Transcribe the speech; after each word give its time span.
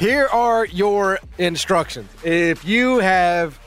here 0.00 0.28
are 0.32 0.64
your 0.64 1.18
instructions. 1.36 2.08
If 2.24 2.64
you 2.64 3.00
have 3.00 3.60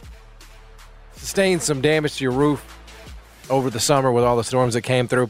sustained 1.11 1.61
some 1.61 1.79
damage 1.79 2.15
to 2.17 2.23
your 2.23 2.33
roof 2.33 2.65
over 3.51 3.69
the 3.69 3.79
summer 3.79 4.11
with 4.11 4.23
all 4.23 4.35
the 4.35 4.43
storms 4.43 4.73
that 4.73 4.81
came 4.81 5.07
through, 5.07 5.29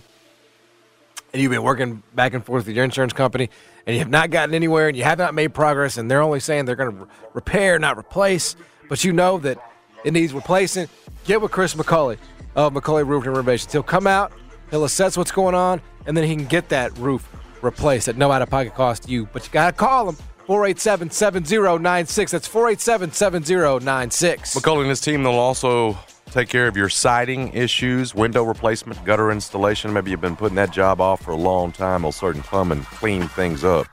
and 1.33 1.41
you've 1.41 1.51
been 1.51 1.61
working 1.61 2.03
back 2.15 2.33
and 2.33 2.45
forth 2.45 2.67
with 2.67 2.75
your 2.75 2.85
insurance 2.85 3.11
company, 3.11 3.49
and 3.85 3.95
you 3.95 3.99
have 3.99 4.09
not 4.09 4.29
gotten 4.29 4.55
anywhere, 4.55 4.87
and 4.87 4.95
you 4.95 5.03
have 5.03 5.17
not 5.17 5.33
made 5.33 5.53
progress, 5.53 5.97
and 5.97 6.09
they're 6.09 6.21
only 6.21 6.39
saying 6.39 6.63
they're 6.63 6.77
going 6.77 6.95
to 6.95 7.07
repair, 7.33 7.77
not 7.79 7.97
replace, 7.97 8.55
but 8.87 9.03
you 9.03 9.11
know 9.11 9.37
that 9.39 9.57
it 10.05 10.13
needs 10.13 10.31
replacing, 10.31 10.87
get 11.25 11.41
with 11.41 11.51
Chris 11.51 11.73
McCully 11.73 12.17
of 12.55 12.71
McCully 12.71 13.05
Roofing 13.05 13.27
and 13.27 13.35
Renovations. 13.35 13.73
He'll 13.73 13.83
come 13.83 14.07
out, 14.07 14.31
he'll 14.71 14.85
assess 14.85 15.17
what's 15.17 15.33
going 15.33 15.53
on, 15.53 15.81
and 16.05 16.15
then 16.15 16.23
he 16.23 16.33
can 16.33 16.45
get 16.45 16.69
that 16.69 16.97
roof 16.97 17.27
replaced 17.61 18.07
at 18.07 18.15
no 18.15 18.31
out 18.31 18.41
of 18.41 18.49
pocket 18.49 18.73
cost 18.73 19.03
to 19.03 19.11
you. 19.11 19.27
But 19.33 19.45
you 19.45 19.51
got 19.51 19.65
to 19.65 19.73
call 19.73 20.07
him. 20.07 20.15
487 20.45 21.09
7096. 21.09 22.31
That's 22.31 22.47
487 22.47 23.11
7096. 23.13 24.55
McCully 24.55 24.81
and 24.81 24.89
his 24.89 24.99
team, 24.99 25.23
they'll 25.23 25.33
also 25.33 25.97
take 26.31 26.49
care 26.49 26.67
of 26.67 26.75
your 26.75 26.89
siding 26.89 27.53
issues, 27.53 28.13
window 28.13 28.43
replacement, 28.43 29.03
gutter 29.05 29.31
installation. 29.31 29.93
Maybe 29.93 30.11
you've 30.11 30.19
been 30.21 30.35
putting 30.35 30.55
that 30.55 30.71
job 30.71 30.99
off 30.99 31.21
for 31.21 31.31
a 31.31 31.37
long 31.37 31.71
time. 31.71 32.01
They'll 32.01 32.11
certainly 32.11 32.45
come 32.47 32.71
and 32.71 32.85
clean 32.85 33.27
things 33.29 33.63
up. 33.63 33.87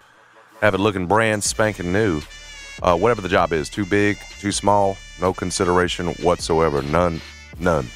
Have 0.60 0.74
it 0.74 0.78
looking 0.78 1.06
brand 1.06 1.44
spanking 1.44 1.92
new. 1.92 2.20
Uh, 2.82 2.96
whatever 2.96 3.20
the 3.20 3.28
job 3.28 3.52
is, 3.52 3.68
too 3.68 3.84
big, 3.84 4.18
too 4.38 4.50
small, 4.52 4.96
no 5.20 5.34
consideration 5.34 6.08
whatsoever. 6.14 6.80
None, 6.82 7.20
none, 7.58 7.86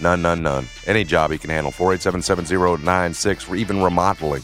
none, 0.00 0.22
none, 0.22 0.42
none. 0.42 0.66
Any 0.86 1.04
job 1.04 1.30
he 1.30 1.38
can 1.38 1.50
handle. 1.50 1.70
487 1.70 2.22
7096 2.22 3.44
for 3.44 3.56
even 3.56 3.82
remodeling. 3.82 4.42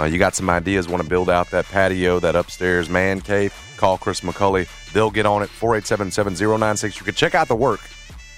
Uh, 0.00 0.04
you 0.04 0.18
got 0.18 0.34
some 0.34 0.48
ideas, 0.48 0.88
want 0.88 1.02
to 1.02 1.08
build 1.08 1.28
out 1.28 1.50
that 1.50 1.66
patio, 1.66 2.18
that 2.20 2.34
upstairs 2.34 2.88
man 2.88 3.20
cave? 3.20 3.52
Call 3.76 3.98
Chris 3.98 4.22
McCully. 4.22 4.66
They'll 4.94 5.10
get 5.10 5.26
on 5.26 5.42
it. 5.42 5.50
487 5.50 6.10
7096. 6.10 6.98
You 6.98 7.04
can 7.04 7.14
check 7.14 7.34
out 7.34 7.48
the 7.48 7.56
work 7.56 7.80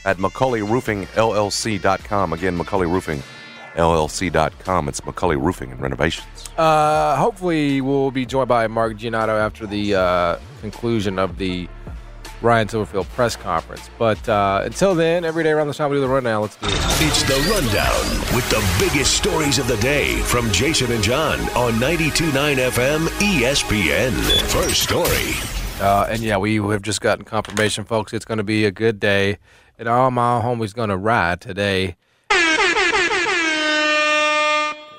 at 0.05 0.17
McCullyRoofingLLC.com. 0.17 2.33
Again, 2.33 2.59
McCullyRoofingLLC.com. 2.59 4.89
It's 4.89 5.01
McCully 5.03 5.41
Roofing 5.41 5.71
and 5.71 5.81
Renovations. 5.81 6.27
Uh, 6.57 7.15
hopefully, 7.17 7.81
we'll 7.81 8.11
be 8.11 8.27
joined 8.27 8.49
by 8.49 8.67
Mark 8.67 8.97
Giannotto 8.97 9.41
after 9.41 9.65
the 9.65 9.95
uh, 9.95 10.39
conclusion 10.61 11.21
of 11.21 11.39
the 11.39 11.69
Ryan 12.43 12.67
Silverfield 12.67 13.09
press 13.11 13.37
conference. 13.37 13.89
But 13.99 14.29
uh, 14.29 14.63
until 14.65 14.95
then, 14.95 15.25
every 15.25 15.45
day 15.45 15.51
around 15.51 15.69
this 15.69 15.77
time 15.77 15.91
we 15.91 15.97
do 15.97 16.01
the 16.01 16.09
rundown. 16.09 16.43
Let's 16.43 16.57
do 16.57 16.67
it. 16.67 16.73
It's 16.75 17.23
the 17.23 17.39
rundown 17.51 18.37
with 18.37 18.49
the 18.51 18.63
biggest 18.81 19.17
stories 19.17 19.59
of 19.59 19.69
the 19.69 19.77
day 19.77 20.17
from 20.23 20.51
Jason 20.51 20.91
and 20.91 21.03
John 21.03 21.39
on 21.57 21.75
92.9 21.75 22.57
FM 22.57 23.07
ESPN. 23.21 24.13
First 24.51 24.83
story. 24.83 25.35
Uh, 25.81 26.07
and 26.11 26.21
yeah, 26.21 26.37
we 26.37 26.57
have 26.57 26.83
just 26.83 27.01
gotten 27.01 27.25
confirmation, 27.25 27.85
folks. 27.85 28.13
It's 28.13 28.25
going 28.25 28.39
to 28.39 28.45
be 28.45 28.65
a 28.65 28.71
good 28.71 28.99
day, 28.99 29.39
and 29.79 29.89
all 29.89 30.11
my 30.11 30.41
homies 30.41 30.75
going 30.75 30.91
to 30.91 30.97
ride 30.97 31.41
today. 31.41 31.97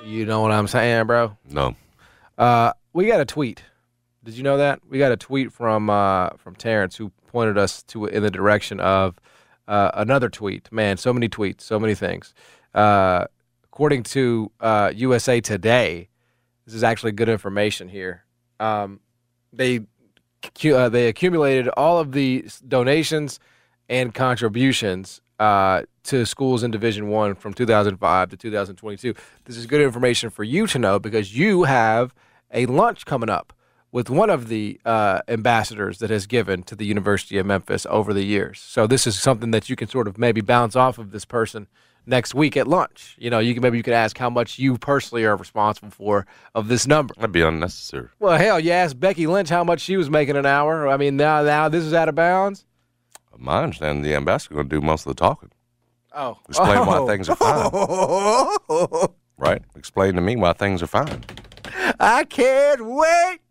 You 0.06 0.26
know 0.26 0.42
what 0.42 0.52
I'm 0.52 0.68
saying, 0.68 1.08
bro? 1.08 1.38
No. 1.50 1.76
Uh, 2.38 2.74
we 2.94 3.08
got 3.08 3.20
a 3.20 3.26
tweet. 3.26 3.64
Did 4.24 4.36
you 4.36 4.44
know 4.44 4.58
that 4.58 4.80
we 4.90 4.98
got 5.00 5.12
a 5.12 5.18
tweet 5.18 5.52
from 5.52 5.90
uh, 5.90 6.30
from 6.38 6.56
Terrence 6.56 6.96
who 6.96 7.12
pointed 7.34 7.58
us 7.58 7.84
to 7.84 8.06
in 8.06 8.24
the 8.24 8.32
direction 8.32 8.80
of 8.80 9.20
uh, 9.68 9.92
another 9.96 10.30
tweet. 10.30 10.72
Man, 10.72 10.96
so 10.98 11.12
many 11.12 11.28
tweets, 11.28 11.62
so 11.62 11.80
many 11.80 11.96
things. 11.96 12.34
Uh, 12.74 13.26
according 13.66 14.04
to 14.04 14.52
USA 14.62 15.40
uh, 15.40 15.42
Today, 15.42 16.10
this 16.66 16.76
is 16.76 16.84
actually 16.84 17.12
good 17.12 17.28
information 17.28 17.90
here. 17.90 18.24
Um, 18.60 19.00
they 19.52 19.82
uh, 20.74 20.90
they 20.90 21.08
accumulated 21.08 21.68
all 21.70 22.00
of 22.00 22.12
the 22.12 22.46
donations 22.68 23.40
and 23.90 24.14
contributions 24.14 25.22
uh, 25.40 25.84
to 26.04 26.26
schools 26.26 26.64
in 26.64 26.70
Division 26.70 27.08
One 27.08 27.34
from 27.34 27.54
2005 27.54 28.30
to 28.30 28.38
2022. 28.38 29.16
This 29.46 29.58
is 29.58 29.66
good 29.66 29.82
information 29.82 30.30
for 30.30 30.44
you 30.44 30.68
to 30.68 30.78
know 30.78 31.00
because 31.00 31.36
you 31.36 31.64
have 31.64 32.14
a 32.52 32.68
lunch 32.68 33.06
coming 33.06 33.30
up 33.30 33.54
with 33.94 34.10
one 34.10 34.32
of 34.32 34.50
the 34.50 34.82
uh, 34.84 35.22
ambassadors 35.28 36.00
that 36.00 36.10
has 36.10 36.26
given 36.26 36.64
to 36.64 36.76
the 36.76 36.84
University 36.84 37.38
of 37.38 37.46
Memphis 37.46 37.86
over 37.92 38.12
the 38.12 38.24
years. 38.24 38.60
So 38.60 38.88
this 38.88 39.06
is 39.06 39.18
something 39.18 39.52
that 39.52 39.70
you 39.70 39.76
can 39.76 39.88
sort 39.88 40.08
of 40.08 40.18
maybe 40.18 40.42
bounce 40.42 40.76
off 40.76 40.98
of 40.98 41.12
this 41.12 41.26
person 41.26 41.68
next 42.08 42.34
week 42.34 42.58
at 42.58 42.68
lunch. 42.68 43.16
You 43.20 43.30
know, 43.30 43.38
you 43.38 43.54
can 43.54 43.62
maybe 43.62 43.78
you 43.78 43.84
could 43.84 43.94
ask 43.94 44.18
how 44.18 44.32
much 44.32 44.58
you 44.58 44.80
personally 44.80 45.26
are 45.26 45.36
responsible 45.38 45.92
for 45.92 46.26
of 46.56 46.70
this 46.70 46.88
number. 46.88 47.14
That'd 47.16 47.32
be 47.32 47.44
unnecessary. 47.44 48.10
Well, 48.20 48.36
hell, 48.38 48.60
you 48.60 48.72
asked 48.72 49.00
Becky 49.00 49.28
Lynch 49.28 49.50
how 49.50 49.64
much 49.64 49.80
she 49.80 49.96
was 49.96 50.10
making 50.10 50.38
an 50.38 50.48
hour. 50.48 50.88
I 50.88 50.98
mean, 50.98 51.16
now 51.16 51.44
now 51.44 51.70
this 51.70 51.84
is 51.84 51.94
out 51.94 52.10
of 52.10 52.16
bounds. 52.16 52.66
My 53.38 53.62
understanding, 53.62 54.04
the 54.04 54.16
ambassador 54.16 54.56
going 54.56 54.70
to 54.70 54.76
do 54.76 54.82
most 54.82 55.06
of 55.06 55.16
the 55.16 55.20
talking. 55.20 55.52
Oh, 56.16 56.40
explain 56.50 56.78
oh. 56.80 56.86
why 56.86 57.14
things 57.14 57.30
are 57.30 57.36
fine. 57.36 59.08
right, 59.38 59.62
explain 59.76 60.16
to 60.16 60.22
me 60.22 60.36
why 60.36 60.54
things 60.54 60.82
are 60.82 60.88
fine. 60.88 61.24
I 62.00 62.24
can't 62.24 62.86
wait 62.86 63.43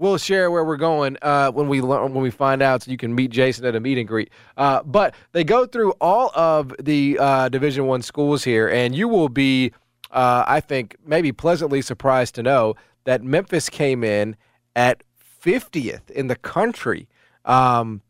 we'll 0.00 0.16
share 0.16 0.50
where 0.50 0.64
we're 0.64 0.78
going 0.78 1.16
uh, 1.22 1.52
when 1.52 1.68
we 1.68 1.80
learn, 1.80 2.12
when 2.14 2.22
we 2.22 2.30
find 2.30 2.62
out, 2.62 2.82
so 2.82 2.90
you 2.90 2.96
can 2.96 3.14
meet 3.14 3.30
Jason 3.30 3.64
at 3.66 3.76
a 3.76 3.80
meet 3.80 3.98
and 3.98 4.08
greet. 4.08 4.30
Uh, 4.56 4.82
but 4.82 5.14
they 5.32 5.44
go 5.44 5.66
through 5.66 5.92
all 6.00 6.32
of 6.34 6.74
the 6.80 7.18
uh, 7.20 7.48
Division 7.50 7.86
One 7.86 8.02
schools 8.02 8.42
here, 8.42 8.68
and 8.68 8.94
you 8.94 9.06
will 9.06 9.28
be, 9.28 9.72
uh, 10.10 10.44
I 10.48 10.60
think, 10.60 10.96
maybe 11.06 11.30
pleasantly 11.30 11.82
surprised 11.82 12.34
to 12.36 12.42
know 12.42 12.74
that 13.04 13.22
Memphis 13.22 13.68
came 13.68 14.02
in 14.02 14.36
at 14.74 15.04
50th 15.44 16.10
in 16.10 16.26
the 16.26 16.36
country. 16.36 17.06
Um, 17.44 18.02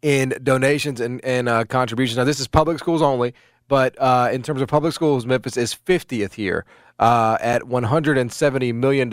in 0.00 0.32
donations 0.44 1.00
and, 1.00 1.20
and 1.24 1.48
uh, 1.48 1.64
contributions. 1.64 2.16
Now, 2.16 2.22
this 2.22 2.38
is 2.38 2.46
public 2.46 2.78
schools 2.78 3.02
only, 3.02 3.34
but 3.66 4.00
uh, 4.00 4.28
in 4.32 4.44
terms 4.44 4.62
of 4.62 4.68
public 4.68 4.92
schools, 4.94 5.26
Memphis 5.26 5.56
is 5.56 5.74
50th 5.74 6.34
here 6.34 6.64
at 7.00 7.62
$170 7.62 8.74
million 8.76 9.10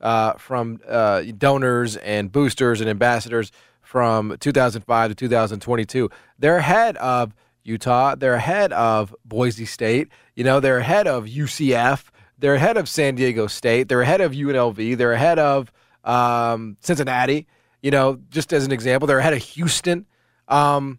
uh, 0.00 0.34
from 0.34 0.80
uh, 0.88 1.22
donors 1.36 1.96
and 1.96 2.32
boosters 2.32 2.80
and 2.80 2.88
ambassadors 2.88 3.52
from 3.82 4.36
2005 4.38 5.10
to 5.10 5.14
2022. 5.14 6.10
They're 6.38 6.58
ahead 6.58 6.96
of 6.98 7.34
Utah. 7.64 8.14
They're 8.14 8.34
ahead 8.34 8.72
of 8.72 9.14
Boise 9.24 9.66
State. 9.66 10.08
You 10.34 10.44
know, 10.44 10.60
they're 10.60 10.78
ahead 10.78 11.06
of 11.06 11.26
UCF. 11.26 12.04
They're 12.38 12.54
ahead 12.54 12.76
of 12.76 12.88
San 12.88 13.16
Diego 13.16 13.46
State. 13.46 13.88
They're 13.88 14.02
ahead 14.02 14.20
of 14.20 14.32
UNLV. 14.32 14.96
They're 14.96 15.12
ahead 15.12 15.38
of 15.38 15.72
um, 16.04 16.76
Cincinnati. 16.80 17.46
You 17.82 17.90
know, 17.90 18.18
just 18.30 18.52
as 18.52 18.64
an 18.64 18.72
example, 18.72 19.06
they're 19.06 19.18
ahead 19.18 19.34
of 19.34 19.42
Houston. 19.42 20.06
Um, 20.48 20.98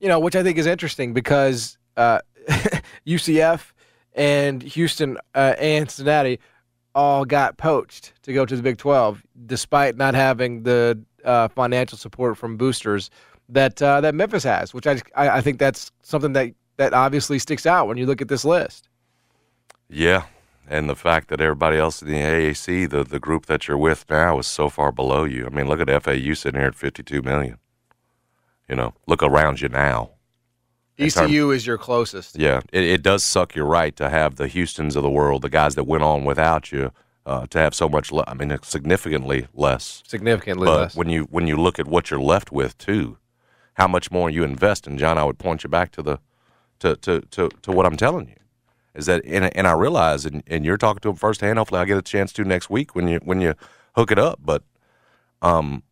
you 0.00 0.08
know, 0.08 0.18
which 0.18 0.36
I 0.36 0.42
think 0.42 0.58
is 0.58 0.66
interesting 0.66 1.12
because 1.14 1.78
uh, 1.96 2.20
UCF 3.06 3.72
and 4.14 4.62
Houston 4.62 5.16
uh, 5.34 5.54
and 5.58 5.90
Cincinnati 5.90 6.40
all 6.94 7.24
got 7.24 7.56
poached 7.56 8.12
to 8.22 8.32
go 8.32 8.44
to 8.44 8.56
the 8.56 8.62
Big 8.62 8.78
12, 8.78 9.22
despite 9.46 9.96
not 9.96 10.14
having 10.14 10.62
the 10.62 10.98
uh, 11.24 11.48
financial 11.48 11.96
support 11.98 12.36
from 12.36 12.56
boosters 12.56 13.10
that 13.48 13.80
uh, 13.82 14.00
that 14.00 14.14
Memphis 14.14 14.44
has, 14.44 14.72
which 14.72 14.86
I, 14.86 15.00
I 15.14 15.40
think 15.40 15.58
that's 15.58 15.90
something 16.02 16.32
that 16.32 16.54
that 16.76 16.94
obviously 16.94 17.38
sticks 17.38 17.66
out 17.66 17.86
when 17.86 17.96
you 17.96 18.06
look 18.06 18.20
at 18.20 18.28
this 18.28 18.44
list. 18.44 18.88
Yeah, 19.88 20.24
and 20.66 20.88
the 20.88 20.96
fact 20.96 21.28
that 21.28 21.40
everybody 21.40 21.76
else 21.76 22.02
in 22.02 22.08
the 22.08 22.14
AAC, 22.14 22.88
the 22.90 23.04
the 23.04 23.20
group 23.20 23.46
that 23.46 23.68
you're 23.68 23.78
with 23.78 24.06
now, 24.08 24.38
is 24.38 24.46
so 24.46 24.68
far 24.68 24.92
below 24.92 25.24
you. 25.24 25.46
I 25.46 25.50
mean, 25.50 25.68
look 25.68 25.80
at 25.80 26.02
FAU 26.02 26.34
sitting 26.34 26.60
here 26.60 26.68
at 26.68 26.74
52 26.74 27.22
million. 27.22 27.58
You 28.68 28.76
know, 28.76 28.94
look 29.06 29.22
around 29.22 29.60
you 29.60 29.68
now. 29.68 30.11
ECU 31.06 31.50
is 31.50 31.66
your 31.66 31.78
closest. 31.78 32.38
Yeah, 32.38 32.60
it, 32.72 32.84
it, 32.84 33.02
does 33.02 33.24
suck. 33.24 33.54
You're 33.54 33.66
right 33.66 33.94
to 33.96 34.08
have 34.08 34.36
the 34.36 34.48
Houston's 34.48 34.96
of 34.96 35.02
the 35.02 35.10
world, 35.10 35.42
the 35.42 35.48
guys 35.48 35.74
that 35.74 35.84
went 35.84 36.02
on 36.02 36.24
without 36.24 36.72
you, 36.72 36.92
uh, 37.26 37.46
to 37.48 37.58
have 37.58 37.74
so 37.74 37.88
much. 37.88 38.12
Le- 38.12 38.24
I 38.26 38.34
mean, 38.34 38.56
significantly 38.62 39.46
less. 39.54 40.02
Significantly 40.06 40.66
but 40.66 40.80
less. 40.80 40.96
when 40.96 41.08
you 41.08 41.24
when 41.24 41.46
you 41.46 41.56
look 41.56 41.78
at 41.78 41.86
what 41.86 42.10
you're 42.10 42.20
left 42.20 42.52
with 42.52 42.76
too, 42.78 43.18
how 43.74 43.86
much 43.86 44.10
more 44.10 44.30
you 44.30 44.44
invest. 44.44 44.86
And 44.86 44.98
John, 44.98 45.18
I 45.18 45.24
would 45.24 45.38
point 45.38 45.64
you 45.64 45.70
back 45.70 45.92
to 45.92 46.02
the 46.02 46.18
to 46.80 46.96
to 46.96 47.20
to, 47.20 47.48
to 47.62 47.72
what 47.72 47.86
I'm 47.86 47.96
telling 47.96 48.28
you 48.28 48.36
is 48.94 49.06
that, 49.06 49.24
and, 49.24 49.54
and 49.56 49.66
I 49.66 49.72
realize, 49.72 50.26
and, 50.26 50.42
and 50.46 50.64
you're 50.64 50.76
talking 50.76 51.00
to 51.00 51.08
them 51.08 51.16
firsthand. 51.16 51.58
Hopefully, 51.58 51.80
I 51.80 51.84
get 51.84 51.96
a 51.96 52.02
chance 52.02 52.32
to 52.34 52.44
next 52.44 52.70
week 52.70 52.94
when 52.94 53.08
you 53.08 53.20
when 53.24 53.40
you 53.40 53.54
hook 53.94 54.10
it 54.10 54.18
up. 54.18 54.40
But 54.44 54.62
um, 55.40 55.82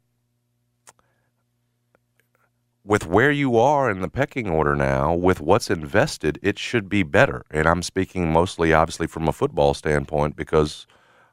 with 2.90 3.06
where 3.06 3.31
you 3.31 3.56
are 3.56 3.88
in 3.88 4.00
the 4.00 4.08
pecking 4.08 4.50
order 4.50 4.75
now, 4.75 5.14
with 5.14 5.40
what's 5.40 5.70
invested, 5.70 6.40
it 6.42 6.58
should 6.58 6.88
be 6.88 7.04
better. 7.04 7.44
And 7.52 7.69
I'm 7.69 7.84
speaking 7.84 8.32
mostly, 8.32 8.72
obviously, 8.72 9.06
from 9.06 9.28
a 9.28 9.32
football 9.32 9.75
standpoint 9.75 10.34
because 10.34 10.88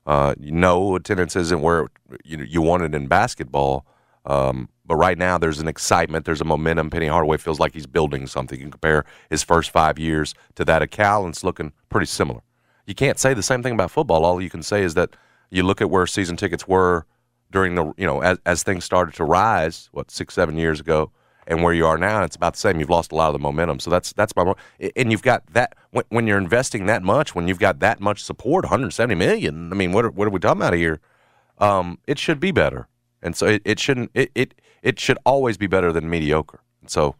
uh, 0.05 0.35
no 0.37 0.95
attendance 0.95 1.35
isn't 1.35 1.63
where 1.63 1.87
you 2.23 2.43
you 2.43 2.61
want 2.61 2.83
it 2.83 2.93
in 2.93 3.07
basketball. 3.07 3.87
Um, 4.23 4.69
but 4.85 4.97
right 4.97 5.17
now, 5.17 5.39
there's 5.39 5.57
an 5.57 5.67
excitement, 5.67 6.25
there's 6.25 6.41
a 6.41 6.45
momentum. 6.45 6.91
Penny 6.91 7.07
Hardaway 7.07 7.37
feels 7.37 7.59
like 7.59 7.73
he's 7.73 7.87
building 7.87 8.27
something. 8.27 8.59
You 8.59 8.65
can 8.65 8.71
compare 8.73 9.03
his 9.31 9.41
first 9.41 9.71
five 9.71 9.97
years 9.97 10.35
to 10.57 10.65
that 10.65 10.83
of 10.83 10.91
Cal, 10.91 11.25
and 11.25 11.33
it's 11.33 11.43
looking 11.43 11.73
pretty 11.89 12.05
similar. 12.05 12.41
You 12.85 12.93
can't 12.93 13.17
say 13.17 13.33
the 13.33 13.41
same 13.41 13.63
thing 13.63 13.73
about 13.73 13.89
football. 13.89 14.25
All 14.25 14.39
you 14.39 14.51
can 14.51 14.61
say 14.61 14.83
is 14.83 14.93
that 14.93 15.15
you 15.49 15.63
look 15.63 15.81
at 15.81 15.89
where 15.89 16.05
season 16.05 16.37
tickets 16.37 16.67
were 16.67 17.07
during 17.49 17.73
the 17.73 17.93
you 17.97 18.05
know 18.05 18.21
as 18.21 18.37
as 18.45 18.61
things 18.61 18.85
started 18.85 19.15
to 19.15 19.23
rise, 19.23 19.89
what 19.91 20.11
six 20.11 20.35
seven 20.35 20.55
years 20.55 20.79
ago, 20.79 21.11
and 21.47 21.63
where 21.63 21.73
you 21.73 21.85
are 21.85 21.97
now, 21.97 22.23
it's 22.23 22.35
about 22.35 22.53
the 22.53 22.59
same. 22.59 22.79
You've 22.79 22.89
lost 22.89 23.13
a 23.13 23.15
lot 23.15 23.27
of 23.27 23.33
the 23.33 23.39
momentum. 23.39 23.79
So 23.79 23.89
that's 23.89 24.11
that's 24.13 24.35
my 24.35 24.53
and 24.95 25.11
you've 25.11 25.23
got 25.23 25.47
that 25.53 25.75
when, 25.91 26.03
when 26.09 26.27
you're 26.27 26.37
investing 26.37 26.85
that 26.87 27.01
much, 27.03 27.33
when 27.33 27.47
you've 27.47 27.59
got 27.59 27.79
that 27.79 28.01
much 28.01 28.21
support, 28.21 28.65
170 28.65 29.15
million. 29.15 29.71
I 29.71 29.75
mean, 29.75 29.93
what 29.93 30.05
are, 30.05 30.09
what 30.09 30.27
are 30.27 30.31
we 30.31 30.39
talking 30.39 30.61
about 30.61 30.73
here? 30.73 30.99
Um, 31.57 31.99
it 32.05 32.19
should 32.19 32.39
be 32.39 32.51
better, 32.51 32.87
and 33.23 33.35
so 33.35 33.47
it, 33.47 33.61
it 33.65 33.79
shouldn't 33.79 34.11
it, 34.13 34.29
it 34.35 34.53
it 34.83 34.99
should 34.99 35.17
always 35.25 35.57
be 35.57 35.67
better 35.67 35.91
than 35.91 36.09
mediocre. 36.09 36.59
So 36.85 37.15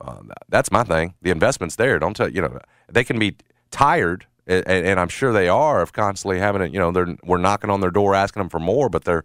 uh, 0.00 0.22
that's 0.48 0.70
my 0.70 0.82
thing. 0.82 1.14
The 1.22 1.30
investment's 1.30 1.76
there. 1.76 1.98
Don't 1.98 2.14
tell 2.14 2.28
you 2.28 2.42
know 2.42 2.58
they 2.90 3.04
can 3.04 3.18
be 3.18 3.36
tired, 3.70 4.26
and, 4.46 4.66
and 4.66 5.00
I'm 5.00 5.08
sure 5.08 5.32
they 5.32 5.48
are 5.48 5.80
of 5.80 5.92
constantly 5.92 6.40
having 6.40 6.62
it. 6.62 6.72
You 6.72 6.80
know, 6.80 6.90
they're 6.90 7.16
we're 7.22 7.38
knocking 7.38 7.70
on 7.70 7.80
their 7.80 7.92
door 7.92 8.14
asking 8.14 8.40
them 8.40 8.50
for 8.50 8.58
more, 8.58 8.88
but 8.88 9.04
they're 9.04 9.24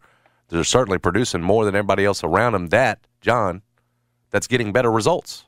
they're 0.49 0.63
certainly 0.63 0.99
producing 0.99 1.41
more 1.41 1.65
than 1.65 1.75
everybody 1.75 2.05
else 2.05 2.23
around 2.23 2.53
them. 2.53 2.67
That 2.67 2.99
John, 3.19 3.63
that's 4.31 4.47
getting 4.47 4.71
better 4.71 4.91
results. 4.91 5.45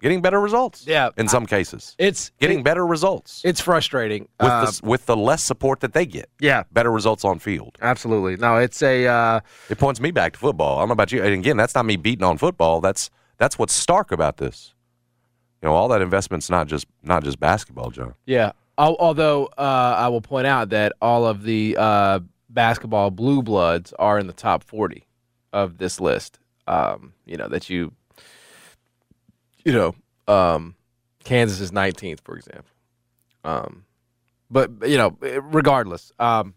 Getting 0.00 0.20
better 0.20 0.40
results. 0.40 0.86
Yeah, 0.86 1.10
in 1.16 1.28
some 1.28 1.46
cases, 1.46 1.94
it's 1.98 2.30
getting 2.38 2.58
it, 2.58 2.64
better 2.64 2.86
results. 2.86 3.40
It's 3.42 3.60
frustrating 3.60 4.28
with 4.38 4.50
uh, 4.50 4.66
the, 4.66 4.80
with 4.82 5.06
the 5.06 5.16
less 5.16 5.42
support 5.42 5.80
that 5.80 5.94
they 5.94 6.04
get. 6.04 6.28
Yeah, 6.40 6.64
better 6.72 6.90
results 6.92 7.24
on 7.24 7.38
field. 7.38 7.78
Absolutely. 7.80 8.36
No, 8.36 8.56
it's 8.56 8.82
a. 8.82 9.06
Uh, 9.06 9.40
it 9.70 9.78
points 9.78 10.00
me 10.00 10.10
back 10.10 10.34
to 10.34 10.38
football. 10.38 10.76
I 10.76 10.80
don't 10.82 10.88
know 10.88 10.92
about 10.92 11.10
you. 11.10 11.22
And 11.22 11.32
again, 11.32 11.56
that's 11.56 11.74
not 11.74 11.86
me 11.86 11.96
beating 11.96 12.24
on 12.24 12.36
football. 12.36 12.82
That's 12.82 13.08
that's 13.38 13.58
what's 13.58 13.74
stark 13.74 14.12
about 14.12 14.36
this. 14.36 14.74
You 15.62 15.68
know, 15.68 15.74
all 15.74 15.88
that 15.88 16.02
investment's 16.02 16.50
not 16.50 16.66
just 16.66 16.86
not 17.02 17.24
just 17.24 17.40
basketball, 17.40 17.90
John. 17.90 18.14
Yeah. 18.26 18.52
Although 18.76 19.46
uh, 19.56 19.94
I 19.96 20.08
will 20.08 20.20
point 20.20 20.46
out 20.46 20.68
that 20.70 20.92
all 21.00 21.24
of 21.24 21.44
the 21.44 21.76
uh, 21.78 22.20
basketball 22.50 23.10
blue 23.10 23.40
bloods 23.40 23.94
are 23.98 24.18
in 24.18 24.26
the 24.26 24.32
top 24.34 24.64
forty 24.64 25.06
of 25.52 25.78
this 25.78 25.98
list. 25.98 26.40
Um, 26.66 27.12
you 27.26 27.36
know 27.36 27.48
that 27.48 27.68
you, 27.68 27.92
you 29.64 29.72
know, 29.72 29.94
um, 30.32 30.74
Kansas 31.24 31.60
is 31.60 31.70
19th, 31.70 32.20
for 32.24 32.36
example. 32.36 32.70
Um, 33.44 33.84
but 34.50 34.70
you 34.86 34.96
know, 34.96 35.16
regardless, 35.20 36.12
um, 36.18 36.54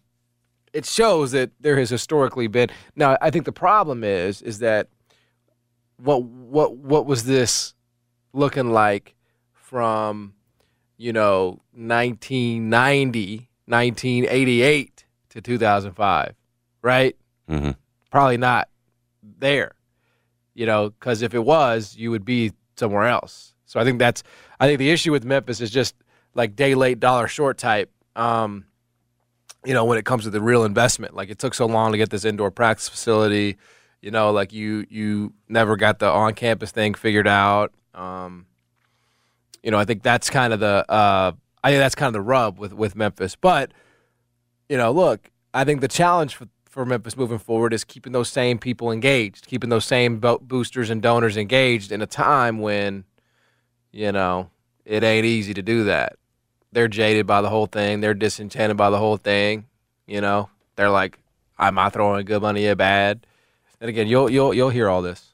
it 0.74 0.86
shows 0.86 1.32
that 1.32 1.52
there 1.60 1.78
has 1.78 1.90
historically 1.90 2.48
been. 2.48 2.70
Now, 2.96 3.18
I 3.22 3.32
think 3.32 3.46
the 3.46 3.52
problem 3.52 4.04
is 4.04 4.42
is 4.42 4.60
that 4.60 4.88
what 5.98 6.24
what 6.24 6.78
what 6.78 7.06
was 7.06 7.26
this 7.26 7.74
looking 8.34 8.72
like 8.72 9.16
from 9.54 10.34
you 10.98 11.12
know 11.14 11.62
1990, 11.74 13.50
1988 13.66 15.06
to 15.30 15.42
2005, 15.42 16.36
right? 16.82 17.16
Mm-hmm. 17.50 17.72
Probably 18.12 18.38
not 18.38 18.70
there, 19.24 19.74
you 20.58 20.66
know, 20.66 20.90
because 20.90 21.22
if 21.22 21.36
it 21.36 21.46
was, 21.46 21.96
you 21.96 22.10
would 22.10 22.26
be 22.26 22.52
somewhere 22.76 23.06
else. 23.06 23.54
So 23.68 23.80
I 23.80 23.84
think 23.84 24.00
that's 24.00 24.24
I 24.60 24.66
think 24.66 24.80
the 24.80 24.90
issue 24.90 25.12
with 25.12 25.24
Memphis 25.24 25.62
is 25.62 25.70
just 25.70 25.94
like 26.34 26.56
day 26.56 26.74
late, 26.74 27.00
dollar 27.00 27.28
short 27.28 27.60
type. 27.60 27.92
Um, 28.16 28.66
you 29.64 29.76
know, 29.76 29.86
when 29.86 30.00
it 30.00 30.06
comes 30.06 30.24
to 30.24 30.32
the 30.32 30.42
real 30.42 30.66
investment, 30.66 31.14
like 31.14 31.30
it 31.30 31.38
took 31.38 31.54
so 31.54 31.68
long 31.68 31.92
to 31.92 31.98
get 31.98 32.10
this 32.10 32.26
indoor 32.26 32.50
practice 32.50 32.90
facility. 32.90 33.58
You 34.02 34.10
know, 34.10 34.32
like 34.32 34.52
you 34.52 34.86
you 34.90 35.34
never 35.48 35.76
got 35.76 36.00
the 36.00 36.10
on 36.10 36.34
campus 36.34 36.72
thing 36.72 36.96
figured 36.96 37.28
out. 37.28 37.72
Um, 37.94 38.48
you 39.62 39.70
know, 39.70 39.78
I 39.78 39.86
think 39.86 40.02
that's 40.02 40.30
kind 40.32 40.54
of 40.54 40.60
the 40.60 40.86
uh, 40.90 41.34
I 41.64 41.70
think 41.70 41.80
that's 41.80 41.96
kind 41.96 42.08
of 42.08 42.14
the 42.14 42.22
rub 42.22 42.58
with 42.58 42.74
with 42.74 42.96
Memphis. 42.96 43.36
But 43.36 43.74
you 44.70 44.78
know, 44.78 44.92
look, 44.92 45.30
I 45.54 45.66
think 45.66 45.82
the 45.82 45.88
challenge 45.88 46.36
for 46.36 46.48
for 46.78 46.86
Memphis 46.86 47.18
moving 47.18 47.40
forward 47.40 47.74
is 47.74 47.84
keeping 47.84 48.14
those 48.14 48.30
same 48.30 48.60
people 48.60 48.92
engaged, 48.92 49.48
keeping 49.48 49.72
those 49.72 49.84
same 49.84 50.20
boosters 50.20 50.92
and 50.92 51.02
donors 51.02 51.36
engaged 51.36 51.92
in 51.92 52.04
a 52.04 52.06
time 52.06 52.60
when, 52.60 53.04
you 53.92 54.12
know, 54.12 54.52
it 54.86 55.04
ain't 55.04 55.26
easy 55.26 55.56
to 55.56 55.64
do 55.64 55.86
that. 55.86 56.18
They're 56.72 56.88
jaded 56.88 57.26
by 57.26 57.42
the 57.42 57.50
whole 57.50 57.66
thing. 57.66 58.02
They're 58.02 58.14
disenchanted 58.14 58.78
by 58.78 58.92
the 58.92 59.00
whole 59.00 59.18
thing. 59.18 59.66
You 60.06 60.22
know, 60.22 60.52
they're 60.76 60.92
like, 60.92 61.18
"Am 61.58 61.80
I 61.80 61.90
throwing 61.90 62.24
good 62.26 62.44
money 62.44 62.68
at 62.68 62.78
bad?" 62.78 63.26
And 63.82 63.90
again, 63.90 64.06
you'll 64.06 64.30
you'll 64.30 64.54
you'll 64.54 64.70
hear 64.70 64.88
all 64.88 65.02
this 65.02 65.34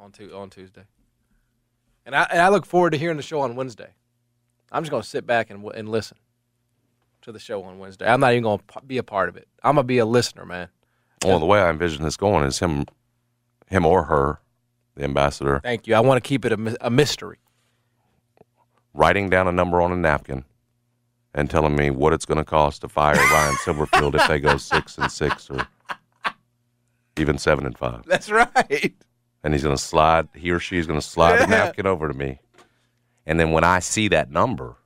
on 0.00 0.12
on 0.34 0.50
Tuesday. 0.50 0.82
And 2.04 2.16
I 2.16 2.26
and 2.28 2.42
I 2.42 2.48
look 2.48 2.66
forward 2.66 2.90
to 2.90 2.98
hearing 2.98 3.18
the 3.18 3.22
show 3.22 3.40
on 3.42 3.54
Wednesday. 3.54 3.94
I'm 4.72 4.82
just 4.82 4.90
gonna 4.90 5.04
sit 5.04 5.28
back 5.28 5.48
and 5.48 5.64
and 5.76 5.88
listen 5.88 6.18
to 7.22 7.32
the 7.32 7.38
show 7.38 7.62
on 7.64 7.78
Wednesday. 7.78 8.06
I'm 8.06 8.20
not 8.20 8.32
even 8.32 8.42
going 8.42 8.58
to 8.58 8.82
be 8.86 8.98
a 8.98 9.02
part 9.02 9.28
of 9.28 9.36
it. 9.36 9.48
I'm 9.62 9.74
going 9.74 9.84
to 9.84 9.88
be 9.88 9.98
a 9.98 10.06
listener, 10.06 10.44
man. 10.44 10.68
Well, 11.24 11.38
the 11.38 11.46
way 11.46 11.60
I 11.60 11.70
envision 11.70 12.02
this 12.02 12.16
going 12.16 12.44
is 12.44 12.58
him, 12.58 12.86
him 13.68 13.86
or 13.86 14.04
her, 14.04 14.40
the 14.96 15.04
ambassador. 15.04 15.60
Thank 15.62 15.86
you. 15.86 15.94
I 15.94 16.00
want 16.00 16.22
to 16.22 16.28
keep 16.28 16.44
it 16.44 16.52
a, 16.52 16.86
a 16.86 16.90
mystery. 16.90 17.38
Writing 18.94 19.30
down 19.30 19.48
a 19.48 19.52
number 19.52 19.80
on 19.80 19.92
a 19.92 19.96
napkin 19.96 20.44
and 21.34 21.48
telling 21.48 21.74
me 21.74 21.90
what 21.90 22.12
it's 22.12 22.26
going 22.26 22.38
to 22.38 22.44
cost 22.44 22.82
to 22.82 22.88
fire 22.88 23.14
Ryan 23.32 23.54
Silverfield 23.54 24.14
if 24.14 24.28
they 24.28 24.38
go 24.38 24.56
six 24.56 24.98
and 24.98 25.10
six 25.10 25.48
or 25.48 25.66
even 27.16 27.38
seven 27.38 27.64
and 27.64 27.76
five. 27.78 28.04
That's 28.06 28.30
right. 28.30 28.94
And 29.44 29.54
he's 29.54 29.62
going 29.62 29.76
to 29.76 29.82
slide. 29.82 30.28
He 30.34 30.50
or 30.50 30.58
she 30.58 30.78
is 30.78 30.86
going 30.86 31.00
to 31.00 31.06
slide 31.06 31.34
yeah. 31.40 31.46
the 31.46 31.46
napkin 31.46 31.86
over 31.86 32.08
to 32.08 32.14
me. 32.14 32.40
And 33.24 33.38
then 33.38 33.52
when 33.52 33.64
I 33.64 33.78
see 33.78 34.08
that 34.08 34.30
number, 34.30 34.76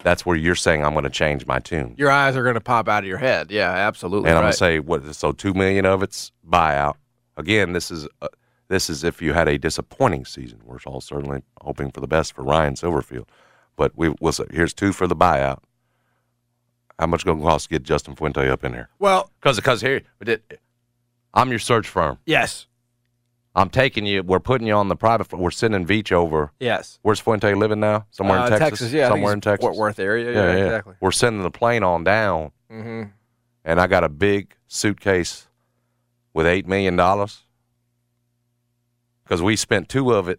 that's 0.00 0.24
where 0.24 0.36
you're 0.36 0.54
saying 0.54 0.84
I'm 0.84 0.92
going 0.92 1.04
to 1.04 1.10
change 1.10 1.46
my 1.46 1.58
tune. 1.58 1.94
Your 1.96 2.10
eyes 2.10 2.36
are 2.36 2.42
going 2.42 2.54
to 2.54 2.60
pop 2.60 2.88
out 2.88 3.02
of 3.02 3.08
your 3.08 3.18
head. 3.18 3.50
Yeah, 3.50 3.70
absolutely. 3.70 4.28
And 4.28 4.38
I'm 4.38 4.44
going 4.44 4.52
to 4.52 4.58
say 4.58 4.78
what? 4.78 5.14
So 5.14 5.32
two 5.32 5.54
million 5.54 5.86
of 5.86 6.02
it's 6.02 6.32
buyout. 6.48 6.94
Again, 7.36 7.72
this 7.72 7.90
is 7.90 8.08
uh, 8.22 8.28
this 8.68 8.90
is 8.90 9.04
if 9.04 9.20
you 9.22 9.32
had 9.32 9.48
a 9.48 9.58
disappointing 9.58 10.24
season. 10.24 10.60
We're 10.64 10.78
all 10.86 11.00
certainly 11.00 11.42
hoping 11.60 11.90
for 11.90 12.00
the 12.00 12.08
best 12.08 12.34
for 12.34 12.42
Ryan 12.42 12.74
Silverfield, 12.74 13.26
but 13.76 13.92
we 13.96 14.14
will 14.20 14.32
say 14.32 14.44
here's 14.50 14.74
two 14.74 14.92
for 14.92 15.06
the 15.06 15.16
buyout. 15.16 15.60
How 16.98 17.06
much 17.06 17.24
going 17.24 17.38
to 17.38 17.44
cost 17.44 17.64
to 17.64 17.74
get 17.74 17.82
Justin 17.82 18.16
Fuente 18.16 18.48
up 18.48 18.64
in 18.64 18.72
here? 18.72 18.88
Well, 18.98 19.30
because 19.40 19.56
because 19.56 19.80
here 19.82 20.02
I'm 21.34 21.50
your 21.50 21.58
search 21.58 21.88
firm. 21.88 22.18
Yes. 22.24 22.66
I'm 23.56 23.70
taking 23.70 24.04
you. 24.04 24.22
We're 24.22 24.38
putting 24.38 24.66
you 24.66 24.74
on 24.74 24.88
the 24.88 24.96
private. 24.96 25.32
We're 25.32 25.50
sending 25.50 25.86
Veatch 25.86 26.12
over. 26.12 26.52
Yes. 26.60 26.98
Where's 27.00 27.20
Fuente 27.20 27.54
living 27.54 27.80
now? 27.80 28.04
Somewhere 28.10 28.38
uh, 28.38 28.44
in 28.44 28.50
Texas. 28.50 28.68
Texas 28.68 28.92
yeah. 28.92 29.08
Somewhere 29.08 29.32
in 29.32 29.40
Texas. 29.40 29.64
Fort 29.64 29.76
Worth 29.76 29.98
area. 29.98 30.26
Yeah, 30.26 30.32
yeah, 30.32 30.56
yeah, 30.56 30.64
exactly. 30.66 30.94
We're 31.00 31.10
sending 31.10 31.42
the 31.42 31.50
plane 31.50 31.82
on 31.82 32.04
down. 32.04 32.52
Mm-hmm. 32.70 33.04
And 33.64 33.80
I 33.80 33.86
got 33.86 34.04
a 34.04 34.10
big 34.10 34.54
suitcase 34.66 35.48
with 36.34 36.46
eight 36.46 36.66
million 36.66 36.96
dollars 36.96 37.44
because 39.24 39.40
we 39.40 39.56
spent 39.56 39.88
two 39.88 40.12
of 40.12 40.28
it. 40.28 40.38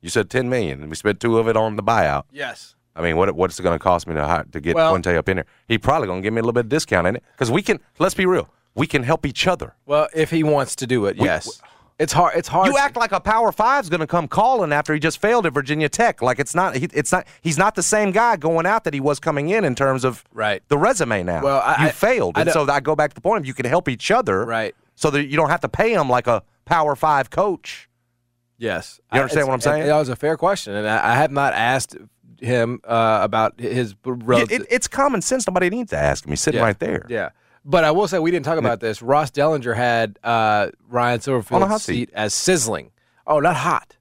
You 0.00 0.08
said 0.08 0.30
ten 0.30 0.48
million, 0.48 0.80
and 0.80 0.90
we 0.90 0.96
spent 0.96 1.20
two 1.20 1.38
of 1.38 1.48
it 1.48 1.56
on 1.56 1.76
the 1.76 1.82
buyout. 1.82 2.24
Yes. 2.32 2.76
I 2.96 3.02
mean, 3.02 3.18
what 3.18 3.34
what's 3.34 3.60
it 3.60 3.62
going 3.62 3.78
to 3.78 3.82
cost 3.82 4.06
me 4.06 4.14
to 4.14 4.46
to 4.50 4.60
get 4.60 4.74
well, 4.74 4.90
Fuente 4.90 5.16
up 5.16 5.28
in 5.28 5.36
there? 5.36 5.46
He 5.68 5.76
probably 5.76 6.06
going 6.06 6.22
to 6.22 6.26
give 6.26 6.32
me 6.32 6.40
a 6.40 6.42
little 6.42 6.54
bit 6.54 6.64
of 6.64 6.70
discount 6.70 7.06
in 7.06 7.16
it 7.16 7.24
because 7.32 7.50
we 7.50 7.60
can. 7.60 7.78
Let's 7.98 8.14
be 8.14 8.24
real. 8.24 8.48
We 8.74 8.86
can 8.86 9.02
help 9.02 9.26
each 9.26 9.46
other. 9.46 9.76
Well, 9.84 10.08
if 10.14 10.30
he 10.30 10.42
wants 10.42 10.74
to 10.76 10.86
do 10.86 11.06
it, 11.06 11.18
we, 11.18 11.26
yes. 11.26 11.46
We, 11.46 11.68
it's 11.98 12.12
hard. 12.12 12.36
It's 12.36 12.48
hard. 12.48 12.66
You 12.66 12.76
act 12.76 12.96
like 12.96 13.12
a 13.12 13.20
Power 13.20 13.52
Five's 13.52 13.88
going 13.88 14.00
to 14.00 14.06
come 14.06 14.26
calling 14.26 14.72
after 14.72 14.92
he 14.92 14.98
just 14.98 15.20
failed 15.20 15.46
at 15.46 15.52
Virginia 15.52 15.88
Tech. 15.88 16.22
Like 16.22 16.40
it's 16.40 16.54
not. 16.54 16.74
He, 16.76 16.88
it's 16.92 17.12
not. 17.12 17.26
He's 17.40 17.56
not 17.56 17.76
the 17.76 17.82
same 17.84 18.10
guy 18.10 18.36
going 18.36 18.66
out 18.66 18.84
that 18.84 18.94
he 18.94 19.00
was 19.00 19.20
coming 19.20 19.50
in 19.50 19.64
in 19.64 19.76
terms 19.76 20.04
of 20.04 20.24
right. 20.32 20.62
the 20.68 20.76
resume. 20.76 21.22
Now, 21.22 21.42
well, 21.42 21.62
I, 21.64 21.86
you 21.86 21.92
failed, 21.92 22.36
I, 22.36 22.42
and 22.42 22.50
so 22.50 22.68
I 22.68 22.80
go 22.80 22.96
back 22.96 23.10
to 23.10 23.14
the 23.14 23.20
point 23.20 23.38
of 23.38 23.46
you 23.46 23.54
can 23.54 23.66
help 23.66 23.88
each 23.88 24.10
other, 24.10 24.44
right? 24.44 24.74
So 24.96 25.10
that 25.10 25.26
you 25.26 25.36
don't 25.36 25.50
have 25.50 25.60
to 25.60 25.68
pay 25.68 25.92
him 25.92 26.08
like 26.08 26.26
a 26.26 26.42
Power 26.64 26.96
Five 26.96 27.30
coach. 27.30 27.88
Yes, 28.58 29.00
you 29.12 29.20
understand 29.20 29.46
what 29.46 29.54
I'm 29.54 29.60
saying? 29.60 29.86
That 29.86 29.96
was 29.96 30.08
a 30.08 30.16
fair 30.16 30.36
question, 30.36 30.74
and 30.74 30.88
I, 30.88 31.12
I 31.12 31.14
have 31.14 31.30
not 31.30 31.52
asked 31.52 31.96
him 32.40 32.80
uh, 32.84 33.20
about 33.22 33.60
his. 33.60 33.94
Yeah, 34.04 34.44
it, 34.50 34.66
it's 34.68 34.88
common 34.88 35.22
sense. 35.22 35.46
Nobody 35.46 35.70
needs 35.70 35.90
to 35.90 35.98
ask 35.98 36.24
him. 36.24 36.30
He's 36.30 36.40
sitting 36.40 36.58
yeah. 36.58 36.64
right 36.64 36.78
there. 36.78 37.06
Yeah. 37.08 37.30
But 37.64 37.84
I 37.84 37.90
will 37.92 38.06
say 38.08 38.18
we 38.18 38.30
didn't 38.30 38.44
talk 38.44 38.58
about 38.58 38.80
this. 38.80 39.00
Ross 39.00 39.30
Dellenger 39.30 39.74
had 39.74 40.18
uh, 40.22 40.68
Ryan 40.88 41.20
Silverfield's 41.20 41.82
seat 41.82 42.10
as 42.12 42.34
sizzling. 42.34 42.90
Oh, 43.26 43.40
not 43.40 43.56
hot. 43.56 43.96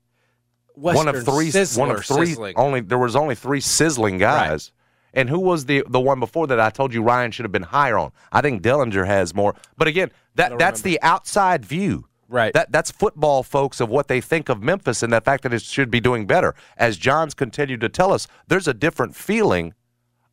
Western 0.75 1.05
one 1.05 1.15
of 1.15 1.23
three. 1.23 1.49
Sizzler, 1.49 1.77
one 1.77 1.91
of 1.91 2.05
three. 2.05 2.27
Sizzling. 2.27 2.55
Only 2.57 2.81
there 2.81 2.97
was 2.97 3.15
only 3.15 3.35
three 3.35 3.61
sizzling 3.61 4.17
guys. 4.17 4.71
Right. 5.13 5.19
And 5.21 5.29
who 5.29 5.39
was 5.39 5.65
the 5.65 5.83
the 5.87 5.99
one 5.99 6.19
before 6.19 6.47
that? 6.47 6.59
I 6.59 6.71
told 6.71 6.93
you 6.93 7.03
Ryan 7.03 7.31
should 7.31 7.45
have 7.45 7.51
been 7.51 7.63
higher 7.63 7.97
on. 7.97 8.11
I 8.31 8.41
think 8.41 8.63
Dellenger 8.63 9.05
has 9.05 9.33
more. 9.33 9.55
But 9.77 9.87
again, 9.87 10.11
that 10.35 10.57
that's 10.57 10.83
remember. 10.83 10.99
the 10.99 11.07
outside 11.07 11.63
view. 11.65 12.07
Right. 12.27 12.53
That 12.53 12.71
that's 12.71 12.89
football 12.91 13.43
folks 13.43 13.79
of 13.79 13.89
what 13.89 14.07
they 14.07 14.19
think 14.19 14.49
of 14.49 14.61
Memphis 14.63 15.03
and 15.03 15.13
the 15.13 15.21
fact 15.21 15.43
that 15.43 15.53
it 15.53 15.61
should 15.61 15.91
be 15.91 16.01
doing 16.01 16.25
better. 16.25 16.55
As 16.77 16.97
John's 16.97 17.35
continued 17.35 17.81
to 17.81 17.89
tell 17.89 18.11
us, 18.11 18.27
there's 18.47 18.67
a 18.67 18.73
different 18.73 19.15
feeling 19.15 19.73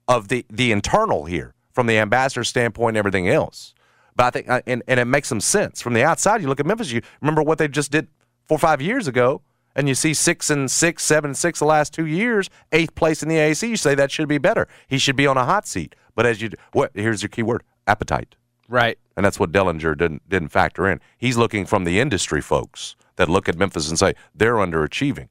of 0.09 0.29
the 0.29 0.47
the 0.51 0.73
internal 0.73 1.27
here 1.27 1.55
from 1.73 1.87
the 1.87 1.99
ambassador 1.99 2.45
standpoint 2.45 2.91
and 2.91 2.99
everything 2.99 3.29
else. 3.29 3.75
But 4.17 4.27
I 4.27 4.31
think 4.31 4.49
uh, 4.49 4.61
and, 4.67 4.83
and 4.87 5.01
it 5.01 5.05
makes 5.05 5.29
some 5.29 5.41
sense. 5.41 5.81
From 5.81 5.95
the 5.95 6.03
outside, 6.03 6.43
you 6.43 6.49
look 6.49 6.61
at 6.61 6.67
Memphis, 6.67 6.91
you 6.91 7.03
remember 7.21 7.43
what 7.43 7.59
they 7.59 7.69
just 7.69 7.91
did 7.91 8.09
four 8.47 8.57
or 8.57 8.59
five 8.59 8.83
years 8.83 9.07
ago, 9.07 9.43
and 9.77 9.89
you 9.89 9.95
see 9.95 10.15
six 10.15 10.51
and 10.51 10.71
six, 10.71 11.05
seven 11.05 11.31
and 11.31 11.37
six 11.37 11.61
the 11.61 11.65
last 11.65 11.95
two 11.95 12.07
years, 12.07 12.51
eighth 12.73 12.95
place 12.95 13.23
in 13.23 13.29
the 13.29 13.37
AAC, 13.37 13.69
you 13.69 13.77
say 13.77 13.95
that 13.95 14.11
should 14.11 14.29
be 14.29 14.39
better. 14.39 14.67
He 14.89 14.99
should 14.99 15.17
be 15.17 15.27
on 15.27 15.37
a 15.37 15.45
hot 15.45 15.67
seat. 15.67 15.95
But 16.15 16.27
as 16.27 16.43
you 16.43 16.51
what 16.73 16.91
here's 16.95 17.23
your 17.23 17.29
key 17.29 17.43
word, 17.43 17.63
appetite. 17.87 18.35
Right. 18.69 18.99
And 19.17 19.25
that's 19.25 19.41
what 19.41 19.53
Dellenger 19.53 19.97
didn't 19.97 20.29
didn't 20.29 20.49
factor 20.49 20.89
in. 20.89 21.01
He's 21.19 21.37
looking 21.37 21.67
from 21.67 21.85
the 21.85 22.01
industry 22.01 22.41
folks 22.41 22.97
that 23.17 23.29
look 23.29 23.49
at 23.49 23.57
Memphis 23.57 23.89
and 23.89 23.99
say 23.99 24.15
they're 24.35 24.55
underachieving. 24.55 25.29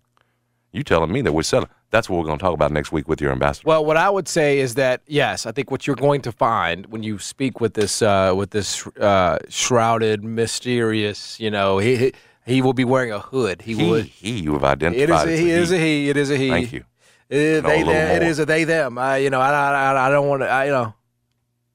You 0.71 0.83
telling 0.83 1.11
me 1.11 1.21
that 1.21 1.33
we're 1.33 1.43
selling? 1.43 1.67
That's 1.91 2.09
what 2.09 2.19
we're 2.19 2.25
going 2.25 2.38
to 2.38 2.43
talk 2.43 2.53
about 2.53 2.71
next 2.71 2.91
week 2.91 3.07
with 3.07 3.19
your 3.19 3.31
ambassador. 3.31 3.67
Well, 3.67 3.83
what 3.83 3.97
I 3.97 4.09
would 4.09 4.27
say 4.27 4.59
is 4.59 4.75
that 4.75 5.01
yes, 5.07 5.47
I 5.47 5.51
think 5.51 5.71
what 5.71 5.88
you're 5.88 5.95
going 5.95 6.21
to 6.21 6.31
find 6.31 6.85
when 6.88 7.01
you 7.01 7.17
speak 7.17 7.59
with 7.59 7.73
this 7.73 8.01
uh, 8.01 8.33
with 8.35 8.51
this 8.51 8.85
uh, 8.97 9.39
shrouded, 9.49 10.23
mysterious, 10.23 11.39
you 11.39 11.49
know, 11.49 11.79
he, 11.79 11.95
he 11.95 12.13
he 12.45 12.61
will 12.61 12.73
be 12.73 12.85
wearing 12.85 13.11
a 13.11 13.19
hood. 13.19 13.61
He, 13.63 13.75
he, 13.75 13.89
would. 13.89 14.05
he 14.05 14.39
you 14.39 14.53
have 14.53 14.63
identified. 14.63 15.01
It 15.01 15.09
is. 15.09 15.23
A, 15.23 15.43
he 15.43 15.49
is 15.49 15.71
a 15.71 15.77
he. 15.77 16.09
It 16.09 16.17
is 16.17 16.29
a 16.29 16.38
he. 16.38 16.49
Thank 16.49 16.73
you. 16.73 16.83
It 17.29 17.38
is, 17.38 17.63
Know 17.63 17.69
a 17.69 17.71
they, 17.71 17.83
them, 17.83 18.21
it 18.21 18.27
is 18.27 18.39
a 18.39 18.45
they 18.45 18.63
them. 18.63 18.97
I, 18.97 19.17
you 19.17 19.29
know, 19.29 19.39
I, 19.39 19.51
I, 19.51 20.07
I 20.07 20.09
don't 20.09 20.27
want 20.27 20.41
to. 20.41 20.47
I, 20.47 20.65
you 20.65 20.93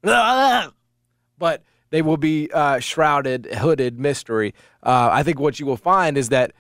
know, 0.03 0.73
but 1.39 1.63
they 1.91 2.03
will 2.03 2.17
be 2.17 2.51
uh, 2.53 2.81
shrouded, 2.81 3.47
hooded 3.47 3.99
mystery. 4.01 4.53
Uh, 4.83 5.11
I 5.13 5.23
think 5.23 5.39
what 5.39 5.61
you 5.61 5.67
will 5.67 5.77
find 5.77 6.19
is 6.19 6.31
that 6.31 6.53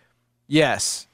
yes, 0.47 1.09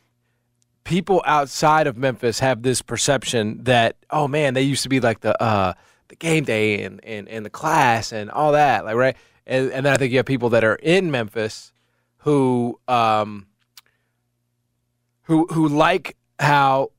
people 0.84 1.22
outside 1.26 1.87
of 1.87 1.96
Memphis 1.96 2.40
have 2.40 2.62
this 2.62 2.82
perception 2.82 3.64
that 3.64 3.96
oh 4.10 4.28
man, 4.28 4.54
they 4.54 4.62
used 4.62 4.82
to 4.82 4.88
be 4.88 5.00
like 5.00 5.20
the 5.20 5.40
uh, 5.42 5.75
the 6.08 6.16
game 6.16 6.44
day 6.44 6.82
and, 6.82 7.02
and 7.04 7.28
and 7.28 7.44
the 7.44 7.50
class 7.50 8.12
and 8.12 8.30
all 8.30 8.52
that, 8.52 8.84
like 8.84 8.96
right. 8.96 9.16
And, 9.46 9.72
and 9.72 9.87
then 9.87 9.92
I 9.92 9.96
think 9.96 10.12
you 10.12 10.18
have 10.18 10.26
people 10.26 10.50
that 10.50 10.64
are 10.64 10.76
in 10.76 11.10
Memphis 11.10 11.72
who 12.18 12.78
um, 12.88 13.46
who 15.22 15.46
who 15.50 15.68
like 15.68 16.16
how 16.38 16.90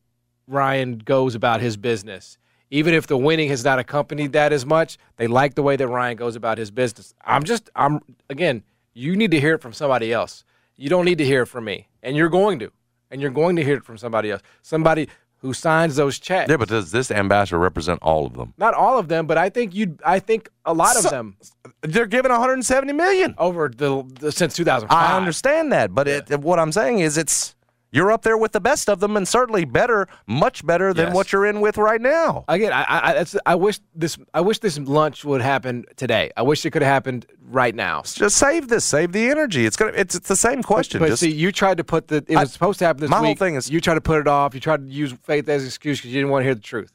Ryan 0.47 0.97
goes 0.97 1.35
about 1.35 1.61
his 1.61 1.77
business. 1.77 2.37
Even 2.73 2.93
if 2.93 3.05
the 3.05 3.17
winning 3.17 3.49
has 3.49 3.65
not 3.65 3.79
accompanied 3.79 4.31
that 4.31 4.53
as 4.53 4.65
much, 4.65 4.97
they 5.17 5.27
like 5.27 5.55
the 5.55 5.63
way 5.63 5.75
that 5.75 5.87
Ryan 5.87 6.15
goes 6.15 6.37
about 6.37 6.57
his 6.57 6.71
business. 6.71 7.13
I'm 7.25 7.43
just 7.43 7.69
I'm 7.75 7.99
again, 8.29 8.63
you 8.93 9.15
need 9.15 9.31
to 9.31 9.39
hear 9.39 9.55
it 9.55 9.61
from 9.61 9.73
somebody 9.73 10.13
else. 10.13 10.43
You 10.77 10.89
don't 10.89 11.05
need 11.05 11.17
to 11.17 11.25
hear 11.25 11.43
it 11.43 11.47
from 11.47 11.65
me. 11.65 11.89
And 12.01 12.15
you're 12.15 12.29
going 12.29 12.59
to. 12.59 12.71
And 13.11 13.21
you're 13.21 13.31
going 13.31 13.55
to 13.57 13.63
hear 13.63 13.75
it 13.77 13.83
from 13.83 13.97
somebody 13.97 14.31
else. 14.31 14.41
Somebody 14.61 15.07
who 15.39 15.53
signs 15.53 15.95
those 15.95 16.19
checks. 16.19 16.49
Yeah, 16.49 16.57
but 16.57 16.69
does 16.69 16.91
this 16.91 17.09
ambassador 17.11 17.57
represent 17.59 17.99
all 18.01 18.25
of 18.25 18.33
them? 18.33 18.53
not 18.57 18.73
all 18.73 18.97
of 18.99 19.07
them, 19.07 19.25
but 19.27 19.37
I 19.37 19.49
think 19.49 19.73
you 19.75 19.97
I 20.05 20.19
think 20.19 20.49
a 20.65 20.73
lot 20.73 20.95
of 20.95 21.01
So- 21.03 21.09
them 21.09 21.35
They're 21.81 22.05
giving 22.05 22.31
170 22.31 22.93
million. 22.93 23.33
over 23.37 23.67
the, 23.67 24.03
the 24.19 24.31
since 24.31 24.55
2005. 24.55 24.95
I 24.95 25.17
understand 25.17 25.71
that, 25.73 25.93
but 25.95 26.07
it, 26.07 26.39
what 26.39 26.59
I'm 26.59 26.71
saying 26.71 26.99
is 26.99 27.17
it's 27.17 27.55
you're 27.91 28.11
up 28.11 28.21
there 28.21 28.37
with 28.37 28.53
the 28.53 28.61
best 28.61 28.89
of 28.89 28.99
them, 29.01 29.17
and 29.17 29.27
certainly 29.27 29.65
better, 29.65 30.07
much 30.25 30.65
better 30.65 30.93
than 30.93 31.07
Yes. 31.07 31.15
what 31.15 31.33
you're 31.33 31.45
in 31.45 31.59
with 31.59 31.77
right 31.77 31.99
now. 31.99 32.45
Again, 32.47 32.71
I, 32.71 32.85
I, 33.21 33.25
I 33.45 33.55
wish 33.55 33.79
this. 33.93 34.17
I 34.33 34.39
wish 34.41 34.59
this 34.59 34.77
lunch 34.79 35.25
would 35.25 35.41
happen 35.41 35.83
today. 35.97 36.31
I 36.37 36.41
wish 36.43 36.65
it 36.65 36.71
could 36.71 36.81
have 36.81 36.91
happened 36.91 37.25
right 37.49 37.75
now. 37.75 38.01
Just 38.03 38.37
save 38.37 38.69
this, 38.69 38.85
save 38.85 39.11
the 39.11 39.29
energy. 39.29 39.65
It's 39.65 39.75
gonna. 39.75 39.91
It's, 39.93 40.15
it's 40.15 40.29
the 40.29 40.35
same 40.37 40.63
question. 40.63 40.99
But 40.99 41.09
just 41.09 41.19
see, 41.19 41.31
you 41.31 41.51
tried 41.51 41.77
to 41.77 41.83
put 41.83 42.07
the. 42.07 42.23
It 42.27 42.35
I- 42.37 42.41
was 42.43 42.53
supposed 42.53 42.79
to 42.79 42.85
happen 42.85 43.01
this 43.01 43.09
my 43.09 43.17
whole 43.17 43.35
thing 43.35 43.55
is- 43.55 43.69
you 43.69 43.81
tried 43.81 43.95
to 43.95 44.01
put 44.01 44.19
it 44.21 44.27
off. 44.27 44.53
You 44.53 44.61
tried 44.61 44.87
to 44.87 44.91
use 44.93 45.13
faith 45.23 45.49
as 45.49 45.63
an 45.63 45.67
excuse 45.67 45.99
because 45.99 46.11
you 46.13 46.19
didn't 46.21 46.31
want 46.31 46.41
to 46.41 46.45
hear 46.45 46.55
the 46.55 46.61
truth. 46.61 46.93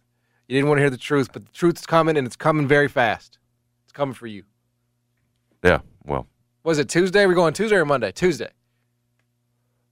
You 0.48 0.54
didn't 0.54 0.68
want 0.68 0.78
to 0.78 0.82
hear 0.82 0.90
the 0.90 0.96
truth, 0.96 1.30
but 1.32 1.44
the 1.44 1.52
truth's 1.52 1.84
coming, 1.84 2.16
and 2.16 2.26
it's 2.26 2.36
coming 2.36 2.66
very 2.68 2.88
fast. 2.88 3.38
It's 3.84 3.92
coming 3.92 4.14
for 4.14 4.26
you. 4.28 4.44
yeah. 5.62 5.80
Well, 6.04 6.26
Was 6.64 6.78
it 6.78 6.88
Tuesday? 6.88 7.26
We're 7.26 7.34
going 7.34 7.52
Tuesday 7.52 7.76
or 7.76 7.84
Monday? 7.84 8.12
Tuesday. 8.12 8.50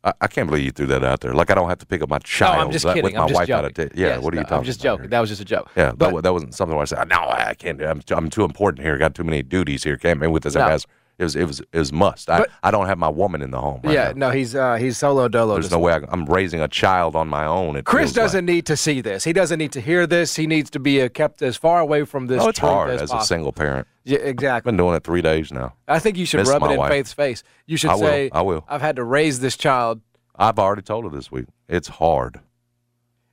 I, 0.05 0.13
I 0.21 0.27
can't 0.27 0.47
believe 0.49 0.65
you 0.65 0.71
threw 0.71 0.87
that 0.87 1.03
out 1.03 1.21
there. 1.21 1.33
Like 1.35 1.51
I 1.51 1.55
don't 1.55 1.69
have 1.69 1.79
to 1.79 1.87
pick 1.87 2.03
up 2.03 2.09
my 2.11 2.19
child 2.19 2.59
no, 2.59 2.65
I'm 2.67 2.71
just 2.73 2.85
that- 2.85 2.95
kidding. 2.95 3.05
with 3.05 3.15
my 3.15 3.23
I'm 3.23 3.29
just 3.29 3.39
wife 3.39 3.49
joking. 3.49 3.65
out 3.65 3.79
of 3.79 3.93
t- 3.93 4.01
Yeah. 4.01 4.07
Yes, 4.09 4.23
what 4.23 4.35
are 4.35 4.37
you 4.37 4.41
no, 4.43 4.45
talking? 4.45 4.59
I'm 4.59 4.65
just 4.65 4.81
about 4.81 4.91
joking. 4.93 5.03
here? 5.05 5.09
That 5.11 5.21
was 5.21 5.29
just 5.31 5.41
a 5.41 5.45
joke. 5.45 5.71
Yeah, 5.77 5.93
but 5.97 6.13
that, 6.15 6.23
that 6.25 6.33
wasn't 6.33 6.55
something 6.55 6.77
where 6.77 6.83
I 6.83 6.87
said, 6.87 7.09
"No, 7.09 7.17
I 7.21 7.55
can't. 7.59 7.83
I'm, 7.83 8.03
I'm 8.11 8.31
too 8.31 8.45
important 8.45 8.85
here. 8.85 8.99
Got 8.99 9.15
too 9.15 9.25
many 9.25 9.43
duties 9.43 9.83
here. 9.85 9.97
Can't 9.97 10.21
be 10.21 10.27
with 10.27 10.43
this 10.43 10.55
No. 10.55 10.61
ambassador." 10.63 10.93
It 11.17 11.23
was, 11.23 11.37
it 11.37 11.45
was, 11.45 11.61
it 11.61 11.79
was 11.79 11.93
must. 11.93 12.29
I, 12.29 12.41
But- 12.41 12.51
I 12.63 12.71
don't 12.73 12.87
have 12.87 12.99
my 12.99 13.09
woman 13.09 13.41
in 13.41 13.53
the 13.53 13.61
home. 13.61 13.81
Right 13.85 13.95
yeah, 13.95 14.09
now. 14.09 14.29
no, 14.29 14.31
he's 14.31 14.55
uh, 14.55 14.75
he's 14.75 14.99
solo 14.99 15.29
dolo. 15.29 15.55
There's 15.55 15.71
no 15.71 15.79
way 15.79 15.93
I, 15.93 16.01
I'm 16.09 16.25
raising 16.27 16.61
a 16.61 16.67
child 16.67 17.15
on 17.15 17.29
my 17.29 17.45
own. 17.47 17.81
Chris 17.85 18.13
doesn't 18.13 18.45
need 18.45 18.67
to 18.67 18.77
see 18.77 19.01
this. 19.01 19.23
He 19.23 19.33
doesn't 19.33 19.59
need 19.59 19.73
to 19.73 19.81
hear 19.81 20.07
this. 20.09 20.35
He 20.35 20.49
needs 20.49 20.71
to 20.71 20.81
be 20.81 21.01
uh, 21.01 21.09
kept 21.09 21.41
as 21.41 21.57
far 21.57 21.79
away 21.79 22.05
from 22.05 22.27
this. 22.27 22.43
Oh, 22.43 22.49
it's 22.49 22.59
hard 22.59 22.91
as, 22.91 23.03
as 23.03 23.13
a 23.13 23.21
single 23.21 23.53
parent. 23.53 23.87
Yeah, 24.03 24.19
exactly. 24.19 24.71
I've 24.71 24.77
Been 24.77 24.77
doing 24.77 24.97
it 24.97 25.05
three 25.05 25.23
days 25.23 25.53
now. 25.53 25.75
I 25.87 26.01
think 26.01 26.17
you 26.17 26.27
should 26.27 26.39
Miss 26.41 26.49
rub 26.49 26.63
it 26.65 26.73
in 26.73 26.79
wife. 26.79 26.91
Faith's 26.91 27.13
face. 27.13 27.43
You 27.67 27.77
should 27.77 27.91
I 27.91 27.95
will. 27.95 28.29
I 28.33 28.43
will. 28.43 28.65
I've 28.69 28.83
had 28.83 28.97
to 28.97 29.05
raise 29.05 29.39
this 29.41 29.57
child. 29.57 30.01
I've 30.37 30.59
already 30.59 30.83
told 30.83 31.05
her 31.05 31.11
this 31.11 31.31
week. 31.31 31.47
It's 31.69 31.89
hard. 31.89 32.41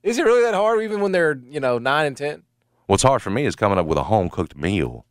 Is 0.04 0.20
it 0.20 0.24
really 0.24 0.44
that 0.44 0.54
hard, 0.54 0.84
even 0.84 1.02
when 1.02 1.12
they're 1.12 1.40
you 1.50 1.60
know 1.60 1.80
nine 1.80 2.06
and 2.06 2.16
ten? 2.16 2.44
What's 2.86 3.04
hard 3.04 3.22
for 3.22 3.30
me 3.30 3.46
is 3.46 3.56
coming 3.56 3.78
up 3.78 3.86
with 3.86 3.98
a 3.98 4.04
home 4.04 4.30
cooked 4.30 4.56
meal. 4.56 5.06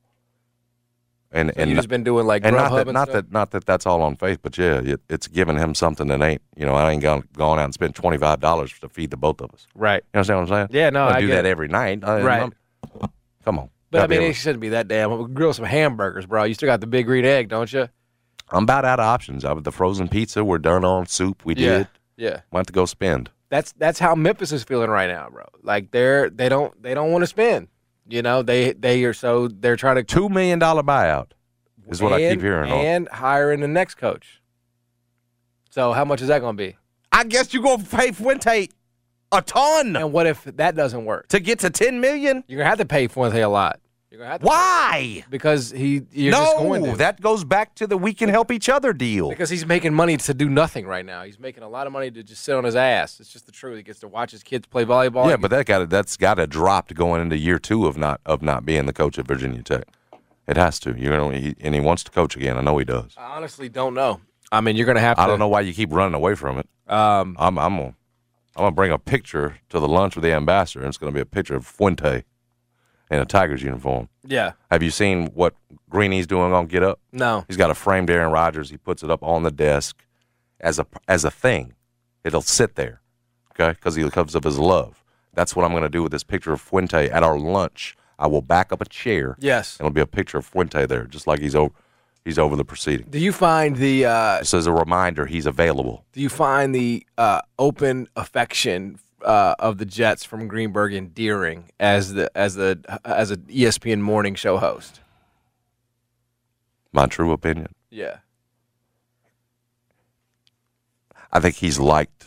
And 1.32 1.50
And 1.50 1.68
and 1.70 1.76
just 1.76 1.88
been 1.88 2.02
doing 2.02 2.26
like 2.26 2.44
and 2.44 2.56
not 2.56 2.72
that 2.72 2.88
and 2.88 2.94
not 2.94 3.08
stuff? 3.08 3.24
that 3.26 3.32
not 3.32 3.50
that 3.52 3.64
that's 3.64 3.86
all 3.86 4.02
on 4.02 4.16
faith, 4.16 4.40
but 4.42 4.58
yeah, 4.58 4.80
it, 4.80 5.00
it's 5.08 5.28
giving 5.28 5.56
him 5.56 5.74
something 5.76 6.08
that 6.08 6.20
ain't 6.20 6.42
you 6.56 6.66
know 6.66 6.74
I 6.74 6.90
ain't 6.90 7.02
gone 7.02 7.22
gone 7.36 7.58
out 7.60 7.66
and 7.66 7.74
spent 7.74 7.94
twenty 7.94 8.18
five 8.18 8.40
dollars 8.40 8.72
to 8.80 8.88
feed 8.88 9.10
the 9.10 9.16
both 9.16 9.40
of 9.40 9.52
us. 9.54 9.66
right. 9.74 10.02
You 10.12 10.18
understand 10.18 10.40
what 10.40 10.50
I'm 10.52 10.68
saying? 10.68 10.68
Yeah, 10.72 10.90
no, 10.90 11.04
I 11.06 11.16
I 11.16 11.20
do 11.20 11.28
that 11.28 11.44
it. 11.46 11.48
every 11.48 11.68
night. 11.68 12.02
Uh, 12.02 12.06
I- 12.14 12.22
Right. 12.22 12.40
I'm- 12.40 12.52
come 13.44 13.58
on. 13.60 13.70
But 13.92 14.02
I 14.02 14.06
mean, 14.06 14.22
it 14.22 14.34
shouldn't 14.34 14.60
be 14.60 14.68
that 14.70 14.86
damn. 14.88 15.10
We'll 15.10 15.26
grill 15.26 15.52
some 15.52 15.64
hamburgers, 15.64 16.24
bro. 16.26 16.44
You 16.44 16.54
still 16.54 16.68
got 16.68 16.80
the 16.80 16.86
big 16.86 17.06
green 17.06 17.24
egg, 17.24 17.48
don't 17.48 17.72
you? 17.72 17.88
I'm 18.52 18.62
about 18.64 18.84
out 18.84 18.98
of 19.00 19.04
options. 19.06 19.44
I, 19.44 19.54
the 19.54 19.72
frozen 19.72 20.08
pizza, 20.08 20.44
we're 20.44 20.58
done 20.58 20.84
on 20.84 21.06
soup. 21.06 21.44
We 21.44 21.54
did. 21.54 21.86
Yeah. 22.16 22.40
Want 22.52 22.66
to 22.68 22.72
go 22.72 22.86
spend. 22.86 23.30
That's 23.50 23.72
that's 23.72 23.98
how 23.98 24.14
Memphis 24.14 24.52
is 24.52 24.62
feeling 24.64 24.90
right 24.90 25.08
now, 25.08 25.28
bro. 25.30 25.44
Like 25.62 25.90
they're 25.92 26.28
they 26.30 26.48
don't 26.48 26.80
they 26.82 26.94
don't 26.94 27.10
want 27.12 27.22
to 27.22 27.26
spend. 27.26 27.68
You 28.10 28.22
know, 28.22 28.42
they 28.42 28.72
they 28.72 29.04
are 29.04 29.12
so 29.14 29.48
they're 29.48 29.76
trying 29.76 29.96
to 29.96 30.02
Two 30.04 30.28
million 30.28 30.58
dollar 30.58 30.82
buyout 30.82 31.30
is 31.88 32.02
what 32.02 32.12
I 32.12 32.18
keep 32.18 32.32
and- 32.32 32.42
hearing. 32.42 32.72
on. 32.72 32.78
And 32.78 33.08
hiring 33.08 33.60
the 33.60 33.68
next 33.68 33.94
coach. 33.96 34.40
So 35.70 35.92
how 35.92 36.04
much 36.04 36.20
is 36.20 36.28
that 36.28 36.40
going 36.40 36.56
to 36.56 36.62
be? 36.62 36.76
I 37.12 37.24
guess 37.24 37.52
you're 37.52 37.62
gonna 37.62 37.82
pay 37.84 38.12
Fuente 38.12 38.68
a 39.32 39.42
ton 39.42 39.96
And 39.96 40.12
what 40.12 40.26
if 40.26 40.44
that 40.44 40.74
doesn't 40.76 41.04
work? 41.04 41.28
to 41.28 41.40
get 41.40 41.58
to 41.60 41.70
ten 41.70 42.00
million. 42.00 42.44
You're 42.48 42.58
gonna 42.58 42.68
have 42.70 42.78
to 42.78 42.84
pay 42.84 43.06
Fuente 43.08 43.40
a 43.40 43.48
lot. 43.48 43.80
You're 44.10 44.18
gonna 44.18 44.30
have 44.32 44.40
to 44.40 44.46
Why? 44.46 45.24
because 45.30 45.70
he 45.70 46.02
you're 46.10 46.32
just 46.32 46.56
going 46.56 46.82
No, 46.82 46.90
to. 46.92 46.96
that 46.98 47.20
goes 47.20 47.44
back 47.44 47.76
to 47.76 47.86
the 47.86 47.96
we 47.96 48.12
can 48.12 48.28
help 48.28 48.50
each 48.50 48.68
other 48.68 48.92
deal. 48.92 49.28
because 49.28 49.50
he's 49.50 49.64
making 49.64 49.94
money 49.94 50.16
to 50.16 50.34
do 50.34 50.48
nothing 50.50 50.84
right 50.84 51.06
now. 51.06 51.22
He's 51.22 51.38
making 51.38 51.62
a 51.62 51.68
lot 51.68 51.86
of 51.86 51.92
money 51.92 52.10
to 52.10 52.22
just 52.24 52.42
sit 52.42 52.56
on 52.56 52.64
his 52.64 52.74
ass. 52.74 53.20
It's 53.20 53.32
just 53.32 53.46
the 53.46 53.52
truth. 53.52 53.76
He 53.76 53.84
gets 53.84 54.00
to 54.00 54.08
watch 54.08 54.32
his 54.32 54.42
kids 54.42 54.66
play 54.66 54.84
volleyball. 54.84 55.26
Yeah, 55.26 55.36
He 55.36 55.36
but 55.36 55.52
that 55.52 55.66
got 55.66 55.88
that's 55.90 56.16
got 56.16 56.34
to 56.34 56.48
drop 56.48 56.92
going 56.92 57.22
into 57.22 57.36
year 57.38 57.60
two 57.60 57.86
of 57.86 57.96
not 57.96 58.20
of 58.26 58.42
not 58.42 58.66
being 58.66 58.86
the 58.86 58.92
coach 58.92 59.16
at 59.16 59.28
Virginia 59.28 59.62
Tech. 59.62 59.84
It 60.48 60.56
has 60.56 60.80
to. 60.80 60.96
You're 60.98 61.16
gonna, 61.16 61.38
he, 61.38 61.54
and 61.60 61.72
he 61.76 61.80
wants 61.80 62.02
to 62.02 62.10
coach 62.10 62.34
again. 62.34 62.56
I 62.56 62.62
know 62.62 62.76
he 62.78 62.84
does. 62.84 63.14
I 63.16 63.36
honestly 63.36 63.68
don't 63.68 63.94
know. 63.94 64.20
I 64.50 64.60
mean, 64.60 64.74
you're 64.74 64.86
gonna 64.86 64.98
have 64.98 65.18
to. 65.18 65.22
I 65.22 65.28
don't 65.28 65.38
know 65.38 65.46
why 65.46 65.60
you 65.60 65.72
keep 65.72 65.92
running 65.92 66.14
away 66.14 66.34
from 66.34 66.58
it. 66.58 66.66
Um, 66.88 67.36
I'm 67.38 67.56
I'm 67.56 67.76
gonna 67.76 67.94
I'm 68.56 68.62
gonna 68.64 68.72
bring 68.72 68.90
a 68.90 68.98
picture 68.98 69.58
to 69.68 69.78
the 69.78 69.86
lunch 69.86 70.16
with 70.16 70.24
the 70.24 70.32
ambassador, 70.32 70.80
and 70.80 70.88
it's 70.88 70.98
gonna 70.98 71.12
be 71.12 71.20
a 71.20 71.24
picture 71.26 71.54
of 71.54 71.64
Fuente 71.64 72.24
in 73.10 73.18
a 73.18 73.24
Tigers 73.24 73.62
uniform. 73.62 74.08
yeah. 74.24 74.52
Have 74.70 74.82
you 74.82 74.90
seen 74.90 75.26
what 75.34 75.54
Greeny's 75.88 76.26
doing 76.26 76.52
on 76.52 76.66
Get 76.66 76.82
Up? 76.82 77.00
No. 77.12 77.44
He's 77.48 77.56
got 77.56 77.70
a 77.70 77.74
framed 77.74 78.08
Aaron 78.10 78.30
Rodgers. 78.32 78.70
He 78.70 78.76
puts 78.76 79.02
it 79.02 79.10
up 79.10 79.22
on 79.22 79.42
the 79.42 79.50
desk 79.50 79.96
as 80.60 80.78
a 80.78 80.86
as 81.08 81.24
a 81.24 81.30
thing. 81.30 81.74
It'll 82.24 82.42
sit 82.42 82.76
there, 82.76 83.00
okay? 83.52 83.70
Because 83.72 83.94
he 83.96 84.08
comes 84.10 84.34
of 84.34 84.44
his 84.44 84.58
love. 84.58 85.02
That's 85.34 85.56
what 85.56 85.64
I'm 85.64 85.70
going 85.70 85.82
to 85.84 85.88
do 85.88 86.02
with 86.02 86.12
this 86.12 86.22
picture 86.24 86.52
of 86.52 86.60
Fuente 86.60 87.08
at 87.08 87.22
our 87.22 87.38
lunch. 87.38 87.96
I 88.18 88.26
will 88.26 88.42
back 88.42 88.70
up 88.72 88.82
a 88.82 88.84
chair. 88.84 89.36
Yes. 89.38 89.78
and 89.78 89.86
it'll 89.86 89.94
be 89.94 90.00
a 90.02 90.06
picture 90.06 90.36
of 90.38 90.44
Fuente 90.44 90.84
there, 90.86 91.04
just 91.04 91.26
like 91.26 91.40
he's 91.40 91.54
over. 91.54 91.72
He's 92.22 92.38
over 92.38 92.54
the 92.54 92.66
proceeding. 92.66 93.06
Do 93.08 93.18
you 93.18 93.32
find 93.32 93.76
the 93.76 94.04
uh, 94.04 94.38
Just 94.40 94.52
as 94.52 94.66
a 94.66 94.72
reminder, 94.72 95.24
he's 95.24 95.46
available. 95.46 96.04
do 96.12 96.20
you 96.20 96.28
find 96.28 96.74
the 96.74 97.06
uh, 97.16 97.40
open 97.58 98.08
affection 98.14 98.98
uh, 99.24 99.54
of 99.58 99.78
the 99.78 99.84
Jets 99.84 100.24
from 100.24 100.48
Greenberg 100.48 100.92
endearing 100.94 101.70
as 101.78 102.14
the 102.14 102.30
as 102.36 102.54
the 102.54 102.80
as 103.04 103.30
an 103.30 103.44
E 103.48 103.62
ESPN 103.64 104.00
morning 104.00 104.34
show 104.34 104.58
host? 104.58 105.00
My 106.92 107.06
true 107.06 107.32
opinion. 107.32 107.68
Yeah. 107.90 108.18
I 111.32 111.40
think 111.40 111.56
he's 111.56 111.78
liked 111.78 112.26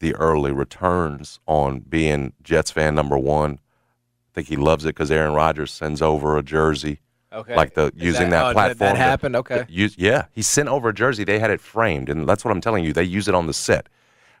the 0.00 0.14
early 0.16 0.50
returns 0.52 1.38
on 1.46 1.80
being 1.80 2.32
Jets 2.42 2.70
fan 2.70 2.94
number 2.94 3.16
one. 3.18 3.60
I 4.32 4.34
think 4.34 4.48
he 4.48 4.56
loves 4.56 4.84
it 4.84 4.88
because 4.88 5.10
Aaron 5.10 5.34
Rodgers 5.34 5.72
sends 5.72 6.00
over 6.02 6.36
a 6.36 6.42
jersey 6.42 7.00
Okay. 7.32 7.54
Like 7.54 7.74
the 7.74 7.92
Is 7.96 8.02
using 8.02 8.30
that- 8.30 8.42
that, 8.42 8.46
oh, 8.46 8.52
platform. 8.54 8.88
that 8.88 8.92
to- 8.94 8.98
happened? 8.98 9.36
Okay. 9.36 9.64
use- 9.68 9.94
yeah, 9.96 10.24
he 10.32 10.42
sent 10.42 10.68
over 10.68 10.88
a 10.88 10.92
jersey. 10.92 11.22
They 11.22 11.38
had 11.38 11.48
it 11.52 11.60
framed, 11.60 12.08
and 12.08 12.28
that's 12.28 12.44
what 12.44 12.50
I'm 12.50 12.60
telling 12.60 12.82
you. 12.84 12.92
They 12.92 13.04
use 13.04 13.28
it 13.28 13.36
on 13.36 13.46
the 13.46 13.54
set, 13.54 13.88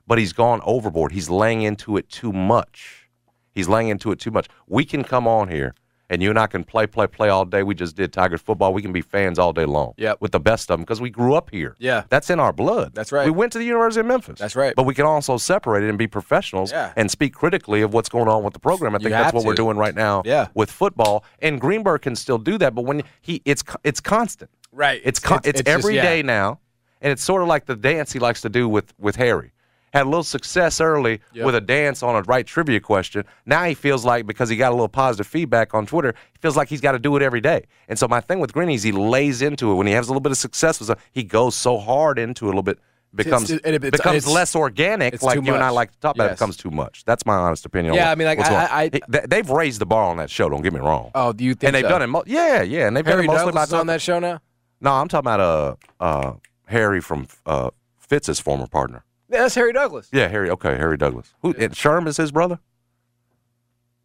but 0.06 0.18
he's 0.18 0.32
gone 0.32 0.60
overboard. 0.64 1.12
He's 1.12 1.30
laying 1.30 1.62
into 1.62 1.96
it 1.96 2.08
too 2.08 2.32
much. 2.32 3.08
He's 3.52 3.68
laying 3.68 3.88
into 3.88 4.12
it 4.12 4.18
too 4.20 4.30
much. 4.30 4.48
We 4.66 4.84
can 4.84 5.02
come 5.04 5.26
on 5.26 5.48
here, 5.48 5.74
and 6.08 6.22
you 6.22 6.30
and 6.30 6.38
I 6.38 6.46
can 6.46 6.62
play, 6.64 6.86
play, 6.86 7.06
play 7.08 7.28
all 7.28 7.44
day. 7.44 7.62
We 7.64 7.74
just 7.74 7.96
did 7.96 8.12
Tigers 8.12 8.40
football. 8.40 8.72
We 8.72 8.80
can 8.80 8.92
be 8.92 9.00
fans 9.02 9.38
all 9.38 9.52
day 9.52 9.64
long. 9.64 9.94
Yeah, 9.96 10.14
With 10.20 10.32
the 10.32 10.40
best 10.40 10.70
of 10.70 10.74
them 10.78 10.82
because 10.82 11.00
we 11.00 11.10
grew 11.10 11.34
up 11.34 11.50
here. 11.50 11.74
Yeah. 11.78 12.04
That's 12.08 12.30
in 12.30 12.38
our 12.40 12.52
blood. 12.52 12.94
That's 12.94 13.10
right. 13.12 13.24
We 13.24 13.30
went 13.32 13.52
to 13.52 13.58
the 13.58 13.64
University 13.64 14.00
of 14.00 14.06
Memphis. 14.06 14.38
That's 14.38 14.54
right. 14.56 14.74
But 14.76 14.84
we 14.84 14.94
can 14.94 15.04
also 15.04 15.36
separate 15.36 15.82
it 15.84 15.88
and 15.88 15.98
be 15.98 16.06
professionals 16.06 16.70
Yeah. 16.72 16.92
and 16.96 17.10
speak 17.10 17.34
critically 17.34 17.82
of 17.82 17.92
what's 17.92 18.08
going 18.08 18.28
on 18.28 18.44
with 18.44 18.54
the 18.54 18.60
program. 18.60 18.94
I 18.94 18.98
think 18.98 19.10
that's 19.10 19.32
what 19.32 19.44
we're 19.44 19.54
doing 19.54 19.76
right 19.76 19.94
now 19.94 20.22
Yeah. 20.24 20.48
with 20.54 20.70
football. 20.70 21.24
And 21.40 21.60
Greenberg 21.60 22.02
can 22.02 22.14
still 22.16 22.38
do 22.38 22.56
that, 22.58 22.74
but 22.74 22.82
when 22.82 23.02
he 23.20 23.42
it's 23.44 23.62
it's 23.84 24.00
constant. 24.00 24.50
Right. 24.72 25.00
It's 25.04 25.18
con- 25.18 25.40
it's, 25.44 25.58
just- 25.60 25.68
every 25.68 25.94
day 25.94 26.18
yeah. 26.18 26.22
now, 26.22 26.60
and 27.02 27.10
it's 27.12 27.22
sort 27.24 27.42
of 27.42 27.48
like 27.48 27.66
the 27.66 27.74
dance 27.76 28.12
he 28.12 28.20
likes 28.20 28.40
to 28.42 28.48
do 28.48 28.68
with 28.68 28.94
with 28.98 29.16
Harry. 29.16 29.52
Had 29.92 30.02
a 30.02 30.08
little 30.08 30.22
success 30.22 30.80
early 30.80 31.20
Yep. 31.32 31.46
with 31.46 31.54
a 31.56 31.60
dance 31.60 32.02
on 32.02 32.14
a 32.14 32.22
right 32.22 32.46
trivia 32.46 32.78
question. 32.80 33.24
Now 33.44 33.64
he 33.64 33.74
feels 33.74 34.04
like 34.04 34.24
because 34.26 34.48
he 34.48 34.56
got 34.56 34.70
a 34.70 34.74
little 34.74 34.88
positive 34.88 35.26
feedback 35.26 35.74
on 35.74 35.84
Twitter, 35.86 36.14
he 36.32 36.38
feels 36.38 36.56
like 36.56 36.68
he's 36.68 36.80
got 36.80 36.92
to 36.92 36.98
do 37.00 37.16
it 37.16 37.22
every 37.22 37.40
day. 37.40 37.64
And 37.88 37.98
so 37.98 38.06
my 38.06 38.20
thing 38.20 38.38
with 38.38 38.52
Greeny 38.52 38.74
is 38.74 38.82
he 38.84 38.92
lays 38.92 39.42
into 39.42 39.72
it 39.72 39.74
when 39.74 39.86
he 39.88 39.92
has 39.94 40.06
a 40.06 40.10
little 40.12 40.20
bit 40.20 40.30
of 40.32 40.38
success. 40.38 40.78
With 40.78 40.86
something, 40.86 41.04
he 41.12 41.24
goes 41.24 41.54
so 41.56 41.78
hard 41.78 42.18
into 42.20 42.44
it 42.46 42.48
a 42.48 42.50
little 42.50 42.62
bit 42.62 42.78
becomes 43.12 43.50
It's- 43.50 43.68
it- 43.68 43.74
it's- 43.74 43.90
becomes 43.90 44.18
it's- 44.18 44.32
less 44.32 44.54
organic. 44.54 45.20
Like 45.20 45.44
you 45.44 45.52
and 45.54 45.64
I 45.64 45.70
like 45.70 45.90
to 45.90 45.98
talk 45.98 46.14
about. 46.14 46.28
It 46.28 46.34
becomes 46.34 46.56
too 46.56 46.70
much. 46.70 47.02
That's 47.04 47.26
my 47.26 47.34
honest 47.34 47.66
opinion. 47.66 47.94
Yeah, 47.94 48.04
what- 48.04 48.12
I 48.12 48.14
mean, 48.14 48.26
like, 48.28 48.38
I- 48.38 48.82
I- 48.84 48.88
they- 49.08 49.26
they've 49.28 49.50
raised 49.50 49.80
the 49.80 49.86
bar 49.86 50.04
on 50.04 50.18
that 50.18 50.30
show. 50.30 50.48
Don't 50.48 50.62
get 50.62 50.72
me 50.72 50.78
wrong. 50.78 51.10
Oh, 51.16 51.32
do 51.32 51.42
you 51.42 51.54
think 51.54 51.64
and 51.68 51.74
they've 51.74 51.82
so? 51.82 51.88
done 51.88 52.02
it. 52.02 52.06
Mo- 52.06 52.22
yeah, 52.26 52.62
yeah, 52.62 52.86
and 52.86 52.96
they've 52.96 53.04
Harry 53.04 53.26
done 53.26 53.34
it 53.34 53.38
mostly 53.38 53.46
Douglas 53.52 53.70
by 53.72 53.78
on 53.80 53.86
that 53.88 54.00
show 54.00 54.20
now. 54.20 54.38
no, 54.80 54.92
I'm 54.92 55.08
talking 55.08 55.28
about 55.28 55.40
uh 55.40 55.74
uh 56.00 56.32
Harry 56.66 57.00
from 57.00 57.26
uh 57.46 57.70
Fitz's 57.98 58.38
former 58.38 58.68
partner. 58.68 59.02
Yeah, 59.30 59.42
that's 59.42 59.54
Harry 59.54 59.72
Douglas. 59.72 60.08
Yeah, 60.12 60.28
Harry. 60.28 60.50
Okay, 60.50 60.76
Harry 60.76 60.96
Douglas. 60.96 61.32
Who? 61.42 61.50
And 61.58 61.72
Sherm 61.72 62.06
is 62.08 62.16
his 62.16 62.32
brother. 62.32 62.58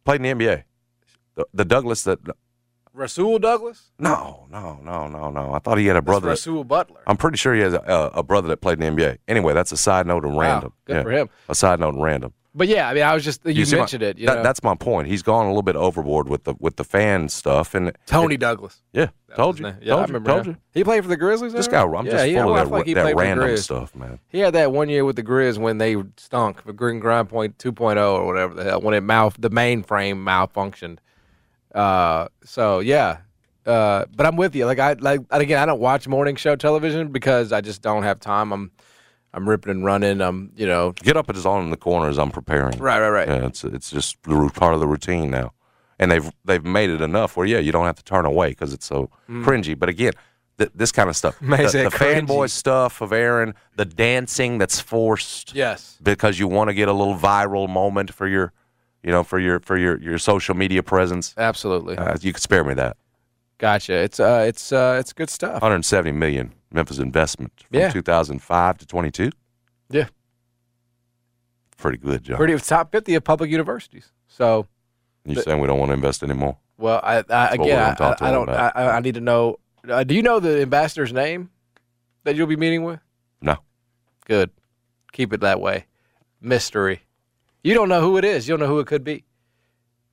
Played 0.04 0.24
in 0.24 0.38
the 0.38 0.44
NBA. 0.46 0.62
The, 1.34 1.46
the 1.52 1.64
Douglas 1.64 2.04
that. 2.04 2.18
Rasul 2.92 3.38
Douglas. 3.38 3.90
No, 3.98 4.46
no, 4.50 4.78
no, 4.82 5.06
no, 5.08 5.30
no. 5.30 5.52
I 5.52 5.58
thought 5.58 5.76
he 5.78 5.86
had 5.86 5.96
a 5.96 6.02
brother. 6.02 6.28
That's 6.28 6.46
Rasul 6.46 6.64
Butler. 6.64 7.02
I'm 7.06 7.16
pretty 7.18 7.36
sure 7.36 7.54
he 7.54 7.60
has 7.60 7.74
a, 7.74 8.10
a 8.14 8.22
brother 8.22 8.48
that 8.48 8.58
played 8.62 8.80
in 8.82 8.96
the 8.96 9.02
NBA. 9.02 9.18
Anyway, 9.28 9.52
that's 9.52 9.70
a 9.72 9.76
side 9.76 10.06
note 10.06 10.24
and 10.24 10.34
Wow, 10.34 10.40
random. 10.42 10.72
good 10.86 10.96
Yeah, 10.96 11.02
for 11.02 11.10
him. 11.10 11.28
A 11.50 11.54
side 11.54 11.80
note 11.80 11.94
and 11.94 12.02
random. 12.02 12.32
But 12.58 12.68
yeah, 12.68 12.88
I 12.88 12.94
mean, 12.94 13.02
I 13.02 13.12
was 13.12 13.22
just 13.22 13.44
you, 13.44 13.66
my- 13.66 13.76
mentioned 13.78 14.02
it. 14.02 14.16
You 14.18 14.26
that- 14.26 14.36
know, 14.36 14.42
That's 14.42 14.62
my 14.62 14.74
point. 14.74 15.08
He's 15.08 15.22
gone 15.22 15.44
a 15.44 15.48
little 15.48 15.62
bit 15.62 15.76
overboard 15.76 16.26
with 16.28 16.44
the 16.44 16.54
with 16.58 16.76
the 16.76 16.84
fan 16.84 17.28
stuff 17.28 17.74
and 17.74 17.92
Tony 18.06 18.38
Douglas. 18.38 18.82
yeah. 18.92 19.08
That 19.28 19.36
Told 19.36 19.58
you. 19.58 19.66
Yeah, 19.66 19.72
told 19.72 19.88
I 19.88 19.94
you. 19.94 20.06
remember 20.06 20.30
Told 20.30 20.46
him. 20.46 20.52
you. 20.52 20.56
He 20.72 20.84
played 20.84 21.02
for 21.02 21.08
the 21.08 21.16
Grizzlies. 21.18 21.52
This 21.52 21.68
guy. 21.68 21.82
I'm 21.82 22.06
yeah, 22.06 22.12
just 22.12 22.28
yeah, 22.30 22.42
full 22.44 22.56
of 22.56 22.62
feel 22.62 22.70
like 22.70 22.84
that, 22.84 22.88
he 22.88 22.94
that 22.94 23.02
played 23.02 23.12
for 23.14 23.20
the 23.20 23.26
random 23.26 23.56
stuff, 23.58 23.94
man. 23.94 24.18
He 24.28 24.38
had 24.38 24.54
that 24.54 24.72
one 24.72 24.88
year 24.88 25.04
with 25.04 25.16
the 25.16 25.22
Grizz 25.22 25.58
when 25.58 25.76
they 25.76 25.96
stunk 26.16 26.62
for 26.62 26.72
Green 26.72 26.98
Grind 26.98 27.28
Point 27.28 27.58
2.0 27.58 27.98
or 28.14 28.24
whatever 28.24 28.54
the 28.54 28.64
hell 28.64 28.80
when 28.80 28.94
it 28.94 29.02
mouth 29.02 29.36
the 29.38 29.50
mainframe 29.50 30.24
malfunctioned. 30.24 30.98
Uh, 31.74 32.28
so 32.44 32.78
yeah. 32.78 33.18
Uh, 33.66 34.06
but 34.14 34.24
I'm 34.24 34.36
with 34.36 34.54
you. 34.54 34.64
Like 34.64 34.78
I 34.78 34.94
like 34.94 35.20
and 35.30 35.42
again, 35.42 35.58
I 35.58 35.66
don't 35.66 35.80
watch 35.80 36.06
morning 36.08 36.36
show 36.36 36.56
television 36.56 37.08
because 37.08 37.52
I 37.52 37.60
just 37.60 37.82
don't 37.82 38.04
have 38.04 38.20
time. 38.20 38.52
I'm 38.52 38.70
I'm 39.36 39.48
ripping 39.48 39.70
and 39.70 39.84
running. 39.84 40.20
I'm 40.20 40.50
you 40.56 40.66
know 40.66 40.92
Get 40.92 41.16
up 41.16 41.28
and 41.28 41.36
is 41.38 41.46
on 41.46 41.62
in 41.62 41.70
the 41.70 41.76
corners. 41.76 42.18
I'm 42.18 42.30
preparing. 42.30 42.78
right 42.78 42.98
right 42.98 43.10
right. 43.10 43.28
Yeah, 43.28 43.46
it's 43.46 43.62
it's 43.64 43.90
just 43.90 44.20
part 44.22 44.74
of 44.74 44.80
the 44.80 44.86
routine 44.88 45.30
now, 45.30 45.52
and 45.98 46.10
they've 46.10 46.28
they've 46.44 46.64
made 46.64 46.90
it 46.90 47.00
enough 47.02 47.36
where 47.36 47.46
yeah, 47.46 47.58
you 47.58 47.70
don't 47.70 47.84
have 47.86 47.96
to 47.96 48.04
turn 48.04 48.24
away 48.24 48.48
because 48.48 48.72
it's 48.72 48.86
so 48.86 49.10
cringy. 49.28 49.78
But 49.78 49.88
again, 49.90 50.12
th- 50.58 50.70
this 50.74 50.90
kind 50.90 51.08
of 51.10 51.16
stuff, 51.16 51.38
Mm. 51.40 51.48
Makes 51.58 51.72
the, 51.72 51.82
the 51.84 51.90
fanboy 51.90 52.48
stuff 52.50 53.00
of 53.02 53.12
Aaron, 53.12 53.54
the 53.76 53.84
dancing 53.84 54.58
that's 54.58 54.80
forced 54.80 55.54
Yes. 55.54 55.98
because 56.02 56.38
you 56.38 56.48
want 56.48 56.68
to 56.70 56.74
get 56.74 56.88
a 56.88 56.92
little 56.92 57.14
viral 57.16 57.68
moment 57.68 58.12
for 58.14 58.26
your, 58.26 58.52
you 59.02 59.10
know, 59.12 59.22
for 59.22 59.38
your 59.38 59.60
for 59.60 59.76
your 59.76 60.00
your 60.00 60.18
social 60.18 60.54
media 60.56 60.82
presence. 60.82 61.34
Absolutely. 61.36 61.96
Uh, 61.98 62.16
you 62.22 62.32
could 62.32 62.42
spare 62.42 62.64
me 62.64 62.72
that. 62.74 62.96
Gotcha. 63.58 63.94
It's 63.94 64.20
uh 64.20 64.44
it's 64.46 64.72
uh 64.72 64.96
it's 65.00 65.12
good 65.12 65.30
stuff. 65.30 65.54
170 65.54 66.12
million 66.12 66.52
Memphis 66.70 66.98
investment 66.98 67.52
from 67.68 67.78
Yeah. 67.80 67.90
2005 67.90 68.78
to 68.78 68.86
22. 68.86 69.30
Yeah. 69.90 70.08
Pretty 71.78 71.98
good, 71.98 72.24
John. 72.24 72.36
Pretty 72.36 72.56
top 72.58 72.92
50 72.92 73.14
of 73.14 73.24
public 73.24 73.50
universities. 73.50 74.10
So 74.28 74.66
you 75.24 75.40
saying 75.40 75.60
we 75.60 75.66
don't 75.66 75.78
want 75.78 75.90
to 75.90 75.94
invest 75.94 76.22
anymore? 76.22 76.56
Well, 76.78 77.00
I, 77.02 77.24
I 77.30 77.48
again, 77.54 77.96
I, 77.98 78.04
I, 78.04 78.16
I 78.20 78.30
don't. 78.32 78.48
I, 78.48 78.70
I 78.74 79.00
need 79.00 79.14
to 79.14 79.20
know. 79.20 79.58
Uh, 79.88 80.04
do 80.04 80.14
you 80.14 80.22
know 80.22 80.40
the 80.40 80.60
ambassador's 80.62 81.12
name 81.12 81.50
that 82.24 82.36
you'll 82.36 82.46
be 82.46 82.56
meeting 82.56 82.84
with? 82.84 83.00
No. 83.40 83.56
Good. 84.26 84.50
Keep 85.12 85.32
it 85.32 85.40
that 85.40 85.60
way. 85.60 85.86
Mystery. 86.40 87.02
You 87.62 87.74
don't 87.74 87.88
know 87.88 88.00
who 88.00 88.16
it 88.18 88.24
is. 88.24 88.46
You 88.46 88.52
don't 88.56 88.60
know 88.60 88.72
who 88.72 88.78
it 88.80 88.86
could 88.86 89.04
be. 89.04 89.24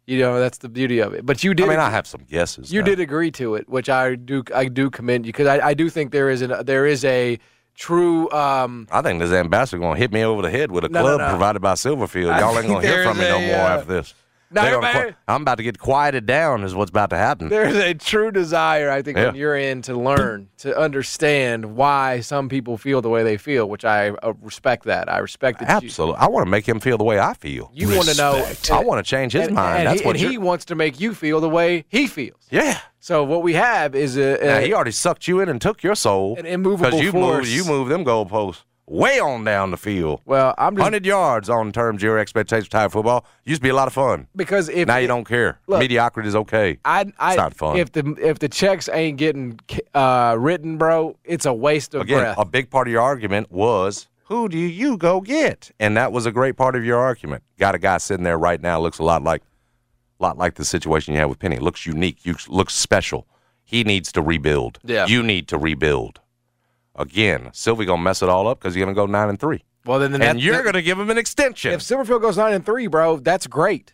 You 0.05 0.19
know 0.19 0.39
that's 0.39 0.57
the 0.57 0.69
beauty 0.69 0.99
of 0.99 1.13
it. 1.13 1.25
But 1.25 1.43
you 1.43 1.53
did. 1.53 1.65
I 1.65 1.69
mean, 1.69 1.79
I 1.79 1.89
have 1.89 2.05
some 2.07 2.23
guesses. 2.29 2.73
you 2.73 2.81
now. 2.81 2.85
did 2.87 2.99
agree 2.99 3.31
to 3.31 3.55
it, 3.55 3.69
which 3.69 3.89
I 3.89 4.15
do. 4.15 4.43
I 4.53 4.65
do 4.65 4.89
commend 4.89 5.25
you 5.25 5.31
because 5.31 5.47
I, 5.47 5.69
I 5.69 5.73
do 5.73 5.89
think 5.89 6.11
there 6.11 6.29
is 6.29 6.41
an 6.41 6.65
there 6.65 6.85
is 6.85 7.05
a 7.05 7.39
true. 7.75 8.29
Um, 8.31 8.87
I 8.91 9.01
think 9.01 9.19
this 9.19 9.31
ambassador 9.31 9.79
going 9.79 9.95
to 9.95 9.99
hit 9.99 10.11
me 10.11 10.23
over 10.23 10.41
the 10.41 10.49
head 10.49 10.71
with 10.71 10.83
a 10.83 10.89
No, 10.89 10.99
no, 10.99 11.05
club 11.05 11.19
no. 11.21 11.29
provided 11.29 11.61
by 11.61 11.73
Silverfield. 11.73 12.37
Y'all 12.39 12.57
ain't 12.57 12.67
going 12.67 12.81
to 12.81 12.87
hear 12.87 13.03
from 13.05 13.17
me 13.17 13.23
no 13.23 13.37
a, 13.37 13.47
more 13.47 13.55
uh, 13.55 13.77
after 13.77 13.93
this. 13.93 14.13
No, 14.53 14.61
They're 14.61 14.71
gonna 14.79 14.93
man. 14.93 15.03
qui- 15.07 15.15
I'm 15.27 15.41
about 15.41 15.57
to 15.57 15.63
get 15.63 15.79
quieted 15.79 16.25
down. 16.25 16.63
Is 16.63 16.75
what's 16.75 16.89
about 16.89 17.09
to 17.09 17.17
happen. 17.17 17.49
There's 17.49 17.75
a 17.75 17.93
true 17.93 18.31
desire, 18.31 18.91
I 18.91 19.01
think, 19.01 19.17
when 19.17 19.33
Yeah. 19.35 19.39
you're 19.41 19.57
in 19.57 19.81
to 19.83 19.95
learn, 19.97 20.49
to 20.59 20.77
understand 20.77 21.75
why 21.75 22.19
some 22.21 22.49
people 22.49 22.77
feel 22.77 23.01
the 23.01 23.09
way 23.09 23.23
they 23.23 23.37
feel, 23.37 23.67
which 23.67 23.83
I 23.85 24.09
uh, 24.09 24.33
respect 24.41 24.85
that. 24.85 25.11
I 25.11 25.17
respect 25.19 25.59
that 25.59 25.69
you- 25.81 25.87
Absolutely. 25.87 26.17
I 26.19 26.27
want 26.27 26.45
to 26.45 26.49
make 26.51 26.67
him 26.67 26.79
feel 26.79 26.97
the 26.97 27.03
way 27.03 27.19
I 27.19 27.33
feel. 27.33 27.71
you, 27.73 27.95
want 27.95 28.07
to 28.09 28.15
know. 28.17 28.45
I 28.71 28.79
want 28.83 29.03
to 29.03 29.09
change 29.09 29.33
his 29.33 29.47
and, 29.47 29.55
mind. 29.55 29.79
And 29.79 29.87
That's 29.87 30.01
he, 30.01 30.05
what 30.07 30.15
and 30.15 30.29
he 30.29 30.37
wants 30.37 30.65
to 30.65 30.75
make 30.75 30.99
you 30.99 31.13
feel 31.13 31.41
the 31.41 31.49
way 31.49 31.85
he 31.89 32.07
feels. 32.07 32.37
yeah. 32.49 32.79
So 32.99 33.23
what 33.25 33.43
we 33.43 33.53
have 33.55 33.95
is 33.95 34.15
a, 34.15 34.37
Now, 34.41 34.59
he 34.61 34.73
already 34.73 34.91
sucked 34.91 35.27
you 35.27 35.41
in 35.41 35.49
and 35.49 35.59
took 35.59 35.83
your 35.83 35.93
soul. 35.93 36.37
An 36.39 36.45
immovable 36.45 37.01
you 37.01 37.11
force. 37.11 37.35
moved, 37.39 37.49
you 37.49 37.65
moved 37.65 37.91
them 37.91 38.05
goalposts 38.05 38.63
way 38.85 39.19
on 39.19 39.43
down 39.43 39.71
the 39.71 39.77
field. 39.77 40.21
well, 40.25 40.53
I'm 40.57 40.75
just 40.75 40.83
100 40.83 41.05
yards 41.05 41.49
on 41.49 41.71
terms 41.71 41.97
of 41.99 42.03
your 42.03 42.19
expectations 42.19 42.65
of 42.65 42.69
Tiger 42.69 42.89
football. 42.89 43.25
Used 43.45 43.61
to 43.61 43.63
be 43.63 43.69
a 43.69 43.75
lot 43.75 43.87
of 43.87 43.93
fun. 43.93 44.27
because 44.35 44.69
if 44.69 44.87
now 44.87 44.97
you 44.97 45.07
don't 45.07 45.25
care. 45.25 45.59
Look, 45.67 45.79
Mediocrity 45.79 46.27
is 46.29 46.35
okay. 46.35 46.79
I, 46.85 47.11
I, 47.17 47.35
not 47.35 47.55
fun. 47.55 47.77
If 47.77 47.91
the 47.91 48.15
if 48.21 48.39
the 48.39 48.49
checks 48.49 48.89
ain't 48.91 49.17
getting 49.17 49.59
uh, 49.93 50.35
written, 50.39 50.77
bro, 50.77 51.17
it's 51.23 51.45
a 51.45 51.53
waste 51.53 51.93
of 51.93 52.01
Again, 52.01 52.19
breath. 52.19 52.37
a 52.37 52.45
big 52.45 52.69
part 52.69 52.87
of 52.87 52.91
your 52.91 53.01
argument 53.01 53.51
was 53.51 54.07
who 54.25 54.49
do 54.49 54.57
you 54.57 54.97
go 54.97 55.21
get? 55.21 55.71
And 55.79 55.97
that 55.97 56.11
was 56.11 56.25
a 56.25 56.31
great 56.31 56.55
part 56.57 56.75
of 56.75 56.83
your 56.83 56.99
argument. 56.99 57.43
Got 57.59 57.75
a 57.75 57.79
guy 57.79 57.97
sitting 57.97 58.23
there 58.23 58.37
right 58.37 58.61
now 58.61 58.79
looks 58.79 58.99
a 58.99 59.03
lot 59.03 59.23
like 59.23 59.43
lot 60.19 60.37
like 60.37 60.55
the 60.55 60.65
situation 60.65 61.13
you 61.13 61.19
had 61.19 61.25
with 61.27 61.39
Penny. 61.39 61.57
Looks 61.57 61.85
unique. 61.85 62.25
You 62.25 62.35
looks 62.47 62.73
special. 62.73 63.27
He 63.63 63.83
needs 63.83 64.11
to 64.13 64.21
rebuild. 64.21 64.79
Yeah. 64.83 65.05
You 65.05 65.23
need 65.23 65.47
to 65.49 65.57
rebuild. 65.57 66.19
Again, 66.95 67.49
Sylvie 67.53 67.85
gonna 67.85 68.01
mess 68.01 68.21
it 68.21 68.29
all 68.29 68.47
up 68.47 68.59
because 68.59 68.75
he's 68.75 68.81
gonna 68.83 68.93
go 68.93 69.05
nine 69.05 69.29
and 69.29 69.39
three. 69.39 69.63
well, 69.85 69.99
then, 69.99 70.11
then 70.11 70.21
and 70.21 70.37
that- 70.39 70.43
you're 70.43 70.55
that- 70.57 70.63
gonna 70.65 70.81
give 70.81 70.99
him 70.99 71.09
an 71.09 71.17
extension. 71.17 71.73
if 71.73 71.81
Silverfield 71.81 72.21
goes 72.21 72.37
nine 72.37 72.53
and 72.53 72.65
three, 72.65 72.87
bro, 72.87 73.17
that's 73.17 73.47
great. 73.47 73.93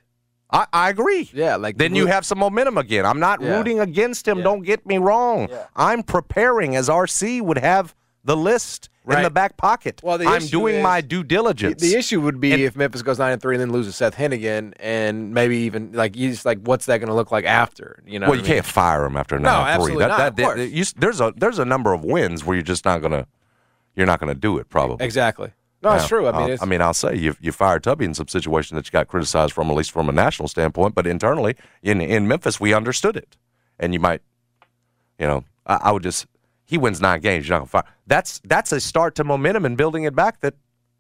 I, 0.52 0.66
I 0.74 0.90
agree. 0.90 1.30
Yeah, 1.32 1.58
like 1.58 1.78
Then 1.78 1.94
you 1.96 2.08
have 2.08 2.26
some 2.26 2.40
momentum 2.40 2.78
again. 2.78 3.06
I'm 3.06 3.20
not 3.20 3.40
Yeah. 3.40 3.56
rooting 3.58 3.80
against 3.80 4.28
him. 4.28 4.40
Yeah. 4.40 4.44
Don't 4.46 4.62
get 4.64 4.84
me 4.86 4.98
wrong. 4.98 5.48
Yeah. 5.50 5.66
I'm 5.76 6.02
preparing 6.02 6.76
as 6.76 6.90
RC 6.90 7.40
would 7.42 7.60
have 7.60 7.94
the 8.24 8.36
list 8.38 8.90
in 9.10 9.24
the 9.24 9.30
back 9.32 9.58
pocket. 9.58 10.02
Well, 10.04 10.18
the 10.20 10.26
I'm 10.28 10.46
doing 10.46 10.76
is- 10.76 10.84
my 10.84 11.02
due 11.02 11.24
diligence. 11.24 11.82
the 11.82 11.96
issue 11.96 12.22
would 12.22 12.40
be 12.40 12.52
And- 12.54 12.62
if 12.62 12.76
Memphis 12.76 13.02
goes 13.02 13.18
nine 13.18 13.34
and 13.34 13.42
three 13.42 13.56
and 13.56 13.62
then 13.62 13.72
loses 13.72 13.96
Seth 13.96 14.16
Henigan, 14.16 14.74
and 14.80 15.34
maybe 15.34 15.58
even 15.60 15.94
like 15.94 16.16
you 16.16 16.30
just 16.30 16.46
like 16.46 16.60
what's 16.64 16.86
that 16.88 17.00
going 17.00 17.08
to 17.08 17.16
look 17.16 17.32
like 17.32 17.46
after? 17.46 18.04
You 18.06 18.20
know, 18.20 18.28
well, 18.28 18.36
you 18.36 18.44
mean? 18.44 18.52
can't 18.52 18.66
fire 18.66 19.06
him 19.06 19.18
after 19.18 19.40
nine 19.40 19.46
and 19.48 19.84
three. 19.84 19.94
absolutely 20.04 20.08
not, 20.08 20.28
of 20.28 20.36
course. 20.36 20.70
you, 20.70 20.86
there's 20.98 21.22
a 21.22 21.34
there's 21.38 21.58
a 21.60 21.66
number 21.66 21.94
of 21.94 22.04
wins 22.04 22.46
where 22.46 22.56
you're 22.56 22.62
just 22.64 22.86
not 22.86 23.02
gonna 23.02 23.26
you're 23.96 24.06
not 24.06 24.20
gonna 24.20 24.36
do 24.36 24.58
it 24.60 24.70
probably. 24.70 25.04
exactly. 25.06 25.52
No, 25.82 25.94
it's 25.94 26.08
true. 26.10 26.28
I 26.28 26.34
mean, 26.34 26.42
I'll- 26.42 26.50
it's, 26.50 26.62
I 26.62 26.66
mean, 26.66 26.82
I'll 26.82 26.94
say 26.94 27.16
you 27.16 27.36
you 27.40 27.52
fired 27.54 27.84
Tubby 27.84 28.04
in 28.06 28.14
some 28.14 28.28
situation 28.28 28.76
that 28.76 28.86
you 28.86 28.92
got 28.92 29.08
criticized 29.08 29.54
from, 29.54 29.70
at 29.72 29.76
least 29.78 29.92
from 29.92 30.10
a 30.10 30.12
national 30.12 30.50
standpoint, 30.50 30.94
but 30.94 31.08
internally 31.08 31.56
in 31.82 32.02
in 32.02 32.28
Memphis 32.28 32.60
we 32.60 32.74
understood 32.74 33.16
it, 33.16 33.38
and 33.80 33.94
you 33.94 34.00
might, 34.00 34.22
you 35.18 35.26
know, 35.26 35.46
I, 35.66 35.76
I 35.84 35.92
would 35.94 36.04
just 36.04 36.28
he 36.70 36.78
wins 36.78 37.02
nine 37.02 37.20
games, 37.20 37.48
you're 37.48 37.56
not 37.58 37.62
gonna 37.72 37.84
fire. 37.84 37.94
That's 38.08 38.40
that's 38.46 38.72
a 38.72 38.80
start 38.80 39.16
to 39.16 39.24
momentum 39.24 39.66
and 39.66 39.76
building 39.76 40.04
it 40.04 40.16
back 40.16 40.40
that 40.42 40.54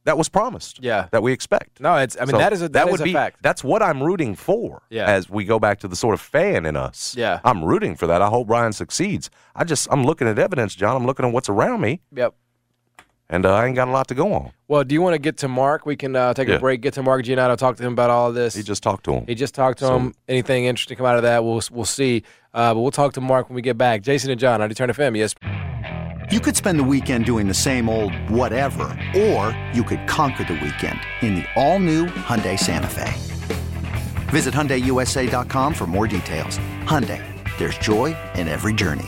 that 0.05 0.17
was 0.17 0.27
promised. 0.29 0.82
Yeah. 0.82 1.08
that 1.12 1.21
we 1.21 1.32
expect. 1.32 1.79
no, 1.79 1.95
it's. 1.97 2.15
I 2.17 2.21
mean, 2.21 2.29
So 2.32 2.38
that 2.39 2.51
is 2.53 2.62
a 2.63 2.69
that, 2.69 2.88
is 2.88 2.91
would 2.93 3.01
a 3.01 3.03
be 3.03 3.13
fact. 3.13 3.43
that's 3.43 3.63
what 3.63 3.84
I'm 3.84 4.01
rooting 4.01 4.34
for. 4.34 4.82
Yeah. 4.89 5.05
As 5.05 5.29
we 5.29 5.45
go 5.45 5.60
back 5.60 5.79
to 5.82 5.88
the 5.88 5.95
sort 5.95 6.13
of 6.15 6.21
fan 6.21 6.65
in 6.65 6.75
us. 6.75 7.15
Yeah. 7.17 7.39
I'm 7.43 7.63
rooting 7.63 7.95
for 7.95 8.08
that. 8.08 8.21
I 8.21 8.27
hope 8.29 8.49
Ryan 8.49 8.73
succeeds. 8.73 9.29
I 9.55 9.63
just 9.65 9.88
I'm 9.91 10.03
looking 10.03 10.27
at 10.27 10.39
evidence, 10.39 10.73
John. 10.73 10.95
I'm 10.95 11.05
looking 11.05 11.25
at 11.25 11.34
what's 11.34 11.49
around 11.49 11.82
me, 11.82 12.01
Yep. 12.15 12.34
And 13.30 13.46
uh, 13.46 13.54
I 13.54 13.65
ain't 13.68 13.76
got 13.76 13.88
a 13.88 13.92
lot 13.92 14.08
to 14.10 14.15
go 14.15 14.34
on. 14.34 14.52
Well, 14.68 14.84
do 14.84 14.94
you 14.94 15.02
want 15.02 15.13
to 15.13 15.20
get 15.20 15.38
to 15.38 15.48
Mark? 15.48 15.86
We 15.86 15.96
can 15.96 16.15
uh, 16.15 16.34
take 16.34 16.48
Yeah. 16.48 16.56
a 16.56 16.60
break, 16.60 16.82
get 16.82 16.94
to 16.96 17.04
Mark 17.04 17.24
Giannotto, 17.26 17.58
talk 17.58 17.78
to 17.78 17.84
him 17.84 17.94
about 17.94 18.10
all 18.10 18.30
of 18.30 18.36
this. 18.36 18.56
He 18.56 18.63
just 18.63 18.84
talked 18.84 19.04
to 19.06 19.13
him. 19.13 19.26
He 19.28 19.36
just 19.36 19.54
talked 19.56 19.80
to 19.80 19.86
So- 19.86 19.98
him. 19.98 20.13
Anything 20.28 20.65
interesting 20.65 20.98
come 20.98 21.06
out 21.06 21.15
of 21.18 21.24
that, 21.24 21.44
we'll 21.44 21.62
we'll 21.72 21.86
see. 21.86 22.24
Uh, 22.54 22.74
but 22.74 22.80
we'll 22.82 22.92
talk 22.92 23.13
to 23.13 23.22
Mark 23.22 23.50
when 23.50 23.56
we 23.56 23.62
get 23.62 23.78
back. 23.78 24.02
Jason 24.02 24.32
and 24.32 24.39
John, 24.39 24.62
I 24.62 24.68
Turn 24.70 24.89
FM. 24.89 25.15
Yes. 25.18 25.36
You 26.32 26.39
could 26.39 26.56
spend 26.56 26.78
the 26.80 26.84
weekend 26.84 27.26
doing 27.26 27.48
the 27.48 27.54
same 27.56 27.89
old 27.89 28.13
whatever, 28.30 28.84
or 29.18 29.58
you 29.74 29.84
could 29.84 30.06
conquer 30.08 30.44
the 30.44 30.54
weekend 30.54 31.00
in 31.22 31.34
the 31.36 31.46
all-new 31.56 32.06
Hyundai 32.06 32.58
Santa 32.58 32.86
Fe. 32.88 33.12
Visit 34.30 34.54
HyundaiUSA.com 34.54 35.74
for 35.74 35.88
more 35.88 36.06
details. 36.06 36.60
Hyundai, 36.84 37.24
there's 37.58 37.78
joy 37.80 38.15
in 38.36 38.48
every 38.48 38.74
journey. 38.74 39.08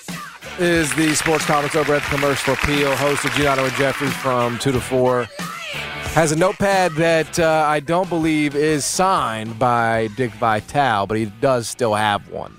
is 0.59 0.93
the 0.95 1.15
sports 1.15 1.45
comments 1.45 1.75
over 1.75 1.95
at 1.95 2.03
the 2.03 2.09
Commercial 2.09 2.53
Appeal, 2.53 2.95
host 2.95 3.25
of 3.25 3.31
Giannotto 3.31 3.67
and 3.67 3.73
Jeffrey 3.75 4.07
from 4.09 4.57
2 4.59 4.71
to 4.71 4.79
4. 4.81 5.23
Has 6.13 6.31
a 6.33 6.35
notepad 6.35 6.91
that 6.93 7.39
uh, 7.39 7.65
I 7.67 7.79
don't 7.79 8.09
believe 8.09 8.53
is 8.53 8.83
signed 8.83 9.57
by 9.57 10.09
Dick 10.17 10.31
Vitale, 10.33 11.07
but 11.07 11.17
he 11.17 11.25
does 11.25 11.69
still 11.69 11.93
have 11.95 12.29
one. 12.29 12.57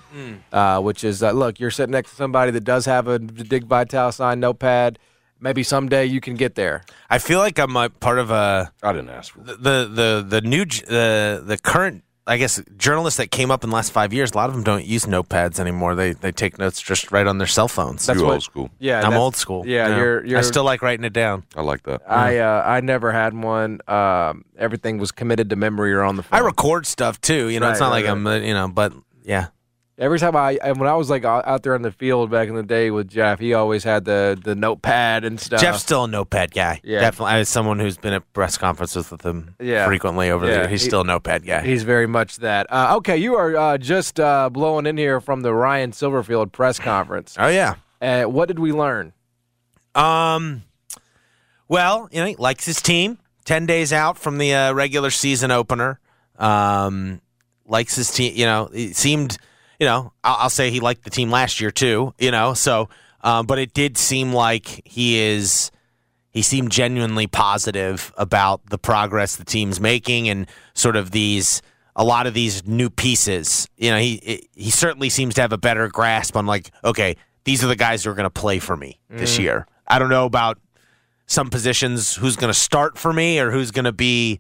Uh, 0.53 0.79
which 0.81 1.05
is, 1.05 1.23
uh, 1.23 1.33
look, 1.33 1.59
you're 1.59 1.71
sitting 1.71 1.93
next 1.93 2.11
to 2.11 2.17
somebody 2.17 2.51
that 2.53 2.65
does 2.65 2.85
have 2.87 3.09
a 3.09 3.19
Dick 3.19 3.65
Vitale 3.65 4.13
signed 4.13 4.41
notepad. 4.43 4.99
Maybe 5.41 5.63
someday 5.63 6.05
you 6.07 6.21
can 6.21 6.35
get 6.35 6.55
there. 6.55 6.85
I 7.11 7.19
feel 7.19 7.39
like 7.39 7.59
I'm 7.59 7.75
a 7.77 7.89
part 7.89 8.19
of 8.19 8.31
a 8.31 8.71
I 8.83 8.93
didn't 8.93 9.09
ask 9.11 9.33
for 9.33 9.41
it. 9.41 9.47
the 9.47 9.89
the 9.93 10.25
the 10.29 10.41
new 10.43 10.65
the 10.67 11.43
the 11.45 11.59
current 11.59 12.05
I 12.25 12.37
guess 12.37 12.63
journalists 12.77 13.17
that 13.19 13.33
came 13.33 13.51
up 13.51 13.65
in 13.65 13.71
the 13.71 13.75
last 13.77 13.91
five 13.91 14.13
years. 14.13 14.31
A 14.31 14.37
lot 14.37 14.49
of 14.49 14.55
them 14.55 14.63
don't 14.63 14.85
use 14.85 15.07
notepads 15.07 15.59
anymore. 15.59 15.97
They 15.97 16.13
they 16.13 16.31
take 16.31 16.57
notes 16.57 16.81
just 16.81 17.11
right 17.11 17.27
on 17.27 17.39
their 17.39 17.49
cell 17.49 17.67
phones. 17.67 18.07
That's 18.07 18.19
You 18.21 18.27
what- 18.27 18.35
old 18.35 18.43
school. 18.45 18.71
Yeah, 18.79 19.01
I'm 19.05 19.15
old 19.15 19.35
school. 19.35 19.67
Yeah, 19.67 19.87
you 19.89 19.93
know. 19.93 19.99
you're, 19.99 20.25
you're. 20.27 20.39
I 20.39 20.43
still 20.43 20.63
like 20.65 20.83
writing 20.83 21.05
it 21.05 21.13
down. 21.13 21.43
I 21.57 21.63
like 21.63 21.83
that. 21.83 22.03
I 22.09 22.39
uh, 22.39 22.63
I 22.65 22.81
never 22.81 23.11
had 23.11 23.35
one. 23.35 23.81
Um, 23.89 24.45
everything 24.57 24.99
was 24.99 25.11
committed 25.11 25.51
to 25.51 25.57
memory 25.57 25.93
or 25.93 26.03
on 26.03 26.15
the 26.17 26.23
phone. 26.23 26.39
I 26.41 26.43
record 26.45 26.87
stuff 26.87 27.21
too. 27.21 27.49
You 27.49 27.59
know, 27.59 27.71
it's 27.71 27.81
not 27.81 27.91
right, 27.91 28.05
like 28.05 28.07
I'm 28.11 28.25
uh, 28.27 28.37
you 28.37 28.55
know, 28.55 28.69
but 28.69 28.93
yeah. 29.25 29.49
Every 30.03 30.19
time 30.19 30.35
I 30.35 30.59
when 30.65 30.89
I 30.89 30.95
was 30.95 31.09
like 31.09 31.25
out 31.25 31.63
there 31.63 31.77
in 31.77 31.83
the 31.83 31.93
field 31.93 32.29
back 32.29 32.49
in 32.49 32.57
the 32.57 32.65
day 32.65 32.91
with 32.91 33.09
Jeff, 33.09 33.39
he 33.39 33.55
always 33.55 33.85
had 33.85 34.05
the 34.05 34.37
the 34.43 34.57
notepad 34.57 35.25
and 35.25 35.39
stuff. 35.39 35.61
Jeff's 35.61 35.81
still 35.83 36.05
a 36.05 36.09
notepad 36.09 36.51
guy. 36.51 36.81
Yeah. 36.83 37.01
definitely. 37.03 37.35
As 37.35 37.49
someone 37.49 37.79
who's 37.79 37.97
been 37.99 38.13
at 38.13 38.33
press 38.33 38.59
conferences 38.59 39.11
with 39.13 39.23
him 39.23 39.55
Yeah. 39.61 39.87
frequently 39.87 40.29
over 40.31 40.45
Yeah, 40.49 40.63
the 40.63 40.69
he's 40.69 40.83
he- 40.83 40.89
still 40.89 41.03
a 41.03 41.05
notepad 41.05 41.47
guy. 41.47 41.61
He's 41.63 41.85
very 41.85 42.09
much 42.09 42.39
that. 42.39 42.67
Uh, 42.73 42.97
okay, 42.97 43.17
you 43.17 43.37
are 43.37 43.57
uh, 43.57 43.79
just 43.79 44.19
uh, 44.19 44.51
blowing 44.51 44.87
in 44.87 44.97
here 44.97 45.21
from 45.21 45.43
the 45.43 45.55
Ryan 45.55 45.93
Silverfield 45.93 46.51
press 46.51 46.81
conference. 46.81 47.37
oh 47.39 47.47
yeah. 47.49 47.77
Uh, 48.01 48.25
what 48.25 48.49
did 48.49 48.59
we 48.59 48.73
learn? 48.73 49.13
Um, 49.95 50.65
well, 51.69 52.09
you 52.11 52.21
know, 52.21 52.27
he 52.27 52.35
likes 52.37 52.65
his 52.65 52.83
team. 52.83 53.19
Ten 53.45 53.67
days 53.67 53.93
out 53.93 54.19
from 54.19 54.39
the 54.39 54.53
uh, 54.55 54.73
regular 54.73 55.11
season 55.11 55.51
opener. 55.53 56.01
Um, 56.39 57.21
likes 57.67 57.95
his 57.95 58.11
team. 58.11 58.33
You 58.35 58.47
know, 58.47 58.69
it 58.73 58.97
seemed. 58.97 59.39
You 59.83 59.89
know, 59.89 60.13
I'll, 60.23 60.37
I'll 60.43 60.51
say 60.51 60.71
he 60.71 60.79
liked 60.79 61.03
the 61.03 61.11
team 61.11 61.29
last 61.33 61.61
year 61.61 61.73
too. 61.73 62.15
You 62.17 62.31
know, 62.31 62.55
so 62.55 62.89
um, 63.23 63.47
but 63.47 63.59
it 63.59 63.75
did 63.75 63.99
seem 63.99 64.33
like 64.33 64.81
he 64.85 65.19
is. 65.19 65.73
He 66.31 66.41
seemed 66.43 66.71
genuinely 66.71 67.27
positive 67.27 68.13
about 68.17 68.65
the 68.67 68.79
progress 68.79 69.35
the 69.35 69.45
team's 69.45 69.81
making 69.81 70.29
and 70.29 70.47
sort 70.73 70.95
of 70.95 71.11
these 71.11 71.63
a 71.97 72.05
lot 72.05 72.29
of 72.29 72.33
these 72.33 72.65
new 72.65 72.91
pieces. 72.91 73.67
You 73.77 73.91
know, 73.91 73.99
he 73.99 74.49
he 74.55 74.71
certainly 74.71 75.11
seems 75.11 75.35
to 75.35 75.41
have 75.41 75.53
a 75.53 75.59
better 75.59 75.89
grasp 75.89 76.37
on 76.37 76.47
like, 76.47 76.71
okay, 76.85 77.17
these 77.43 77.65
are 77.65 77.67
the 77.67 77.75
guys 77.75 78.05
who 78.05 78.11
are 78.11 78.15
going 78.15 78.23
to 78.23 78.31
play 78.31 78.61
for 78.61 78.77
me 78.77 79.01
this 79.09 79.37
year. 79.37 79.67
I 79.89 79.99
don't 79.99 80.11
know 80.11 80.27
about 80.27 80.61
some 81.27 81.51
positions 81.51 82.15
who's 82.15 82.37
going 82.37 82.53
to 82.53 82.59
start 82.59 82.97
for 82.97 83.13
me 83.13 83.41
or 83.41 83.51
who's 83.51 83.73
going 83.73 83.87
to 83.87 83.93
be 83.93 84.39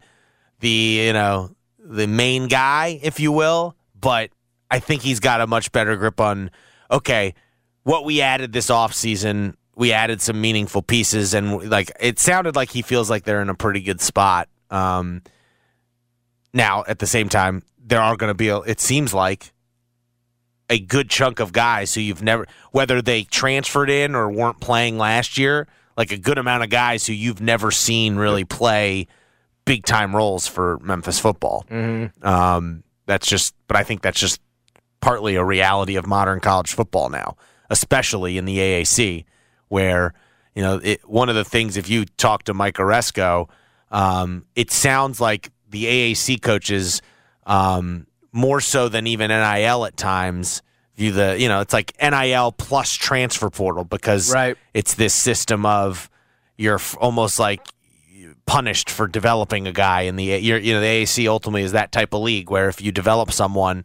the 0.60 0.68
you 0.68 1.12
know 1.12 1.50
the 1.80 2.06
main 2.06 2.46
guy, 2.46 3.00
if 3.02 3.18
you 3.18 3.32
will. 3.32 3.74
But 4.00 4.30
I 4.72 4.80
think 4.80 5.02
he's 5.02 5.20
got 5.20 5.40
a 5.40 5.46
much 5.46 5.70
better 5.70 5.96
grip 5.96 6.18
on 6.18 6.50
okay, 6.90 7.34
what 7.84 8.04
we 8.04 8.20
added 8.20 8.52
this 8.52 8.68
offseason, 8.68 9.54
we 9.74 9.92
added 9.92 10.20
some 10.20 10.40
meaningful 10.40 10.82
pieces, 10.82 11.34
and 11.34 11.70
like 11.70 11.92
it 12.00 12.18
sounded 12.18 12.56
like 12.56 12.70
he 12.70 12.82
feels 12.82 13.08
like 13.08 13.24
they're 13.24 13.42
in 13.42 13.48
a 13.48 13.54
pretty 13.54 13.80
good 13.80 14.00
spot. 14.00 14.48
Um, 14.70 15.22
now, 16.54 16.84
at 16.88 16.98
the 16.98 17.06
same 17.06 17.28
time, 17.28 17.62
there 17.78 18.00
are 18.00 18.16
going 18.16 18.30
to 18.30 18.34
be, 18.34 18.48
a, 18.48 18.58
it 18.58 18.80
seems 18.80 19.12
like, 19.14 19.52
a 20.70 20.78
good 20.78 21.10
chunk 21.10 21.40
of 21.40 21.52
guys 21.52 21.94
who 21.94 22.00
you've 22.00 22.22
never, 22.22 22.46
whether 22.70 23.02
they 23.02 23.24
transferred 23.24 23.90
in 23.90 24.14
or 24.14 24.30
weren't 24.30 24.60
playing 24.60 24.96
last 24.96 25.36
year, 25.36 25.66
like 25.96 26.12
a 26.12 26.18
good 26.18 26.38
amount 26.38 26.62
of 26.62 26.70
guys 26.70 27.06
who 27.06 27.12
you've 27.12 27.40
never 27.42 27.70
seen 27.70 28.16
really 28.16 28.44
play 28.44 29.06
big 29.66 29.84
time 29.84 30.14
roles 30.16 30.46
for 30.46 30.78
Memphis 30.80 31.18
football. 31.18 31.66
Um, 32.22 32.84
that's 33.06 33.26
just, 33.26 33.54
but 33.66 33.76
I 33.76 33.84
think 33.84 34.00
that's 34.02 34.18
just 34.20 34.40
partly 35.02 35.34
a 35.34 35.44
reality 35.44 35.96
of 35.96 36.06
modern 36.06 36.40
college 36.40 36.72
football 36.72 37.10
now, 37.10 37.36
especially 37.68 38.38
in 38.38 38.46
the 38.46 38.56
AAC, 38.56 39.26
where 39.68 40.14
you 40.54 40.62
know 40.62 40.80
it, 40.82 41.06
one 41.06 41.28
of 41.28 41.34
the 41.34 41.44
things. 41.44 41.76
If 41.76 41.90
you 41.90 42.06
talk 42.06 42.44
to 42.44 42.54
Mike 42.54 42.76
Aresco, 42.76 43.50
um, 43.90 44.46
it 44.56 44.70
sounds 44.70 45.20
like 45.20 45.50
the 45.68 45.84
AAC 45.84 46.40
coaches, 46.40 47.02
um, 47.46 48.06
more 48.32 48.60
so 48.62 48.88
than 48.88 49.06
even 49.06 49.28
NIL 49.28 49.84
at 49.84 49.96
times, 49.98 50.62
view 50.96 51.12
the 51.12 51.36
you 51.38 51.48
know 51.48 51.60
it's 51.60 51.72
like 51.74 51.92
NIL 52.00 52.52
plus 52.52 52.92
transfer 52.94 53.50
portal 53.50 53.84
because 53.84 54.32
Right. 54.32 54.56
it's 54.72 54.94
this 54.94 55.12
system 55.14 55.66
of 55.66 56.08
you're 56.56 56.80
almost 56.98 57.38
like 57.38 57.66
punished 58.46 58.90
for 58.90 59.06
developing 59.06 59.66
a 59.66 59.72
guy 59.72 60.02
in 60.02 60.16
the 60.16 60.24
you're, 60.24 60.58
you 60.58 60.72
know 60.74 60.80
the 60.80 60.86
AAC 60.86 61.26
ultimately 61.28 61.62
is 61.62 61.72
that 61.72 61.92
type 61.92 62.12
of 62.12 62.22
league 62.22 62.50
where 62.50 62.68
if 62.68 62.80
you 62.80 62.92
develop 62.92 63.30
someone 63.32 63.84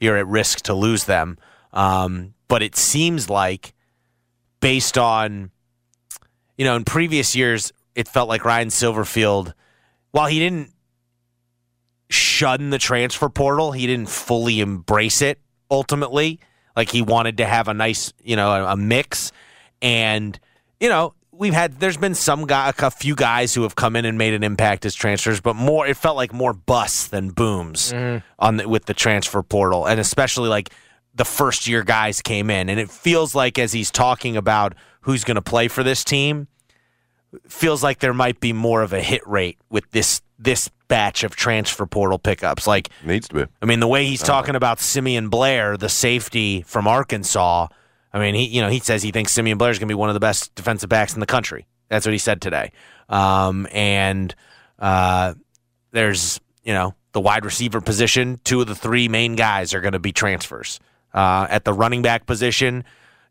you're 0.00 0.16
at 0.16 0.26
risk 0.26 0.60
to 0.62 0.74
lose 0.74 1.04
them. 1.04 1.38
Um, 1.72 2.34
but 2.48 2.62
it 2.62 2.76
seems 2.76 3.28
like 3.28 3.74
based 4.60 4.96
on 4.96 5.50
you 6.56 6.64
know 6.64 6.76
in 6.76 6.84
previous 6.84 7.36
years 7.36 7.72
it 7.94 8.08
felt 8.08 8.28
like 8.28 8.44
Ryan 8.44 8.68
Silverfield 8.68 9.52
while 10.12 10.26
he 10.26 10.38
didn't 10.38 10.70
shun 12.08 12.70
the 12.70 12.78
transfer 12.78 13.28
portal 13.28 13.72
he 13.72 13.86
didn't 13.86 14.08
fully 14.08 14.60
embrace 14.60 15.20
it 15.22 15.40
ultimately. 15.70 16.40
Like 16.76 16.90
he 16.90 17.02
wanted 17.02 17.38
to 17.38 17.46
have 17.46 17.68
a 17.68 17.74
nice 17.74 18.12
you 18.22 18.36
know 18.36 18.50
a, 18.50 18.72
a 18.72 18.76
mix. 18.76 19.32
And 19.82 20.38
you 20.80 20.88
know 20.88 21.14
we've 21.38 21.54
had 21.54 21.80
there's 21.80 21.96
been 21.96 22.14
some 22.14 22.46
guy 22.46 22.72
a 22.78 22.90
few 22.90 23.14
guys 23.14 23.54
who 23.54 23.62
have 23.62 23.76
come 23.76 23.96
in 23.96 24.04
and 24.04 24.16
made 24.16 24.34
an 24.34 24.42
impact 24.42 24.86
as 24.86 24.94
transfers 24.94 25.40
but 25.40 25.54
more 25.54 25.86
it 25.86 25.96
felt 25.96 26.16
like 26.16 26.32
more 26.32 26.52
busts 26.52 27.08
than 27.08 27.30
booms 27.30 27.92
mm-hmm. 27.92 28.24
on 28.38 28.56
the, 28.56 28.68
with 28.68 28.86
the 28.86 28.94
transfer 28.94 29.42
portal 29.42 29.86
and 29.86 30.00
especially 30.00 30.48
like 30.48 30.70
the 31.14 31.24
first 31.24 31.66
year 31.66 31.82
guys 31.82 32.20
came 32.22 32.50
in 32.50 32.68
and 32.68 32.78
it 32.80 32.90
feels 32.90 33.34
like 33.34 33.58
as 33.58 33.72
he's 33.72 33.90
talking 33.90 34.36
about 34.36 34.74
who's 35.02 35.24
going 35.24 35.36
to 35.36 35.42
play 35.42 35.68
for 35.68 35.82
this 35.82 36.04
team 36.04 36.48
feels 37.48 37.82
like 37.82 37.98
there 37.98 38.14
might 38.14 38.40
be 38.40 38.52
more 38.52 38.82
of 38.82 38.92
a 38.92 39.00
hit 39.00 39.26
rate 39.26 39.58
with 39.70 39.90
this 39.90 40.22
this 40.38 40.68
batch 40.88 41.24
of 41.24 41.34
transfer 41.34 41.86
portal 41.86 42.18
pickups. 42.18 42.66
Like 42.66 42.90
Needs 43.04 43.28
to 43.28 43.34
be. 43.34 43.44
I 43.62 43.66
mean, 43.66 43.80
the 43.80 43.88
way 43.88 44.06
he's 44.06 44.22
uh-huh. 44.22 44.32
talking 44.32 44.54
about 44.54 44.80
Simeon 44.80 45.28
Blair, 45.28 45.76
the 45.76 45.88
safety 45.88 46.62
from 46.62 46.86
Arkansas. 46.86 47.68
I 48.16 48.18
mean, 48.18 48.34
he 48.34 48.46
you 48.46 48.62
know 48.62 48.70
he 48.70 48.78
says 48.78 49.02
he 49.02 49.10
thinks 49.10 49.32
Simeon 49.32 49.58
Blair 49.58 49.70
is 49.70 49.78
going 49.78 49.88
to 49.88 49.92
be 49.92 49.98
one 49.98 50.08
of 50.08 50.14
the 50.14 50.20
best 50.20 50.54
defensive 50.54 50.88
backs 50.88 51.12
in 51.12 51.20
the 51.20 51.26
country. 51.26 51.66
That's 51.88 52.06
what 52.06 52.12
he 52.12 52.18
said 52.18 52.40
today. 52.40 52.72
Um, 53.10 53.68
and 53.70 54.34
uh, 54.78 55.34
there's 55.90 56.40
you 56.64 56.72
know 56.72 56.94
the 57.12 57.20
wide 57.20 57.44
receiver 57.44 57.82
position. 57.82 58.40
Two 58.42 58.62
of 58.62 58.68
the 58.68 58.74
three 58.74 59.08
main 59.08 59.36
guys 59.36 59.74
are 59.74 59.82
going 59.82 59.92
to 59.92 59.98
be 59.98 60.12
transfers. 60.12 60.80
Uh, 61.12 61.46
at 61.50 61.64
the 61.64 61.74
running 61.74 62.00
back 62.00 62.24
position, 62.24 62.84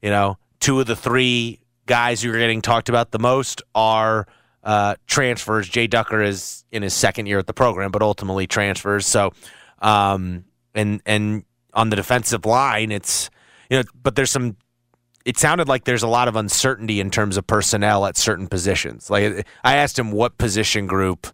you 0.03 0.11
know, 0.11 0.37
two 0.59 0.79
of 0.79 0.85
the 0.85 0.95
three 0.95 1.59
guys 1.87 2.21
who 2.21 2.31
are 2.31 2.37
getting 2.37 2.61
talked 2.61 2.87
about 2.87 3.09
the 3.09 3.19
most 3.19 3.63
are 3.73 4.27
uh, 4.63 4.95
transfers. 5.07 5.67
Jay 5.67 5.87
Ducker 5.87 6.21
is 6.21 6.63
in 6.71 6.83
his 6.83 6.93
second 6.93 7.25
year 7.25 7.39
at 7.39 7.47
the 7.47 7.53
program, 7.53 7.89
but 7.89 8.03
ultimately 8.03 8.45
transfers. 8.45 9.07
So, 9.07 9.33
um, 9.79 10.45
and 10.75 11.01
and 11.07 11.43
on 11.73 11.89
the 11.89 11.95
defensive 11.95 12.45
line, 12.45 12.91
it's 12.91 13.31
you 13.69 13.77
know, 13.77 13.83
but 14.01 14.15
there's 14.15 14.31
some. 14.31 14.57
It 15.25 15.39
sounded 15.39 15.67
like 15.67 15.85
there's 15.85 16.03
a 16.03 16.07
lot 16.07 16.27
of 16.27 16.35
uncertainty 16.35 16.99
in 16.99 17.09
terms 17.09 17.35
of 17.35 17.47
personnel 17.47 18.05
at 18.05 18.15
certain 18.15 18.47
positions. 18.47 19.09
Like 19.09 19.45
I 19.63 19.77
asked 19.77 19.97
him, 19.97 20.11
what 20.11 20.37
position 20.37 20.85
group 20.85 21.27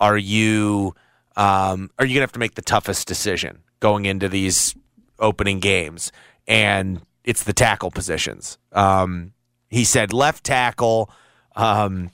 are 0.00 0.16
you? 0.16 0.94
Um, 1.36 1.90
are 1.98 2.06
you 2.06 2.14
gonna 2.14 2.22
have 2.22 2.32
to 2.32 2.38
make 2.38 2.54
the 2.54 2.62
toughest 2.62 3.06
decision 3.06 3.58
going 3.78 4.06
into 4.06 4.28
these 4.28 4.74
opening 5.18 5.60
games? 5.60 6.12
And 6.48 7.02
it's 7.24 7.42
the 7.42 7.52
tackle 7.52 7.90
positions. 7.90 8.56
Um, 8.72 9.32
he 9.68 9.84
said 9.84 10.12
left 10.14 10.44
tackle. 10.44 11.10
Um, 11.54 12.10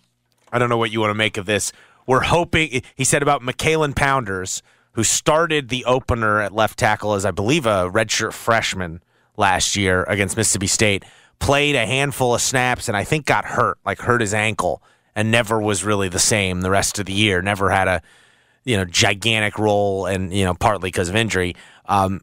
I 0.53 0.59
don't 0.59 0.69
know 0.69 0.79
what 0.79 0.91
you 0.91 1.01
want 1.01 1.11
to 1.11 1.15
make 1.15 1.37
of 1.37 1.47
this. 1.47 1.73
We're 2.07 2.23
hoping, 2.23 2.83
he 2.97 3.05
said 3.05 3.23
about 3.23 3.43
McKalen 3.43 3.95
Pounders, 3.95 4.63
who 4.93 5.05
started 5.05 5.69
the 5.69 5.85
opener 5.85 6.41
at 6.41 6.53
left 6.53 6.79
tackle 6.79 7.15
as, 7.15 7.25
I 7.25 7.31
believe, 7.31 7.65
a 7.65 7.89
redshirt 7.91 8.33
freshman 8.33 9.03
last 9.37 9.77
year 9.77 10.05
against 10.05 10.37
Mississippi 10.37 10.67
State, 10.67 11.05
played 11.39 11.75
a 11.75 11.87
handful 11.87 12.35
of 12.35 12.41
snaps 12.41 12.89
and 12.89 12.97
I 12.97 13.05
think 13.05 13.27
got 13.27 13.45
hurt, 13.45 13.79
like 13.85 14.01
hurt 14.01 14.21
his 14.21 14.35
ankle, 14.35 14.83
and 15.15 15.31
never 15.31 15.61
was 15.61 15.85
really 15.85 16.09
the 16.09 16.19
same 16.19 16.61
the 16.61 16.71
rest 16.71 16.99
of 16.99 17.07
the 17.07 17.13
year. 17.13 17.43
Never 17.43 17.71
had 17.71 17.89
a, 17.89 18.03
you 18.65 18.77
know, 18.77 18.85
gigantic 18.85 19.59
role, 19.59 20.07
and 20.07 20.33
you 20.33 20.45
know, 20.45 20.55
partly 20.55 20.89
because 20.89 21.09
of 21.09 21.17
injury. 21.17 21.55
Um, 21.87 22.21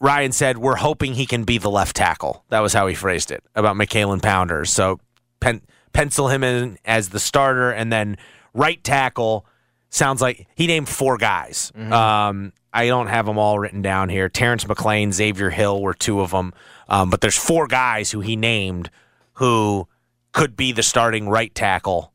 Ryan 0.00 0.32
said, 0.32 0.58
"We're 0.58 0.76
hoping 0.76 1.14
he 1.14 1.26
can 1.26 1.44
be 1.44 1.58
the 1.58 1.70
left 1.70 1.96
tackle." 1.96 2.44
That 2.48 2.60
was 2.60 2.72
how 2.72 2.86
he 2.86 2.94
phrased 2.94 3.30
it 3.30 3.44
about 3.54 3.76
McKalen 3.76 4.22
Pounders. 4.22 4.70
So 4.70 5.00
pen, 5.40 5.62
pencil 5.92 6.28
him 6.28 6.42
in 6.42 6.78
as 6.84 7.10
the 7.10 7.20
starter, 7.20 7.70
and 7.70 7.92
then 7.92 8.16
right 8.54 8.82
tackle 8.82 9.46
sounds 9.90 10.20
like 10.20 10.46
he 10.54 10.66
named 10.66 10.88
four 10.88 11.16
guys. 11.16 11.72
Um, 11.76 12.52
I 12.72 12.86
don't 12.86 13.06
have 13.06 13.26
them 13.26 13.38
all 13.38 13.58
written 13.58 13.82
down 13.82 14.08
here. 14.08 14.28
Terrence 14.28 14.66
McLean, 14.66 15.12
Xavier 15.12 15.50
Hill 15.50 15.80
were 15.80 15.94
two 15.94 16.20
of 16.20 16.30
them, 16.30 16.52
um, 16.88 17.10
but 17.10 17.20
there's 17.20 17.36
four 17.36 17.66
guys 17.66 18.10
who 18.10 18.20
he 18.20 18.36
named 18.36 18.90
who 19.34 19.88
could 20.32 20.56
be 20.56 20.72
the 20.72 20.82
starting 20.82 21.28
right 21.28 21.54
tackle 21.54 22.12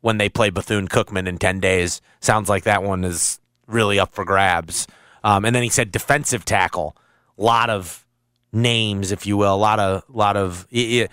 when 0.00 0.18
they 0.18 0.28
play 0.28 0.50
Bethune 0.50 0.88
Cookman 0.88 1.26
in 1.26 1.38
10 1.38 1.60
days. 1.60 2.00
Sounds 2.20 2.48
like 2.48 2.64
that 2.64 2.82
one 2.82 3.04
is 3.04 3.40
really 3.66 3.98
up 3.98 4.14
for 4.14 4.24
grabs. 4.24 4.86
Um, 5.24 5.44
and 5.44 5.54
then 5.54 5.62
he 5.62 5.68
said 5.68 5.90
defensive 5.90 6.44
tackle. 6.44 6.96
A 7.38 7.42
lot 7.42 7.70
of 7.70 8.06
names, 8.52 9.12
if 9.12 9.26
you 9.26 9.36
will. 9.36 9.54
A 9.54 9.56
lot 9.56 9.80
of, 9.80 10.04
lot 10.08 10.36
of, 10.36 10.66
it, 10.70 10.78
it 10.78 11.10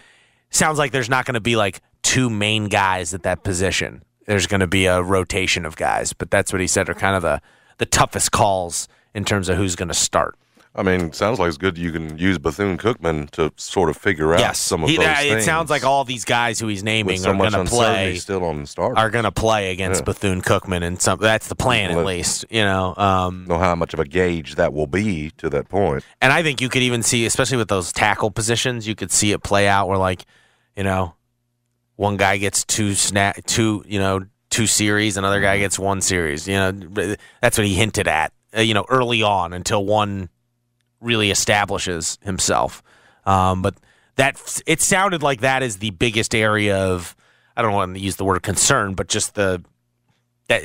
sounds 0.49 0.77
like 0.77 0.91
there's 0.91 1.09
not 1.09 1.25
going 1.25 1.33
to 1.33 1.41
be 1.41 1.55
like 1.55 1.81
two 2.03 2.29
main 2.29 2.65
guys 2.67 3.13
at 3.13 3.23
that 3.23 3.43
position. 3.43 4.03
There's 4.25 4.47
going 4.47 4.61
to 4.61 4.67
be 4.67 4.85
a 4.85 5.01
rotation 5.01 5.65
of 5.65 5.75
guys, 5.75 6.13
but 6.13 6.31
that's 6.31 6.51
what 6.51 6.61
he 6.61 6.67
said 6.67 6.89
are 6.89 6.93
kind 6.95 7.15
of 7.15 7.21
the, 7.21 7.41
the 7.77 7.85
toughest 7.85 8.31
calls 8.31 8.87
in 9.13 9.23
terms 9.25 9.49
of 9.49 9.57
who's 9.57 9.75
going 9.75 9.87
to 9.89 9.93
start. 9.93 10.35
I 10.77 10.83
mean, 10.83 11.13
sounds 11.13 11.39
like 11.39 11.47
it's 11.47 11.57
good 11.57 11.77
you 11.77 11.93
can 11.93 12.17
use 12.17 12.37
Bethune 12.37 12.77
Cookman 12.77 13.29
to 13.31 13.53
sort 13.55 13.89
of 13.89 13.95
figure 13.95 14.33
out 14.33 14.41
yes, 14.41 14.59
some 14.59 14.83
of 14.83 14.89
He- 14.89 14.97
those 14.97 15.05
things. 15.05 15.43
it 15.43 15.45
sounds 15.45 15.69
like 15.69 15.85
all 15.85 16.03
these 16.03 16.25
guys 16.25 16.59
who 16.59 16.67
he's 16.67 16.83
naming 16.83 17.17
so 17.17 17.29
are 17.31 17.37
going 17.37 17.53
to 17.53 17.63
play 17.63 18.15
still 18.17 18.43
on 18.43 18.59
the 18.59 18.67
start. 18.67 18.97
are 18.97 19.09
going 19.09 19.23
to 19.23 19.31
play 19.31 19.71
against 19.71 20.01
Yeah. 20.01 20.05
Bethune 20.05 20.41
Cookman, 20.41 20.83
and 20.83 20.99
some 21.01 21.17
that's 21.19 21.47
the 21.47 21.55
plan 21.55 21.91
at 21.91 22.03
least. 22.05 22.43
You 22.49 22.63
know, 22.63 22.93
um, 22.97 23.45
know 23.47 23.57
how 23.57 23.73
much 23.75 23.93
of 23.93 24.01
a 24.01 24.05
gauge 24.05 24.55
that 24.55 24.73
will 24.73 24.85
be 24.87 25.29
to 25.37 25.49
that 25.51 25.69
point. 25.69 26.03
and 26.21 26.33
I 26.33 26.43
think 26.43 26.59
you 26.59 26.67
could 26.67 26.81
even 26.81 27.03
see, 27.03 27.25
especially 27.25 27.55
with 27.57 27.69
those 27.69 27.93
tackle 27.93 28.29
positions, 28.29 28.85
you 28.85 28.95
could 28.95 29.11
see 29.13 29.31
it 29.31 29.43
play 29.43 29.69
out 29.69 29.87
where 29.87 29.97
like, 29.97 30.25
you 30.75 30.83
know, 30.83 31.13
one 31.95 32.17
guy 32.17 32.37
gets 32.37 32.63
two 32.63 32.93
snap, 32.93 33.43
two 33.45 33.83
you 33.87 33.99
know, 33.99 34.25
two 34.49 34.67
series, 34.67 35.17
another 35.17 35.41
guy 35.41 35.57
gets 35.57 35.77
one 35.79 36.01
series. 36.01 36.47
You 36.47 36.55
know, 36.55 37.15
that's 37.41 37.57
what 37.57 37.67
he 37.67 37.73
hinted 37.75 38.07
at. 38.07 38.31
Uh, 38.55 38.61
you 38.61 38.73
know, 38.73 38.85
early 38.89 39.21
on 39.21 39.53
until 39.53 39.85
one 39.85 40.29
really 41.01 41.31
establishes 41.31 42.17
himself. 42.23 42.81
Um, 43.25 43.61
but 43.61 43.75
that 44.15 44.61
it 44.65 44.81
sounded 44.81 45.23
like 45.23 45.41
that 45.41 45.63
is 45.63 45.77
the 45.77 45.91
biggest 45.91 46.33
area 46.33 46.77
of 46.77 47.15
I 47.57 47.61
don't 47.61 47.73
want 47.73 47.95
to 47.95 48.01
use 48.01 48.15
the 48.15 48.25
word 48.25 48.43
concern, 48.43 48.93
but 48.93 49.07
just 49.07 49.35
the 49.35 49.63
that 50.47 50.63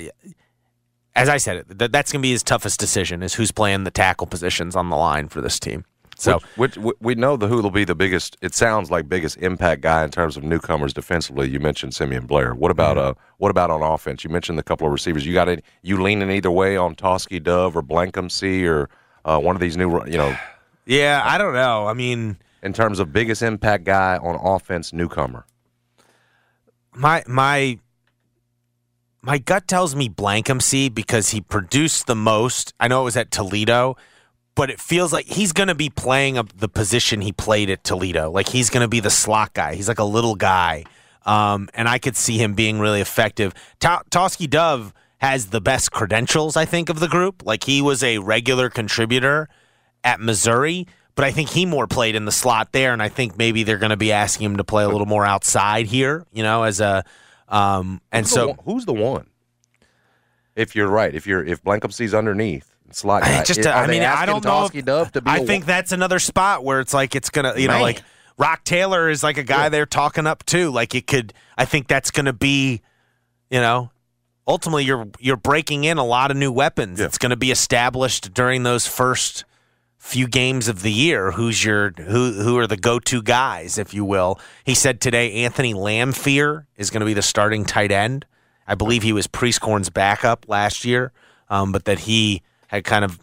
as 1.14 1.28
I 1.28 1.38
said 1.38 1.56
it, 1.56 1.78
that, 1.78 1.92
that's 1.92 2.12
going 2.12 2.20
to 2.20 2.26
be 2.26 2.32
his 2.32 2.42
toughest 2.42 2.78
decision 2.78 3.22
is 3.22 3.34
who's 3.34 3.50
playing 3.50 3.84
the 3.84 3.90
tackle 3.90 4.26
positions 4.26 4.76
on 4.76 4.88
the 4.90 4.96
line 4.96 5.28
for 5.28 5.40
this 5.40 5.58
team. 5.58 5.84
So 6.20 6.40
which, 6.56 6.76
which 6.76 6.96
we 7.00 7.14
know 7.14 7.36
the 7.36 7.46
who 7.48 7.62
will 7.62 7.70
be 7.70 7.84
the 7.84 7.94
biggest. 7.94 8.36
It 8.42 8.54
sounds 8.54 8.90
like 8.90 9.08
biggest 9.08 9.36
impact 9.38 9.80
guy 9.80 10.04
in 10.04 10.10
terms 10.10 10.36
of 10.36 10.42
newcomers 10.44 10.92
defensively. 10.92 11.48
You 11.48 11.60
mentioned 11.60 11.94
Simeon 11.94 12.26
Blair. 12.26 12.54
What 12.54 12.70
about 12.70 12.96
Mm-hmm. 12.96 13.18
uh? 13.18 13.22
What 13.38 13.50
about 13.50 13.70
on 13.70 13.82
offense? 13.82 14.22
You 14.22 14.30
mentioned 14.30 14.58
the 14.58 14.62
couple 14.62 14.86
of 14.86 14.92
receivers. 14.92 15.24
You 15.24 15.32
got 15.32 15.48
it. 15.48 15.64
You 15.82 16.02
leaning 16.02 16.30
either 16.30 16.50
way 16.50 16.76
on 16.76 16.94
Tauskie 16.94 17.42
Dove 17.42 17.76
or 17.76 17.82
Blankumsee 17.82 18.66
or 18.68 18.90
uh, 19.24 19.38
one 19.40 19.56
of 19.56 19.60
these 19.60 19.76
new. 19.76 20.04
You 20.06 20.18
know, 20.18 20.36
yeah, 20.86 21.22
I 21.24 21.38
don't 21.38 21.54
know. 21.54 21.86
I 21.86 21.94
mean, 21.94 22.36
in 22.62 22.72
terms 22.72 22.98
of 22.98 23.12
biggest 23.12 23.40
impact 23.42 23.84
guy 23.84 24.18
on 24.18 24.34
offense, 24.36 24.92
newcomer. 24.92 25.46
my 26.94 27.22
my 27.26 27.78
my 29.22 29.38
gut 29.38 29.68
tells 29.68 29.94
me 29.94 30.08
Blankumsee 30.08 30.92
because 30.94 31.30
he 31.30 31.40
produced 31.40 32.06
the 32.06 32.16
most. 32.16 32.74
I 32.80 32.88
know 32.88 33.02
it 33.02 33.04
was 33.04 33.16
at 33.16 33.30
Toledo, 33.30 33.96
but 34.60 34.68
it 34.68 34.78
feels 34.78 35.10
like 35.10 35.24
he's 35.24 35.54
going 35.54 35.68
to 35.68 35.74
be 35.74 35.88
playing 35.88 36.36
up 36.36 36.52
the 36.58 36.68
position 36.68 37.22
he 37.22 37.32
played 37.32 37.70
at 37.70 37.82
Toledo. 37.82 38.30
Like 38.30 38.46
he's 38.46 38.68
going 38.68 38.82
to 38.82 38.88
be 38.88 39.00
the 39.00 39.08
slot 39.08 39.54
guy. 39.54 39.74
He's 39.74 39.88
like 39.88 39.98
a 39.98 40.04
little 40.04 40.34
guy, 40.34 40.84
um, 41.24 41.70
and 41.72 41.88
I 41.88 41.98
could 41.98 42.14
see 42.14 42.36
him 42.36 42.52
being 42.52 42.78
really 42.78 43.00
effective. 43.00 43.54
Ta- 43.78 44.02
Tauskie 44.10 44.50
Dove 44.50 44.92
has 45.16 45.46
the 45.46 45.62
best 45.62 45.92
credentials, 45.92 46.58
I 46.58 46.66
think, 46.66 46.90
of 46.90 47.00
the 47.00 47.08
group. 47.08 47.42
Like 47.46 47.64
he 47.64 47.80
was 47.80 48.02
a 48.02 48.18
regular 48.18 48.68
contributor 48.68 49.48
at 50.04 50.20
Missouri. 50.20 50.86
But 51.14 51.24
I 51.24 51.32
think 51.32 51.48
he 51.48 51.64
more 51.64 51.86
played 51.86 52.14
in 52.14 52.26
the 52.26 52.32
slot 52.32 52.72
there, 52.72 52.92
and 52.92 53.02
I 53.02 53.08
think 53.08 53.38
maybe 53.38 53.62
they're 53.62 53.78
going 53.78 53.90
to 53.90 53.96
be 53.96 54.12
asking 54.12 54.44
him 54.44 54.56
to 54.58 54.64
play 54.64 54.84
a 54.84 54.90
little 54.90 55.06
more 55.06 55.24
outside 55.24 55.86
here, 55.86 56.26
you 56.34 56.42
know, 56.42 56.64
as 56.64 56.80
a 56.80 57.02
um, 57.48 58.02
and 58.12 58.26
Who's 58.26 58.30
the 58.30 58.34
so 58.34 58.46
one- 58.48 58.58
who's 58.66 58.84
the 58.84 58.92
one? 58.92 59.26
If 60.54 60.76
you're 60.76 60.86
right, 60.86 61.14
if 61.14 61.26
you're 61.26 61.42
if 61.42 61.64
Blankumsee's 61.64 62.12
underneath 62.12 62.69
slot, 62.94 63.22
I 63.22 63.42
just, 63.44 63.66
are 63.66 63.72
I 63.72 63.86
mean, 63.86 64.02
I 64.02 64.26
don't 64.26 64.44
know. 64.44 64.68
If- 64.72 65.12
to 65.12 65.20
be 65.20 65.30
I 65.30 65.44
think 65.44 65.66
that's 65.66 65.92
another 65.92 66.18
spot 66.18 66.64
where 66.64 66.80
it's 66.80 66.94
like 66.94 67.14
it's 67.14 67.30
gonna, 67.30 67.54
you 67.56 67.68
know, 67.68 67.80
like 67.80 68.02
Roc 68.38 68.64
Taylor 68.64 69.08
is 69.08 69.22
like 69.22 69.38
a 69.38 69.42
guy 69.42 69.68
they're 69.68 69.86
talking 69.86 70.26
up 70.26 70.44
too. 70.46 70.70
Like 70.70 70.94
it 70.94 71.06
could, 71.06 71.32
I 71.56 71.64
think 71.64 71.88
that's 71.88 72.10
gonna 72.10 72.32
be, 72.32 72.80
you 73.50 73.60
know, 73.60 73.90
ultimately 74.46 74.84
you're 74.84 75.08
you're 75.18 75.36
breaking 75.36 75.84
in 75.84 75.98
a 75.98 76.04
lot 76.04 76.30
of 76.30 76.36
new 76.36 76.52
weapons. 76.52 76.98
Yeah. 77.00 77.06
It's 77.06 77.18
gonna 77.18 77.36
be 77.36 77.50
established 77.50 78.32
during 78.34 78.62
those 78.62 78.86
first 78.86 79.44
few 80.00 80.26
games 80.26 80.66
of 80.66 80.80
the 80.82 80.90
year. 80.90 81.32
Who's 81.32 81.62
your 81.64 81.90
who 81.90 82.32
who 82.32 82.56
are 82.58 82.66
the 82.66 82.76
go 82.78 82.98
to 82.98 83.22
guys, 83.22 83.76
if 83.78 83.92
you 83.94 84.04
will? 84.04 84.40
He 84.64 84.74
said 84.74 85.00
today 85.00 85.44
Anthony 85.44 85.74
Landphere 85.74 86.66
is 86.76 86.90
going 86.90 87.00
to 87.00 87.06
be 87.06 87.12
the 87.14 87.22
starting 87.22 87.64
tight 87.66 87.92
end. 87.92 88.24
I 88.66 88.74
believe 88.74 89.02
he 89.02 89.12
was 89.12 89.26
Prieskorn's 89.26 89.90
backup 89.90 90.46
last 90.48 90.84
year, 90.84 91.12
um, 91.50 91.70
but 91.70 91.84
that 91.84 92.00
he 92.00 92.42
had 92.70 92.84
kind 92.84 93.04
of 93.04 93.18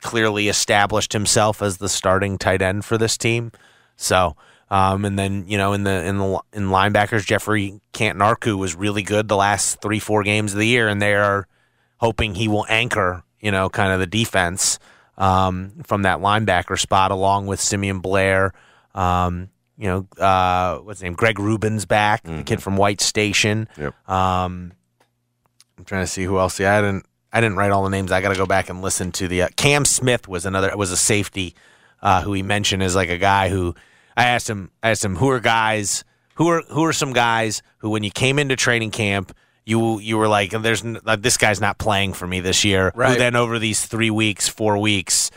clearly 0.00 0.48
established 0.48 1.12
himself 1.12 1.62
as 1.62 1.78
the 1.78 1.88
starting 1.88 2.36
tight 2.36 2.60
end 2.62 2.84
for 2.84 2.98
this 2.98 3.16
team. 3.16 3.52
So, 3.96 4.36
um, 4.70 5.04
and 5.04 5.16
then 5.16 5.44
you 5.46 5.56
know 5.56 5.72
in 5.72 5.84
the 5.84 6.04
in 6.04 6.18
the 6.18 6.40
in 6.52 6.64
linebackers, 6.68 7.24
Geoffrey 7.24 7.80
Cantin-Arku 7.92 8.58
was 8.58 8.74
really 8.74 9.02
good 9.02 9.28
the 9.28 9.36
last 9.36 9.80
three 9.80 10.00
four 10.00 10.24
games 10.24 10.52
of 10.52 10.58
the 10.58 10.66
year, 10.66 10.88
and 10.88 11.00
they 11.00 11.14
are 11.14 11.46
hoping 11.98 12.34
he 12.34 12.48
will 12.48 12.66
anchor 12.68 13.22
you 13.40 13.52
know 13.52 13.68
kind 13.68 13.92
of 13.92 14.00
the 14.00 14.06
defense 14.06 14.80
um, 15.16 15.72
from 15.84 16.02
that 16.02 16.18
linebacker 16.18 16.78
spot, 16.78 17.12
along 17.12 17.46
with 17.46 17.60
Simeon 17.60 18.00
Blair. 18.00 18.52
Um, 18.94 19.48
you 19.76 19.86
know, 19.86 20.22
uh, 20.22 20.78
what's 20.78 20.98
his 20.98 21.04
name? 21.04 21.14
Greg 21.14 21.38
Rubin's 21.38 21.86
back, 21.86 22.24
the 22.24 22.42
kid 22.42 22.60
from 22.60 22.76
White 22.76 23.00
Station. 23.00 23.68
Yep. 23.76 23.94
Um, 24.10 24.72
I'm 25.78 25.84
trying 25.84 26.02
to 26.02 26.08
see 26.08 26.24
who 26.24 26.38
else. 26.38 26.58
Yeah, 26.58 26.78
I 26.78 26.80
didn't. 26.80 27.06
I 27.38 27.40
didn't 27.40 27.56
write 27.56 27.70
all 27.70 27.84
the 27.84 27.90
names. 27.90 28.10
I 28.10 28.20
got 28.20 28.30
to 28.30 28.34
go 28.34 28.46
back 28.46 28.68
and 28.68 28.82
listen 28.82 29.12
to 29.12 29.28
the. 29.28 29.42
Uh, 29.42 29.48
Cam 29.56 29.84
Smith 29.84 30.26
was 30.26 30.44
another. 30.44 30.76
Was 30.76 30.90
a 30.90 30.96
safety 30.96 31.54
uh, 32.02 32.22
who 32.22 32.32
he 32.32 32.42
mentioned 32.42 32.82
as 32.82 32.96
like 32.96 33.10
a 33.10 33.18
guy 33.18 33.48
who. 33.48 33.76
I 34.16 34.24
asked 34.24 34.50
him. 34.50 34.72
I 34.82 34.90
asked 34.90 35.04
him 35.04 35.14
who 35.14 35.30
are 35.30 35.38
guys 35.38 36.02
who 36.34 36.48
are 36.48 36.62
who 36.62 36.84
are 36.84 36.92
some 36.92 37.12
guys 37.12 37.62
who 37.78 37.90
when 37.90 38.02
you 38.02 38.10
came 38.10 38.40
into 38.40 38.56
training 38.56 38.90
camp 38.90 39.32
you 39.64 40.00
you 40.00 40.16
were 40.18 40.26
like, 40.26 40.50
"There's 40.50 40.84
like, 40.84 41.22
this 41.22 41.36
guy's 41.36 41.60
not 41.60 41.78
playing 41.78 42.14
for 42.14 42.26
me 42.26 42.40
this 42.40 42.64
year." 42.64 42.90
Who 42.92 43.00
Right. 43.02 43.18
then 43.18 43.36
over 43.36 43.60
these 43.60 43.86
three 43.86 44.10
weeks, 44.10 44.48
four 44.48 44.78
weeks, 44.78 45.30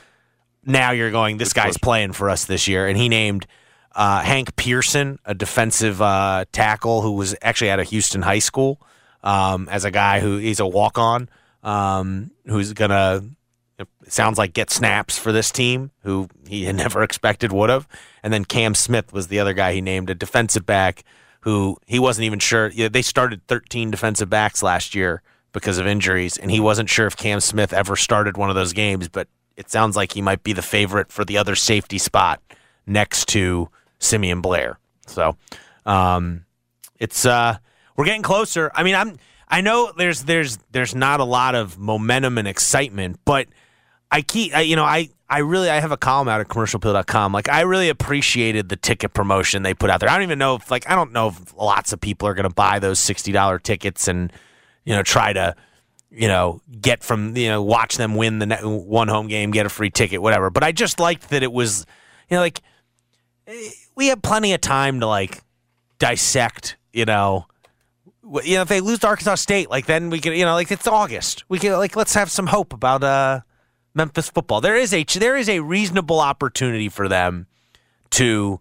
now 0.65 0.89
you're 0.91 1.11
going, 1.11 1.37
"This 1.37 1.53
guy's 1.53 1.77
playing 1.77 2.13
for 2.13 2.31
us 2.31 2.45
this 2.45 2.67
year," 2.67 2.87
and 2.87 2.97
he 2.97 3.09
named. 3.09 3.45
Uh, 3.93 4.21
Hank 4.21 4.55
Pearson, 4.55 5.19
a 5.25 5.33
defensive 5.35 6.01
uh, 6.01 6.45
tackle 6.53 7.01
who 7.01 7.11
was 7.11 7.35
actually 7.41 7.71
out 7.71 7.81
of 7.81 7.89
Houston 7.89 8.21
High 8.21 8.39
School, 8.39 8.79
um, 9.21 9.67
as 9.69 9.83
a 9.83 9.91
guy 9.91 10.21
who 10.21 10.37
he's 10.37 10.61
a 10.61 10.65
walk 10.65 10.97
on, 10.97 11.27
um, 11.63 12.31
who's 12.45 12.73
gonna 12.73 13.23
it 13.79 13.87
sounds 14.11 14.37
like 14.37 14.53
get 14.53 14.69
snaps 14.69 15.17
for 15.17 15.31
this 15.31 15.51
team, 15.51 15.91
who 16.03 16.27
he 16.47 16.65
had 16.65 16.75
never 16.77 17.03
expected 17.03 17.51
would 17.51 17.69
have. 17.69 17.87
And 18.23 18.31
then 18.33 18.45
Cam 18.45 18.75
Smith 18.75 19.11
was 19.11 19.27
the 19.27 19.39
other 19.39 19.53
guy 19.53 19.73
he 19.73 19.81
named, 19.81 20.09
a 20.09 20.15
defensive 20.15 20.65
back 20.65 21.03
who 21.41 21.77
he 21.87 21.99
wasn't 21.99 22.25
even 22.25 22.39
sure. 22.39 22.69
They 22.69 23.01
started 23.01 23.45
13 23.47 23.91
defensive 23.91 24.29
backs 24.29 24.61
last 24.61 24.93
year 24.93 25.21
because 25.53 25.77
of 25.77 25.87
injuries, 25.87 26.37
and 26.37 26.51
he 26.51 26.59
wasn't 26.59 26.89
sure 26.89 27.07
if 27.07 27.17
Cam 27.17 27.39
Smith 27.39 27.73
ever 27.73 27.95
started 27.95 28.37
one 28.37 28.49
of 28.49 28.55
those 28.55 28.73
games, 28.73 29.07
but 29.09 29.27
it 29.57 29.69
sounds 29.69 29.95
like 29.95 30.13
he 30.13 30.21
might 30.21 30.43
be 30.43 30.53
the 30.53 30.61
favorite 30.61 31.11
for 31.11 31.25
the 31.25 31.37
other 31.37 31.55
safety 31.55 31.97
spot 31.97 32.41
next 32.85 33.27
to 33.29 33.69
Simeon 33.99 34.41
Blair. 34.41 34.79
So, 35.07 35.35
um, 35.85 36.45
it's 36.99 37.25
uh 37.25 37.57
we're 37.97 38.05
getting 38.05 38.21
closer. 38.21 38.71
I 38.73 38.83
mean, 38.83 38.95
I'm 38.95 39.17
I 39.51 39.59
know 39.61 39.91
there's 39.95 40.23
there's 40.23 40.57
there's 40.71 40.95
not 40.95 41.19
a 41.19 41.25
lot 41.25 41.55
of 41.55 41.77
momentum 41.77 42.37
and 42.37 42.47
excitement, 42.47 43.19
but 43.25 43.47
I 44.09 44.21
keep 44.21 44.55
I, 44.55 44.61
you 44.61 44.77
know 44.77 44.85
I 44.85 45.09
I 45.29 45.39
really 45.39 45.69
I 45.69 45.79
have 45.81 45.91
a 45.91 45.97
column 45.97 46.29
out 46.29 46.39
at 46.39 46.47
commercialappeal.com. 46.47 47.33
Like 47.33 47.49
I 47.49 47.61
really 47.61 47.89
appreciated 47.89 48.69
the 48.69 48.77
ticket 48.77 49.13
promotion 49.13 49.63
they 49.63 49.73
put 49.73 49.89
out 49.89 49.99
there. 49.99 50.09
I 50.09 50.13
don't 50.13 50.23
even 50.23 50.39
know 50.39 50.55
if 50.55 50.71
like 50.71 50.89
I 50.89 50.95
don't 50.95 51.11
know 51.11 51.27
if 51.27 51.53
lots 51.55 51.91
of 51.91 51.99
people 51.99 52.29
are 52.29 52.33
going 52.33 52.47
to 52.47 52.53
buy 52.53 52.79
those 52.79 52.99
$60 52.99 53.61
tickets 53.61 54.07
and 54.07 54.31
you 54.85 54.95
know 54.95 55.03
try 55.03 55.33
to 55.33 55.55
you 56.09 56.29
know 56.29 56.61
get 56.79 57.03
from 57.03 57.35
you 57.35 57.49
know 57.49 57.61
watch 57.61 57.97
them 57.97 58.15
win 58.15 58.39
the 58.39 58.45
ne- 58.45 58.63
one 58.63 59.09
home 59.09 59.27
game, 59.27 59.51
get 59.51 59.65
a 59.65 59.69
free 59.69 59.89
ticket, 59.89 60.21
whatever. 60.21 60.49
But 60.49 60.63
I 60.63 60.71
just 60.71 60.97
liked 60.97 61.29
that 61.29 61.43
it 61.43 61.51
was 61.51 61.85
you 62.29 62.37
know 62.37 62.41
like 62.41 62.61
eh, 63.47 63.69
we 63.95 64.07
have 64.07 64.21
plenty 64.21 64.53
of 64.53 64.61
time 64.61 65.01
to 65.01 65.07
like 65.07 65.43
dissect, 65.99 66.77
you 66.93 67.03
know, 67.03 67.47
you 68.43 68.55
know, 68.55 68.61
if 68.61 68.67
they 68.67 68.81
lose 68.81 68.99
to 68.99 69.07
Arkansas 69.07 69.35
State, 69.35 69.69
like 69.69 69.85
then 69.85 70.09
we 70.09 70.19
can, 70.19 70.33
you 70.33 70.45
know, 70.45 70.53
like 70.53 70.71
it's 70.71 70.87
August. 70.87 71.43
We 71.49 71.59
can 71.59 71.73
like 71.73 71.95
let's 71.95 72.13
have 72.13 72.31
some 72.31 72.47
hope 72.47 72.73
about 72.73 73.03
uh 73.03 73.41
Memphis 73.93 74.29
football. 74.29 74.61
There 74.61 74.75
is 74.75 74.93
a 74.93 75.03
there 75.03 75.35
is 75.35 75.49
a 75.49 75.59
reasonable 75.59 76.19
opportunity 76.19 76.89
for 76.89 77.07
them 77.07 77.47
to 78.11 78.59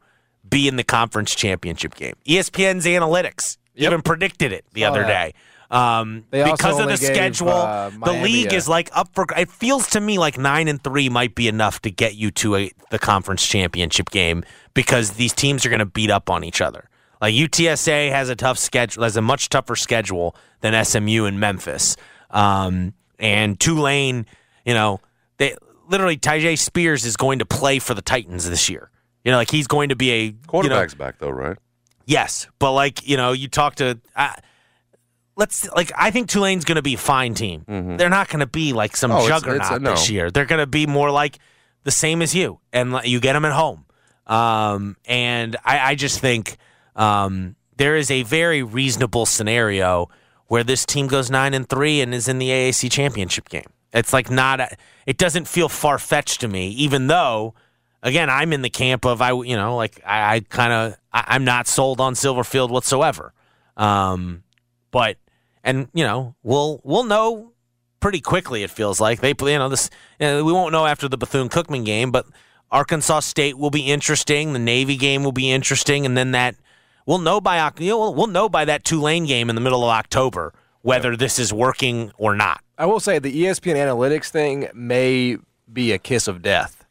be 0.48 0.66
in 0.66 0.76
the 0.76 0.84
conference 0.84 1.34
championship 1.34 1.94
game. 1.94 2.14
ESPN's 2.26 2.84
analytics 2.84 3.58
even 3.76 4.02
predicted 4.02 4.52
it 4.52 4.64
the 4.72 4.82
Saw 4.82 4.88
other 4.88 5.02
that. 5.02 5.32
day. 5.32 5.34
Um, 5.70 6.24
because 6.32 6.80
of 6.80 6.88
the 6.88 6.96
gave, 6.96 7.14
schedule, 7.14 7.48
uh, 7.50 7.90
the 7.90 8.12
league 8.12 8.52
is 8.52 8.68
like 8.68 8.90
up 8.92 9.14
for. 9.14 9.24
It 9.36 9.48
feels 9.48 9.88
to 9.90 10.00
me 10.00 10.18
like 10.18 10.36
nine 10.36 10.66
and 10.66 10.82
three 10.82 11.08
might 11.08 11.36
be 11.36 11.46
enough 11.46 11.80
to 11.82 11.92
get 11.92 12.16
you 12.16 12.32
to 12.32 12.56
a, 12.56 12.72
the 12.90 12.98
conference 12.98 13.46
championship 13.46 14.10
game 14.10 14.42
because 14.74 15.12
these 15.12 15.32
teams 15.32 15.64
are 15.64 15.68
going 15.68 15.78
to 15.78 15.86
beat 15.86 16.10
up 16.10 16.28
on 16.28 16.42
each 16.42 16.60
other. 16.60 16.89
Like 17.20 17.34
UTSA 17.34 18.10
has 18.10 18.28
a 18.28 18.36
tough 18.36 18.58
schedule, 18.58 19.02
has 19.02 19.16
a 19.16 19.22
much 19.22 19.48
tougher 19.50 19.76
schedule 19.76 20.34
than 20.60 20.84
SMU 20.84 21.24
and 21.26 21.38
Memphis. 21.38 21.96
Um, 22.30 22.94
and 23.18 23.58
Tulane, 23.60 24.26
you 24.64 24.72
know, 24.74 25.00
they 25.36 25.54
literally 25.88 26.16
Tyjae 26.16 26.58
Spears 26.58 27.04
is 27.04 27.16
going 27.16 27.40
to 27.40 27.44
play 27.46 27.78
for 27.78 27.92
the 27.94 28.02
Titans 28.02 28.48
this 28.48 28.68
year. 28.70 28.90
You 29.24 29.32
know, 29.32 29.36
like 29.36 29.50
he's 29.50 29.66
going 29.66 29.90
to 29.90 29.96
be 29.96 30.10
a 30.12 30.22
you 30.24 30.32
know, 30.32 30.38
Quarterback's 30.46 30.94
back 30.94 31.18
though, 31.18 31.28
right? 31.30 31.58
Yes, 32.06 32.46
but 32.58 32.72
like 32.72 33.06
you 33.06 33.16
know, 33.18 33.32
you 33.32 33.48
talk 33.48 33.74
to. 33.76 34.00
Uh, 34.16 34.32
let's 35.36 35.70
like 35.72 35.92
I 35.96 36.10
think 36.10 36.28
Tulane's 36.28 36.64
going 36.64 36.76
to 36.76 36.82
be 36.82 36.94
a 36.94 36.98
fine 36.98 37.34
team. 37.34 37.64
They're 37.98 38.08
not 38.08 38.28
going 38.28 38.40
to 38.40 38.46
be 38.46 38.72
like 38.72 38.96
some 38.96 39.10
Mm-hmm. 39.10 39.20
Oh, 39.20 39.24
it's- 39.26 39.40
juggernaut 39.42 39.60
it's 39.60 39.70
a- 39.70 39.78
no. 39.78 39.90
this 39.90 40.10
year. 40.10 40.30
They're 40.30 40.46
going 40.46 40.60
to 40.60 40.66
be 40.66 40.86
more 40.86 41.10
like 41.10 41.38
the 41.84 41.90
same 41.90 42.22
as 42.22 42.34
you, 42.34 42.60
and 42.72 42.92
like, 42.92 43.06
you 43.08 43.20
get 43.20 43.34
them 43.34 43.44
at 43.44 43.52
home. 43.52 43.84
Um, 44.26 44.96
and 45.06 45.56
I, 45.64 45.90
I 45.90 45.94
just 45.96 46.20
think 46.20 46.56
um, 46.96 47.56
there 47.76 47.96
is 47.96 48.10
a 48.10 48.22
very 48.22 48.62
reasonable 48.62 49.26
scenario 49.26 50.08
where 50.46 50.64
this 50.64 50.84
team 50.84 51.06
goes 51.06 51.30
nine 51.30 51.54
and 51.54 51.68
three 51.68 52.00
and 52.00 52.12
is 52.12 52.28
in 52.28 52.38
the 52.38 52.48
AAC 52.48 52.90
championship 52.90 53.48
game. 53.48 53.70
It's 53.92 54.12
like 54.12 54.30
not. 54.30 54.60
A, 54.60 54.76
it 55.06 55.16
doesn't 55.16 55.48
feel 55.48 55.68
far 55.68 55.98
fetched 55.98 56.40
to 56.40 56.48
me, 56.48 56.68
even 56.70 57.06
though. 57.06 57.54
Again, 58.02 58.30
I'm 58.30 58.54
in 58.54 58.62
the 58.62 58.70
camp 58.70 59.04
of 59.04 59.20
I, 59.20 59.32
you 59.32 59.56
know, 59.56 59.76
like 59.76 60.00
I, 60.06 60.36
I 60.36 60.40
kind 60.40 60.72
of, 60.72 60.96
I'm 61.12 61.44
not 61.44 61.66
sold 61.66 62.00
on 62.00 62.14
Silverfield 62.14 62.70
whatsoever. 62.70 63.34
Um, 63.76 64.42
but 64.90 65.18
and 65.62 65.88
you 65.92 66.04
know, 66.04 66.34
we'll 66.42 66.80
we'll 66.82 67.04
know 67.04 67.52
pretty 68.00 68.20
quickly. 68.20 68.62
It 68.62 68.70
feels 68.70 69.00
like 69.00 69.20
they, 69.20 69.34
you 69.38 69.58
know, 69.58 69.68
this. 69.68 69.90
You 70.18 70.26
know, 70.26 70.44
we 70.44 70.52
won't 70.52 70.72
know 70.72 70.86
after 70.86 71.08
the 71.08 71.18
Bethune 71.18 71.48
Cookman 71.48 71.84
game, 71.84 72.10
but 72.10 72.26
Arkansas 72.70 73.20
State 73.20 73.58
will 73.58 73.70
be 73.70 73.90
interesting. 73.90 74.52
The 74.52 74.58
Navy 74.58 74.96
game 74.96 75.22
will 75.22 75.32
be 75.32 75.50
interesting, 75.50 76.06
and 76.06 76.16
then 76.16 76.32
that 76.32 76.56
we'll 77.10 77.18
know 77.18 77.40
by 77.40 77.72
you 77.78 77.90
know, 77.90 78.10
we'll, 78.12 78.28
know 78.28 78.48
by 78.48 78.64
that 78.64 78.84
Tulane 78.84 79.26
game 79.26 79.50
in 79.50 79.56
the 79.56 79.60
middle 79.60 79.82
of 79.82 79.90
October 79.90 80.54
whether 80.82 81.16
this 81.16 81.38
is 81.40 81.52
working 81.52 82.12
or 82.16 82.36
not. 82.36 82.62
I 82.78 82.86
will 82.86 83.00
say 83.00 83.18
the 83.18 83.44
ESPN 83.44 83.74
analytics 83.74 84.28
thing 84.28 84.68
may 84.72 85.36
be 85.70 85.92
a 85.92 85.98
kiss 85.98 86.28
of 86.28 86.40
death 86.40 86.86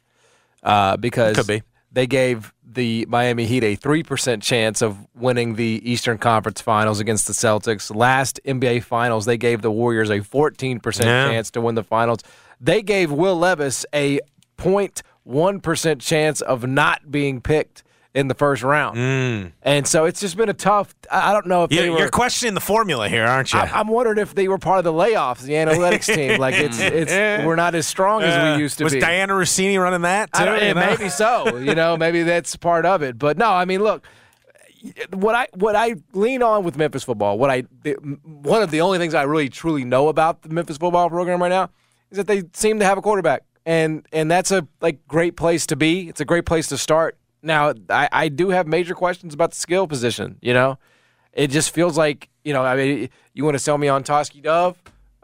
uh, 0.62 0.96
because 0.98 1.46
be. 1.46 1.62
they 1.90 2.06
gave 2.06 2.52
the 2.62 3.06
Miami 3.08 3.46
Heat 3.46 3.64
a 3.64 3.76
3% 3.76 4.42
chance 4.42 4.80
of 4.82 5.08
winning 5.14 5.54
the 5.56 5.80
Eastern 5.84 6.18
Conference 6.18 6.60
Finals 6.60 7.00
against 7.00 7.26
the 7.26 7.32
Celtics. 7.32 7.92
Last 7.92 8.38
NBA 8.44 8.84
Finals, 8.84 9.24
they 9.24 9.38
gave 9.38 9.62
the 9.62 9.72
Warriors 9.72 10.10
a 10.10 10.20
14% 10.20 11.00
Yeah. 11.00 11.28
chance 11.30 11.50
to 11.52 11.60
win 11.60 11.74
the 11.74 11.82
finals. 11.82 12.20
They 12.60 12.82
gave 12.82 13.10
Will 13.10 13.36
Levis 13.36 13.84
a 13.92 14.20
0.1% 14.58 16.00
chance 16.00 16.40
of 16.42 16.66
not 16.66 17.10
being 17.10 17.40
picked 17.40 17.82
in 18.12 18.26
the 18.28 18.34
first 18.34 18.62
round. 18.62 19.52
And 19.62 19.86
so 19.86 20.04
it's 20.04 20.20
just 20.20 20.36
been 20.36 20.48
a 20.48 20.54
tough. 20.54 20.94
I 21.10 21.32
don't 21.32 21.46
know 21.46 21.64
if 21.64 21.70
Mm. 21.70 21.76
You're, 21.76 21.92
were. 21.92 21.98
you're 22.00 22.08
questioning 22.08 22.54
the 22.54 22.60
formula 22.60 23.08
here, 23.08 23.24
aren't 23.24 23.52
you? 23.52 23.60
I, 23.60 23.70
I'm 23.72 23.86
wondering 23.88 24.18
if 24.18 24.34
they 24.34 24.48
were 24.48 24.58
part 24.58 24.78
of 24.78 24.84
the 24.84 24.92
layoffs, 24.92 25.42
the 25.42 25.52
analytics 25.52 26.12
team. 26.14 26.40
Like 26.40 26.54
it's 26.56 26.80
it's 26.80 27.12
we're 27.46 27.56
not 27.56 27.74
as 27.74 27.86
strong 27.86 28.22
as 28.22 28.56
we 28.56 28.62
used 28.62 28.78
to 28.78 28.84
was 28.84 28.92
be. 28.92 28.96
Was 28.98 29.04
Diana 29.04 29.34
Rossini 29.34 29.78
running 29.78 30.02
that 30.02 30.32
too? 30.32 30.42
You 30.42 30.74
know? 30.74 30.74
maybe 30.74 31.08
so. 31.08 31.56
You 31.58 31.74
know, 31.74 31.96
maybe 31.96 32.22
that's 32.24 32.56
part 32.56 32.84
of 32.84 33.02
it. 33.02 33.18
But 33.18 33.38
no, 33.38 33.50
I 33.50 33.64
mean, 33.64 33.80
look, 33.82 34.04
what 35.12 35.34
I 35.34 35.46
what 35.54 35.76
I 35.76 35.94
lean 36.12 36.42
on 36.42 36.64
with 36.64 36.76
Memphis 36.76 37.04
football, 37.04 37.38
what 37.38 37.50
I 37.50 37.64
one 38.24 38.62
of 38.62 38.72
the 38.72 38.80
only 38.80 38.98
things 38.98 39.14
I 39.14 39.22
really 39.22 39.48
truly 39.48 39.84
know 39.84 40.08
about 40.08 40.42
the 40.42 40.48
Memphis 40.48 40.78
football 40.78 41.08
program 41.08 41.40
right 41.40 41.48
now 41.48 41.70
is 42.10 42.16
that 42.16 42.26
they 42.26 42.42
seem 42.54 42.80
to 42.80 42.84
have 42.84 42.98
a 42.98 43.02
quarterback, 43.02 43.44
and 43.64 44.04
and 44.12 44.28
that's 44.28 44.50
a 44.50 44.66
like 44.80 45.06
great 45.06 45.36
place 45.36 45.64
to 45.66 45.76
be. 45.76 46.08
It's 46.08 46.20
a 46.20 46.24
great 46.24 46.44
place 46.44 46.66
to 46.68 46.76
start. 46.78 47.16
Now, 47.42 47.72
I, 47.88 48.08
I 48.12 48.28
do 48.28 48.50
have 48.50 48.66
major 48.66 48.94
questions 48.94 49.32
about 49.34 49.50
the 49.50 49.56
skill 49.56 49.86
position. 49.86 50.36
You 50.40 50.54
know, 50.54 50.78
it 51.32 51.48
just 51.48 51.70
feels 51.72 51.96
like 51.96 52.28
you 52.44 52.52
know. 52.52 52.62
I 52.62 52.76
mean, 52.76 53.08
you 53.34 53.44
want 53.44 53.54
to 53.54 53.58
sell 53.58 53.78
me 53.78 53.88
on 53.88 54.02
Tauskie 54.04 54.42
Dove, 54.42 54.76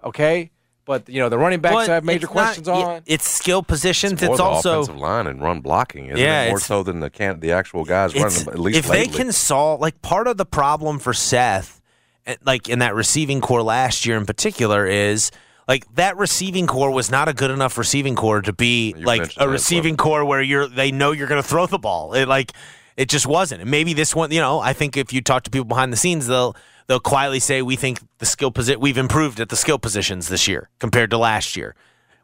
okay? 0.02 0.50
But 0.84 1.08
you 1.08 1.18
know, 1.20 1.28
the 1.28 1.36
running 1.36 1.60
backs 1.60 1.74
Well, 1.74 1.90
I 1.90 1.94
have 1.94 2.04
major 2.04 2.26
it's 2.26 2.34
not- 2.34 2.42
questions 2.44 2.68
on. 2.68 3.02
It's 3.06 3.28
skill 3.28 3.62
positions. 3.62 4.12
It's, 4.14 4.22
More 4.28 4.36
the 4.36 4.42
also 4.44 4.80
offensive 4.82 5.00
line 5.00 5.26
and 5.26 5.42
run 5.42 5.60
blocking, 5.60 6.06
isn't 6.06 6.18
Yeah, 6.18 6.44
it? 6.44 6.50
More 6.50 6.60
so 6.60 6.82
than 6.84 7.00
the 7.00 7.10
can 7.10 7.40
the 7.40 7.52
actual 7.52 7.84
guys 7.84 8.14
It's- 8.14 8.44
running. 8.46 8.52
At 8.54 8.60
least 8.60 8.78
if 8.78 8.86
they 8.86 9.06
can 9.06 9.32
solve 9.32 9.80
like 9.80 10.00
part 10.00 10.28
of 10.28 10.36
the 10.36 10.46
problem 10.46 11.00
for 11.00 11.12
Seth, 11.12 11.80
eh, 12.24 12.36
like 12.44 12.68
in 12.68 12.78
that 12.78 12.94
receiving 12.94 13.40
corps 13.40 13.62
last 13.64 14.06
year 14.06 14.16
in 14.16 14.26
particular, 14.26 14.86
is 14.86 15.32
like 15.68 15.92
that 15.94 16.16
receiving 16.16 16.66
corps 16.66 16.90
was 16.90 17.10
not 17.10 17.28
a 17.28 17.32
good 17.32 17.50
enough 17.50 17.76
receiving 17.76 18.14
corps 18.14 18.42
to 18.42 18.52
be 18.52 18.94
You 18.96 19.04
like 19.04 19.32
a 19.36 19.48
receiving 19.48 19.96
corps 19.96 20.24
where 20.24 20.40
you're 20.42 20.68
they 20.68 20.92
know 20.92 21.12
you're 21.12 21.28
going 21.28 21.42
to 21.42 21.48
throw 21.48 21.66
the 21.66 21.78
ball. 21.78 22.14
It 22.14 22.26
like 22.28 22.52
it 22.96 23.08
just 23.08 23.26
wasn't. 23.26 23.62
And 23.62 23.70
maybe 23.70 23.92
this 23.92 24.14
one, 24.14 24.30
you 24.30 24.40
know, 24.40 24.60
I 24.60 24.72
think 24.72 24.96
if 24.96 25.12
you 25.12 25.20
talk 25.20 25.42
to 25.44 25.50
people 25.50 25.66
behind 25.66 25.92
the 25.92 25.96
scenes, 25.96 26.26
they'll 26.26 26.56
they'll 26.86 27.00
quietly 27.00 27.40
say 27.40 27.62
we 27.62 27.76
think 27.76 28.00
the 28.18 28.26
skill 28.26 28.50
position 28.50 28.80
we've 28.80 28.98
improved 28.98 29.40
at 29.40 29.48
the 29.48 29.56
skill 29.56 29.78
positions 29.78 30.28
this 30.28 30.48
year 30.48 30.70
compared 30.78 31.10
to 31.10 31.18
last 31.18 31.56
year. 31.56 31.74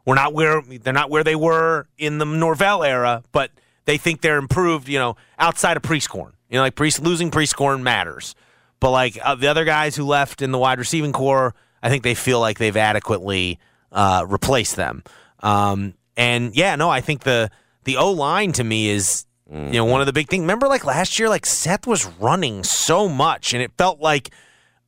We're 0.05 0.15
not 0.15 0.33
where 0.33 0.61
they're 0.61 0.93
not 0.93 1.09
where 1.09 1.23
they 1.23 1.35
were 1.35 1.87
in 1.97 2.17
the 2.17 2.25
Norvell 2.25 2.83
era, 2.83 3.23
but 3.31 3.51
they 3.85 3.97
think 3.97 4.21
they're 4.21 4.37
improved. 4.37 4.87
You 4.89 4.99
know, 4.99 5.15
outside 5.37 5.77
of 5.77 5.83
Prieskorn, 5.83 6.31
you 6.49 6.57
know, 6.57 6.61
like 6.61 6.75
Priest 6.75 7.01
losing 7.01 7.29
Prieskorn 7.29 7.81
matters, 7.81 8.35
but 8.79 8.91
like 8.91 9.17
uh, 9.21 9.35
the 9.35 9.47
other 9.47 9.65
guys 9.65 9.95
who 9.95 10.05
left 10.05 10.41
in 10.41 10.51
the 10.51 10.57
wide 10.57 10.79
receiving 10.79 11.13
corps, 11.13 11.53
I 11.83 11.89
think 11.89 12.03
they 12.03 12.15
feel 12.15 12.39
like 12.39 12.57
they've 12.57 12.75
adequately 12.75 13.59
uh, 13.91 14.25
replaced 14.27 14.77
them. 14.77 15.03
Um, 15.41 15.93
and 16.17 16.55
yeah, 16.55 16.75
no, 16.75 16.89
I 16.89 17.01
think 17.01 17.23
the 17.23 17.51
the 17.83 17.97
O 17.97 18.11
line 18.11 18.53
to 18.53 18.63
me 18.63 18.89
is 18.89 19.25
you 19.51 19.73
know 19.73 19.85
one 19.85 19.99
of 19.99 20.07
the 20.07 20.13
big 20.13 20.29
things. 20.29 20.41
Remember, 20.41 20.67
like 20.67 20.85
last 20.85 21.19
year, 21.19 21.29
like 21.29 21.45
Seth 21.45 21.85
was 21.85 22.05
running 22.05 22.63
so 22.63 23.07
much, 23.07 23.53
and 23.53 23.61
it 23.61 23.71
felt 23.77 23.99
like 23.99 24.31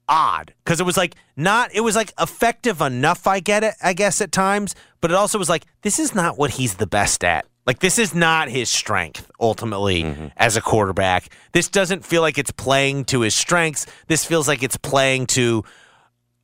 odd 0.08 0.54
because 0.64 0.80
it 0.80 0.86
was 0.86 0.98
like 0.98 1.16
not 1.36 1.74
it 1.74 1.82
was 1.82 1.96
like 1.96 2.14
effective 2.20 2.80
enough 2.80 3.26
i 3.26 3.40
get 3.40 3.64
it 3.64 3.74
i 3.82 3.92
guess 3.92 4.22
at 4.22 4.32
times 4.32 4.76
but 5.02 5.10
it 5.10 5.16
also 5.16 5.40
was 5.40 5.50
like 5.50 5.66
this 5.82 5.98
is 5.98 6.14
not 6.14 6.38
what 6.38 6.52
he's 6.52 6.76
the 6.76 6.86
best 6.86 7.24
at 7.24 7.46
like 7.66 7.80
this 7.80 7.98
is 7.98 8.14
not 8.14 8.48
his 8.48 8.70
strength 8.70 9.30
ultimately 9.40 10.32
as 10.38 10.56
a 10.56 10.62
quarterback 10.62 11.30
this 11.54 11.70
doesn't 11.70 12.06
feel 12.06 12.22
like 12.22 12.38
it's 12.38 12.52
playing 12.52 13.04
to 13.04 13.22
his 13.22 13.34
strengths 13.34 13.88
this 14.08 14.24
feels 14.24 14.48
like 14.48 14.62
it's 14.62 14.78
playing 14.78 15.26
to 15.26 15.64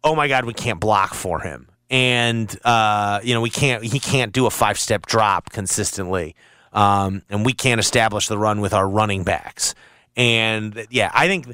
oh 0.04 0.16
my 0.16 0.28
God, 0.28 0.46
we 0.46 0.54
can't 0.54 0.80
block 0.80 1.14
for 1.14 1.40
him. 1.40 1.68
And, 1.90 2.58
uh, 2.64 3.20
you 3.24 3.34
know, 3.34 3.42
we 3.42 3.50
can't, 3.50 3.84
he 3.84 4.00
can't 4.00 4.32
do 4.32 4.46
a 4.46 4.50
five 4.50 4.80
step 4.80 5.06
drop 5.06 5.50
consistently. 5.50 6.36
Um, 6.74 7.24
and 7.30 7.46
we 7.46 7.52
can't 7.52 7.80
establish 7.80 8.28
the 8.28 8.38
run 8.38 8.62
with 8.62 8.74
our 8.74 8.88
running 8.88 9.24
backs. 9.24 9.76
And 10.16 10.88
yeah, 10.90 11.12
I 11.14 11.28
think, 11.28 11.54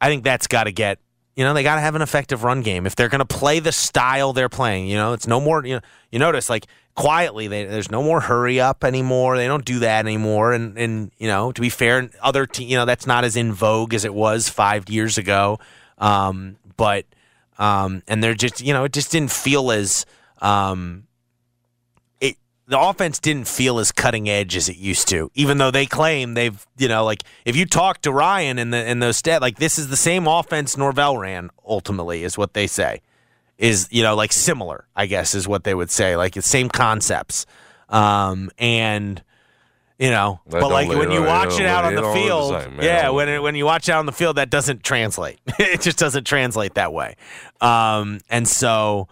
I 0.00 0.08
think 0.08 0.24
that's 0.24 0.48
got 0.48 0.64
to 0.64 0.72
get, 0.72 0.98
you 1.36 1.44
know, 1.44 1.54
they 1.54 1.62
got 1.62 1.76
to 1.76 1.80
have 1.80 1.94
an 1.94 2.02
effective 2.02 2.42
run 2.42 2.62
game. 2.62 2.86
If 2.86 2.96
they're 2.96 3.08
going 3.08 3.20
to 3.20 3.24
play 3.24 3.60
the 3.60 3.72
style 3.72 4.32
they're 4.32 4.48
playing, 4.48 4.88
you 4.88 4.96
know, 4.96 5.12
it's 5.12 5.28
no 5.28 5.40
more, 5.40 5.64
you 5.64 5.76
know, 5.76 5.80
you 6.10 6.18
notice 6.18 6.50
like 6.50 6.66
quietly, 6.94 7.46
they, 7.46 7.64
there's 7.64 7.90
no 7.90 8.02
more 8.02 8.20
hurry 8.20 8.60
up 8.60 8.82
anymore. 8.82 9.36
They 9.36 9.46
don't 9.46 9.64
do 9.64 9.78
that 9.78 10.04
anymore. 10.04 10.52
And, 10.52 10.76
and, 10.76 11.12
you 11.18 11.28
know, 11.28 11.52
to 11.52 11.60
be 11.60 11.68
fair, 11.68 12.10
other, 12.20 12.46
te- 12.46 12.64
you 12.64 12.76
know, 12.76 12.84
that's 12.84 13.06
not 13.06 13.24
as 13.24 13.36
in 13.36 13.52
vogue 13.52 13.94
as 13.94 14.04
it 14.04 14.12
was 14.12 14.48
five 14.48 14.90
years 14.90 15.18
ago. 15.18 15.60
Um, 15.98 16.56
but, 16.76 17.06
um, 17.62 18.02
and 18.08 18.24
they're 18.24 18.34
just, 18.34 18.60
you 18.60 18.72
know, 18.72 18.82
it 18.82 18.92
just 18.92 19.12
didn't 19.12 19.30
feel 19.30 19.70
as, 19.70 20.04
um, 20.40 21.04
it, 22.20 22.36
the 22.66 22.76
offense 22.76 23.20
didn't 23.20 23.46
feel 23.46 23.78
as 23.78 23.92
cutting 23.92 24.28
edge 24.28 24.56
as 24.56 24.68
it 24.68 24.76
used 24.76 25.06
to, 25.10 25.30
even 25.36 25.58
though 25.58 25.70
they 25.70 25.86
claim 25.86 26.34
they've, 26.34 26.66
you 26.76 26.88
know, 26.88 27.04
like 27.04 27.22
if 27.44 27.54
you 27.54 27.64
talk 27.64 28.02
to 28.02 28.10
Ryan 28.10 28.58
and 28.58 28.72
the 28.72 28.78
and 28.78 29.00
those 29.00 29.16
stat, 29.16 29.40
like 29.40 29.58
this 29.58 29.78
is 29.78 29.90
the 29.90 29.96
same 29.96 30.26
offense 30.26 30.76
Norvell 30.76 31.16
ran. 31.18 31.50
Ultimately, 31.64 32.24
is 32.24 32.36
what 32.36 32.52
they 32.52 32.66
say, 32.66 33.00
is 33.58 33.86
you 33.92 34.02
know 34.02 34.16
like 34.16 34.32
similar, 34.32 34.88
I 34.96 35.06
guess 35.06 35.32
is 35.32 35.46
what 35.46 35.62
they 35.62 35.72
would 35.72 35.92
say, 35.92 36.16
like 36.16 36.34
the 36.34 36.42
same 36.42 36.68
concepts, 36.68 37.46
um, 37.88 38.50
and 38.58 39.22
you 40.02 40.10
know, 40.10 40.40
That 40.48 40.60
but 40.60 40.70
like 40.70 40.88
when 40.88 41.12
you 41.12 41.22
watch 41.22 41.54
it 41.54 41.60
it 41.60 41.66
out 41.66 41.84
on 41.84 41.94
the 41.94 42.12
field, 42.12 42.60
same, 42.60 42.80
yeah, 42.82 43.10
when 43.10 43.28
it, 43.28 43.40
when 43.40 43.54
you 43.54 43.64
watch 43.64 43.88
it 43.88 43.92
out 43.92 44.00
on 44.00 44.06
the 44.06 44.12
field, 44.12 44.36
that 44.36 44.50
doesn't 44.50 44.82
translate. 44.82 45.38
it 45.60 45.80
just 45.80 45.96
doesn't 45.96 46.24
translate 46.24 46.74
that 46.74 46.92
way, 46.92 47.16
um, 47.60 48.20
and 48.28 48.46
so. 48.48 49.08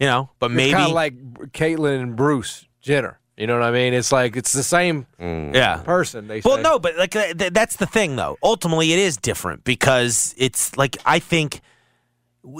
You 0.00 0.08
know, 0.08 0.30
but 0.40 0.50
It's 0.50 0.56
maybe 0.56 0.72
kind 0.72 0.86
of 0.88 0.94
like 0.94 1.14
Caitlyn 1.52 2.02
and 2.02 2.16
Bruce 2.16 2.66
Jenner. 2.80 3.20
You 3.36 3.46
know 3.46 3.54
what 3.54 3.62
I 3.62 3.70
mean? 3.70 3.94
It's 3.94 4.10
like 4.10 4.36
it's 4.36 4.52
the 4.52 4.64
same 4.64 5.06
yeah. 5.20 5.76
person. 5.84 6.26
They 6.26 6.40
Well, 6.44 6.56
say. 6.56 6.62
no, 6.62 6.80
but 6.80 6.96
like 6.96 7.14
uh, 7.14 7.34
th- 7.34 7.52
that's 7.52 7.76
the 7.76 7.86
thing, 7.86 8.16
though. 8.16 8.36
Ultimately, 8.42 8.92
it 8.92 8.98
is 8.98 9.16
different 9.16 9.62
because 9.62 10.34
it's 10.36 10.76
like 10.76 10.96
I 11.06 11.20
think 11.20 11.60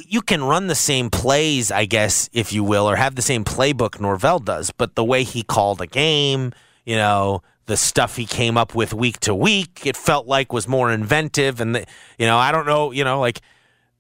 you 0.07 0.23
can 0.23 0.45
run 0.45 0.69
the 0.69 0.77
same 0.77 1.11
plays, 1.11 1.73
I 1.73 1.85
guess, 1.85 2.31
if 2.33 2.53
you 2.53 2.63
will, 2.63 2.89
or 2.89 2.95
have 2.95 3.17
the 3.17 3.23
same 3.23 3.45
playbook 3.45 3.99
Norvell 3.99 4.39
does, 4.39 4.71
but 4.71 4.95
the 4.95 5.05
way 5.05 5.25
he 5.25 5.43
called 5.43 5.81
a 5.81 5.87
game, 5.89 6.53
you 6.87 6.95
know, 6.95 7.43
the 7.67 7.77
stuff 7.77 8.17
he 8.17 8.27
came 8.27 8.57
up 8.57 8.75
with 8.75 8.93
week 8.93 9.21
to 9.21 9.35
week, 9.35 9.83
it 9.85 9.97
felt 9.97 10.27
like 10.27 10.53
was 10.53 10.67
more 10.69 10.91
inventive, 10.93 11.61
and 11.61 11.75
the, 11.75 11.87
you 12.19 12.27
know, 12.27 12.37
I 12.37 12.53
don't 12.53 12.67
know, 12.67 12.91
you 12.93 13.05
know, 13.05 13.21
like. 13.21 13.41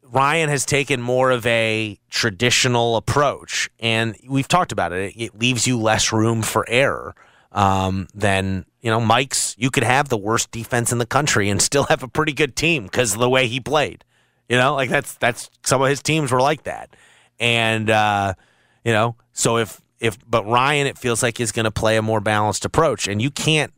Ryan 0.04 0.50
has 0.50 0.66
taken 0.66 1.00
more 1.00 1.30
of 1.30 1.46
a 1.46 1.98
traditional 2.10 2.96
approach, 2.96 3.70
and 3.80 4.14
we've 4.28 4.46
talked 4.46 4.70
about 4.70 4.92
it. 4.92 5.14
It 5.16 5.38
leaves 5.38 5.66
you 5.66 5.80
less 5.80 6.12
room 6.12 6.42
for 6.42 6.68
error 6.68 7.14
um, 7.52 8.08
than 8.14 8.64
you 8.80 8.90
know. 8.90 9.00
Mike's 9.00 9.54
you 9.58 9.70
could 9.70 9.84
have 9.84 10.08
the 10.08 10.16
worst 10.16 10.50
defense 10.50 10.92
in 10.92 10.98
the 10.98 11.06
country 11.06 11.48
and 11.48 11.60
still 11.60 11.84
have 11.84 12.02
a 12.02 12.08
pretty 12.08 12.32
good 12.32 12.56
team 12.56 12.84
because 12.84 13.14
of 13.14 13.20
the 13.20 13.30
way 13.30 13.46
he 13.46 13.60
played. 13.60 14.04
You 14.48 14.56
know, 14.56 14.74
like 14.74 14.90
that's 14.90 15.14
that's 15.16 15.50
some 15.64 15.82
of 15.82 15.88
his 15.88 16.02
teams 16.02 16.32
were 16.32 16.40
like 16.40 16.64
that, 16.64 16.90
and 17.38 17.88
uh, 17.88 18.34
you 18.84 18.92
know, 18.92 19.16
so 19.32 19.58
if 19.58 19.80
if 20.03 20.18
but 20.28 20.44
Ryan, 20.46 20.86
it 20.86 20.98
feels 20.98 21.22
like 21.22 21.40
is 21.40 21.53
going 21.53 21.64
to 21.64 21.70
play 21.70 21.96
a 21.96 22.03
more 22.03 22.20
balanced 22.20 22.64
approach, 22.66 23.09
and 23.09 23.22
you 23.22 23.30
can't 23.30 23.72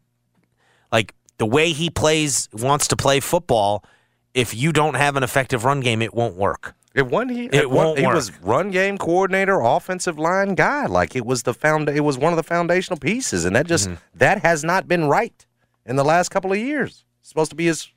like 0.90 1.14
the 1.38 1.46
way 1.46 1.72
he 1.72 1.90
plays 1.90 2.48
wants 2.52 2.88
to 2.88 2.96
play 2.96 3.20
football. 3.20 3.84
If 4.32 4.52
you 4.54 4.72
don't 4.72 4.94
have 4.94 5.14
an 5.16 5.22
effective 5.22 5.64
run 5.64 5.80
game, 5.80 6.02
it 6.02 6.12
won't 6.12 6.34
work. 6.36 6.74
It 6.94 7.06
won. 7.06 7.28
He 7.28 7.44
It 7.46 7.54
it 7.54 7.70
won, 7.70 7.86
won't 7.86 7.98
he 7.98 8.06
work. 8.06 8.14
was 8.16 8.32
run 8.40 8.70
game 8.70 8.98
coordinator, 8.98 9.60
offensive 9.60 10.18
line 10.18 10.54
guy. 10.54 10.86
Like 10.86 11.14
it 11.14 11.24
was 11.26 11.42
the 11.44 11.54
found. 11.54 11.88
It 11.88 12.00
was 12.00 12.18
one 12.18 12.32
of 12.32 12.36
the 12.36 12.42
foundational 12.42 12.98
pieces, 12.98 13.44
and 13.44 13.54
that 13.54 13.66
just 13.66 13.88
Mm-hmm. 13.88 14.18
that 14.18 14.42
has 14.42 14.64
not 14.64 14.88
been 14.88 15.04
right 15.06 15.46
in 15.86 15.96
the 15.96 16.04
last 16.04 16.30
couple 16.30 16.52
of 16.52 16.58
years. 16.58 17.04
It's 17.20 17.28
supposed 17.28 17.50
to 17.50 17.56
be 17.56 17.66
his 17.66 17.88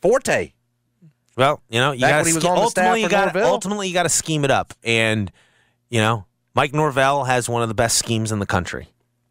forte. 0.00 0.52
Well, 1.36 1.62
you 1.68 1.80
know, 1.80 1.92
you 1.92 2.00
got 2.00 2.18
when 2.24 2.26
he 2.26 2.34
was 2.34 2.44
on 2.44 2.56
the 2.56 2.66
staff 2.68 2.84
ultimately 2.84 3.02
you 3.02 3.08
got 3.08 3.36
ultimately 3.36 3.88
you 3.88 3.94
got 3.94 4.02
to 4.04 4.08
scheme 4.10 4.44
it 4.44 4.50
up, 4.50 4.74
and 4.84 5.32
you 5.88 6.00
know, 6.00 6.26
Mike 6.54 6.74
Norvell 6.74 7.24
has 7.24 7.48
one 7.48 7.62
of 7.62 7.68
the 7.68 7.74
best 7.74 7.98
schemes 7.98 8.30
in 8.32 8.38
the 8.38 8.46
country. 8.46 8.88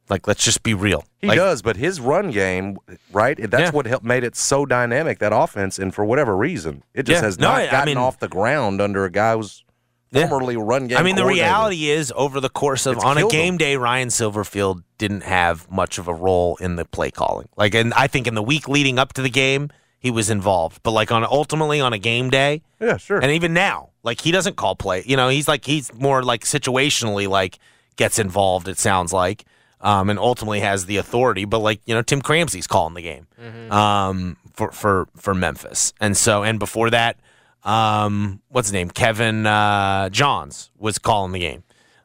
Like, 0.09 0.28
let's 0.28 0.43
just 0.43 0.63
be 0.63 0.74
real. 0.74 1.05
He 1.19 1.28
like, 1.28 1.38
does, 1.38 1.61
but 1.61 1.78
his 1.78 2.01
run 2.01 2.32
game, 2.32 2.78
right? 3.13 3.38
That's 3.38 3.65
Yeah. 3.65 3.72
what 3.72 3.86
helped 3.86 4.03
made 4.05 4.24
it 4.24 4.36
so 4.36 4.65
dynamic 4.65 5.19
that 5.19 5.32
offense. 5.34 5.80
And 5.80 5.93
for 5.95 6.03
whatever 6.03 6.36
reason, 6.36 6.84
it 6.93 7.03
just 7.03 7.22
Yeah. 7.22 7.26
has 7.26 7.39
No, 7.39 7.47
not 7.49 7.57
I- 7.61 7.67
I 7.67 7.72
gotten 7.72 7.86
mean- 7.86 7.97
off 7.97 8.19
the 8.19 8.28
ground 8.28 8.82
under 8.82 9.05
a 9.05 9.09
guy 9.11 9.36
who's 9.36 9.63
Yeah. 10.11 10.28
formerly 10.28 10.57
run 10.57 10.88
game. 10.88 10.97
I 10.97 11.03
mean, 11.03 11.15
the 11.15 11.26
reality 11.26 11.89
is, 11.89 12.11
over 12.17 12.41
the 12.41 12.49
course 12.49 12.86
of 12.86 12.97
It's 12.97 13.05
on 13.05 13.17
a 13.17 13.28
game 13.28 13.53
him. 13.53 13.57
day, 13.59 13.78
Ryan 13.78 14.09
Silverfield 14.09 14.84
didn't 14.97 15.22
have 15.24 15.72
much 15.72 15.97
of 15.97 16.09
a 16.09 16.13
role 16.13 16.57
in 16.59 16.76
the 16.76 16.84
play 16.84 17.11
calling. 17.11 17.47
Like, 17.55 17.74
and 17.74 17.93
I 17.93 18.07
think 18.07 18.28
in 18.28 18.36
the 18.36 18.43
week 18.43 18.67
leading 18.67 18.99
up 18.99 19.13
to 19.13 19.22
the 19.22 19.30
game, 19.30 19.69
he 20.02 20.12
was 20.12 20.30
involved. 20.30 20.82
But 20.84 20.91
like 20.91 21.12
on 21.14 21.24
ultimately 21.24 21.80
on 21.80 21.93
a 21.93 21.97
game 21.97 22.30
day, 22.30 22.62
Yeah, 22.82 22.97
sure. 22.97 23.20
and 23.20 23.32
even 23.32 23.54
now, 23.54 23.91
like 24.04 24.20
he 24.22 24.32
doesn't 24.32 24.58
call 24.58 24.76
play. 24.76 25.04
You 25.06 25.16
know, 25.16 25.30
he's 25.30 25.47
like 25.47 25.64
he's 25.66 25.93
more 25.93 26.22
like 26.24 26.43
situationally 26.43 27.28
like 27.30 27.58
gets 27.95 28.20
involved. 28.20 28.68
It 28.68 28.78
sounds 28.80 29.14
like, 29.14 29.45
um, 29.80 30.10
and 30.10 30.18
ultimately 30.20 30.60
has 30.62 30.86
the 30.88 30.97
authority. 30.97 31.45
But 31.45 31.60
like 31.60 31.80
you 31.86 31.95
know, 31.95 32.02
Tim 32.02 32.22
Cramsey's 32.22 32.68
calling 32.68 32.95
the 32.95 33.02
game 33.02 33.28
um, 33.72 34.36
for 34.54 34.72
for 34.72 35.08
for 35.16 35.34
Memphis, 35.34 35.93
and 36.02 36.18
so 36.18 36.43
and 36.43 36.58
before 36.60 36.89
that, 36.89 37.18
um, 37.64 38.41
what's 38.49 38.68
his 38.70 38.74
name? 38.74 38.89
Kevin 38.89 39.45
uh, 39.45 40.10
Johns 40.10 40.72
was 40.78 40.97
calling 40.97 41.32
the 41.32 41.39
game. 41.39 41.64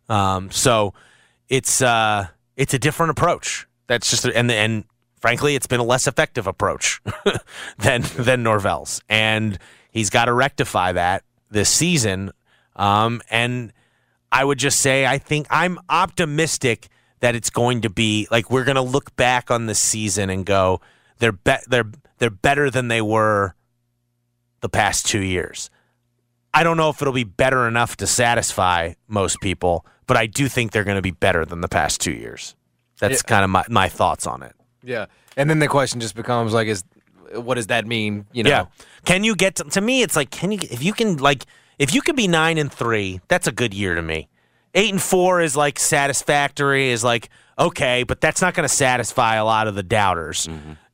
Um, 0.08 0.50
so 0.50 0.94
it's 1.48 1.80
uh, 1.82 2.26
it's 2.56 2.74
a 2.74 2.78
different 2.78 3.10
approach. 3.10 3.66
That's 3.86 4.10
just 4.10 4.24
and 4.26 4.50
and 4.50 4.84
frankly, 5.26 5.56
it's 5.56 5.66
been 5.66 5.80
a 5.80 5.84
less 5.84 6.06
effective 6.06 6.46
approach 6.46 7.02
than 7.78 8.02
than 8.16 8.44
Norvell's, 8.44 9.00
and 9.08 9.58
he's 9.90 10.08
got 10.08 10.26
to 10.26 10.32
rectify 10.32 10.92
that 10.92 11.24
this 11.50 11.68
season. 11.68 12.30
Um, 12.76 13.20
and 13.28 13.72
I 14.30 14.44
would 14.44 14.58
just 14.58 14.80
say, 14.80 15.04
I 15.04 15.18
think 15.18 15.48
I'm 15.50 15.80
optimistic 15.88 16.86
that 17.20 17.34
it's 17.34 17.50
going 17.50 17.80
to 17.80 17.90
be 17.90 18.28
like 18.30 18.52
we're 18.52 18.62
going 18.62 18.76
to 18.76 18.82
look 18.82 19.16
back 19.16 19.50
on 19.50 19.66
this 19.66 19.80
season 19.80 20.30
and 20.30 20.46
go, 20.46 20.80
they're 21.18 21.32
be- 21.32 21.56
they're 21.66 21.90
they're 22.18 22.30
better 22.30 22.70
than 22.70 22.86
they 22.86 23.02
were 23.02 23.56
the 24.60 24.68
past 24.68 25.06
two 25.06 25.22
years. 25.22 25.70
I 26.54 26.62
don't 26.62 26.76
know 26.76 26.88
if 26.90 27.02
it'll 27.02 27.12
be 27.12 27.24
better 27.24 27.66
enough 27.66 27.96
to 27.96 28.06
satisfy 28.06 28.92
most 29.08 29.40
people, 29.40 29.84
but 30.06 30.16
I 30.16 30.26
do 30.26 30.46
think 30.46 30.70
they're 30.70 30.84
going 30.84 30.96
to 30.96 31.02
be 31.02 31.10
better 31.10 31.44
than 31.44 31.62
the 31.62 31.68
past 31.68 32.00
two 32.00 32.12
years. 32.12 32.54
That's 33.00 33.22
kind 33.22 33.42
of 33.42 33.50
my, 33.50 33.64
my 33.68 33.88
thoughts 33.90 34.26
on 34.26 34.42
it. 34.42 34.55
Yeah, 34.86 35.06
and 35.36 35.50
then 35.50 35.58
the 35.58 35.68
question 35.68 36.00
just 36.00 36.14
becomes 36.14 36.54
like, 36.54 36.68
is 36.68 36.84
what 37.34 37.54
does 37.54 37.66
that 37.66 37.86
mean? 37.86 38.26
You 38.32 38.44
know, 38.44 38.50
Yeah. 38.50 38.64
Can 39.04 39.24
you 39.24 39.34
get 39.36 39.56
to, 39.56 39.64
to 39.64 39.80
me? 39.80 40.02
It's 40.02 40.16
like 40.16 40.30
can 40.30 40.52
you 40.52 40.58
if 40.62 40.82
you 40.82 40.92
can 40.92 41.16
like 41.16 41.44
if 41.78 41.94
you 41.94 42.00
can 42.00 42.16
be 42.16 42.28
nine 42.28 42.56
and 42.58 42.72
three, 42.72 43.20
that's 43.28 43.46
a 43.46 43.52
good 43.52 43.74
year 43.74 43.94
to 43.94 44.02
me. 44.02 44.28
Eight 44.74 44.92
and 44.92 45.02
four 45.02 45.40
is 45.40 45.56
like 45.56 45.78
satisfactory. 45.78 46.90
Is 46.90 47.04
like 47.04 47.28
okay, 47.58 48.02
but 48.04 48.20
that's 48.20 48.40
not 48.40 48.54
going 48.54 48.68
to 48.68 48.74
satisfy 48.74 49.36
a 49.36 49.44
lot 49.44 49.66
of 49.66 49.74
the 49.74 49.82
doubters. 49.82 50.48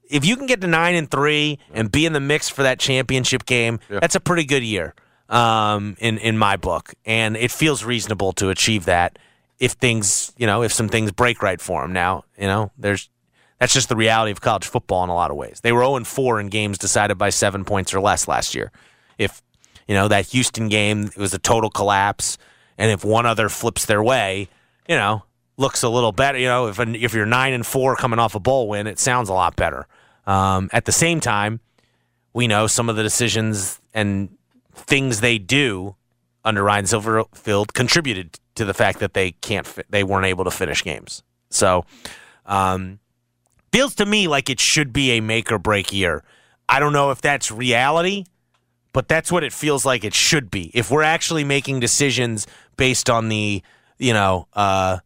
If 0.09 0.25
you 0.25 0.37
can 0.37 0.47
get 0.47 0.61
to 0.61 0.67
nine 0.67 0.95
and 0.95 1.11
three 1.11 1.59
and 1.73 1.91
be 1.91 2.07
in 2.07 2.13
the 2.13 2.21
mix 2.21 2.49
for 2.49 2.63
that 2.63 2.79
championship 2.79 3.47
game, 3.47 3.81
that's 3.89 4.15
a 4.15 4.21
pretty 4.21 4.45
good 4.45 4.63
year 4.63 4.95
um, 5.29 5.97
in 5.99 6.19
in 6.19 6.37
my 6.39 6.57
book, 6.57 6.95
and 7.07 7.37
it 7.37 7.51
feels 7.51 7.85
reasonable 7.85 8.33
to 8.35 8.51
achieve 8.51 8.85
that 8.85 9.19
if 9.59 9.73
things 9.73 10.33
you 10.37 10.47
know 10.47 10.63
if 10.63 10.73
some 10.73 10.89
things 10.89 11.13
break 11.13 11.43
right 11.43 11.61
for 11.61 11.83
them. 11.83 11.93
Now 11.93 12.25
you 12.39 12.47
know 12.47 12.71
there's 12.79 13.09
that's 13.63 13.75
just 13.75 13.89
the 13.89 13.95
reality 13.95 14.33
of 14.33 14.41
college 14.41 14.67
football 14.67 15.05
in 15.05 15.09
a 15.09 15.15
lot 15.15 15.31
of 15.31 15.37
ways. 15.37 15.61
They 15.63 15.71
were 15.71 15.85
0 15.85 16.03
4 16.03 16.41
in 16.41 16.49
games 16.49 16.79
decided 16.79 17.17
by 17.17 17.31
seven 17.31 17.65
points 17.65 17.95
or 17.95 18.01
less 18.01 18.27
last 18.27 18.57
year. 18.57 18.73
If, 19.19 19.41
you 19.87 19.95
know, 19.95 20.09
that 20.09 20.27
Houston 20.31 20.69
game 20.69 21.05
it 21.05 21.17
was 21.17 21.33
a 21.33 21.39
total 21.39 21.71
collapse, 21.71 22.39
and 22.77 22.91
if 22.91 23.05
one 23.05 23.25
other 23.25 23.49
flips 23.49 23.87
their 23.87 24.03
way, 24.03 24.49
you 24.89 24.97
know, 24.97 25.23
looks 25.59 25.85
a 25.85 25.89
little 25.89 26.11
better. 26.11 26.39
You 26.39 26.49
know, 26.49 26.67
if, 26.67 26.81
if 26.81 27.15
you're 27.15 27.25
9 27.25 27.53
and 27.53 27.65
4 27.65 27.95
coming 27.95 28.19
off 28.19 28.35
a 28.35 28.41
bowl 28.41 28.69
win, 28.69 28.89
it 28.89 28.99
sounds 28.99 29.29
a 29.29 29.33
lot 29.33 29.55
better. 29.55 29.87
Um, 30.27 30.69
at 30.73 30.85
the 30.85 30.91
same 30.91 31.21
time, 31.21 31.61
we 32.33 32.49
know 32.49 32.67
some 32.67 32.89
of 32.89 32.97
the 32.97 33.05
decisions 33.05 33.81
and 33.95 34.37
things 34.75 35.21
they 35.21 35.39
do 35.39 35.95
under 36.45 36.65
Ryan 36.65 36.87
Silverfield 36.87 37.75
contributed 37.75 38.41
to 38.57 38.65
the 38.65 38.75
fact 38.75 38.99
that 38.99 39.15
they 39.15 39.31
can't, 39.31 39.69
fi- 39.69 39.85
they 39.89 40.03
weren't 40.03 40.27
able 40.27 40.43
to 40.43 40.51
finish 40.51 40.83
games. 40.83 41.23
So, 41.49 41.85
um, 42.45 42.99
feels 43.73 43.95
to 43.97 44.07
me 44.07 44.29
like 44.29 44.51
it 44.51 44.61
should 44.61 44.93
be 44.93 45.13
a 45.13 45.21
make 45.21 45.51
or 45.51 45.59
break 45.59 45.93
year. 45.93 46.23
I 46.69 46.79
don't 46.79 46.93
know 46.93 47.11
if 47.11 47.21
that's 47.21 47.51
reality, 47.51 48.25
but 48.93 49.09
that's 49.09 49.33
what 49.33 49.43
it 49.43 49.53
feels 49.53 49.85
like 49.85 50.05
it 50.05 50.15
should 50.15 50.51
be. 50.51 50.71
If 50.75 50.91
we're 50.91 51.03
actually 51.03 51.45
making 51.45 51.81
decisions 51.81 52.47
based 52.77 53.11
on 53.11 53.29
the, 53.29 53.63
you 53.99 54.13
know, 54.13 54.47
uh, 54.53 54.99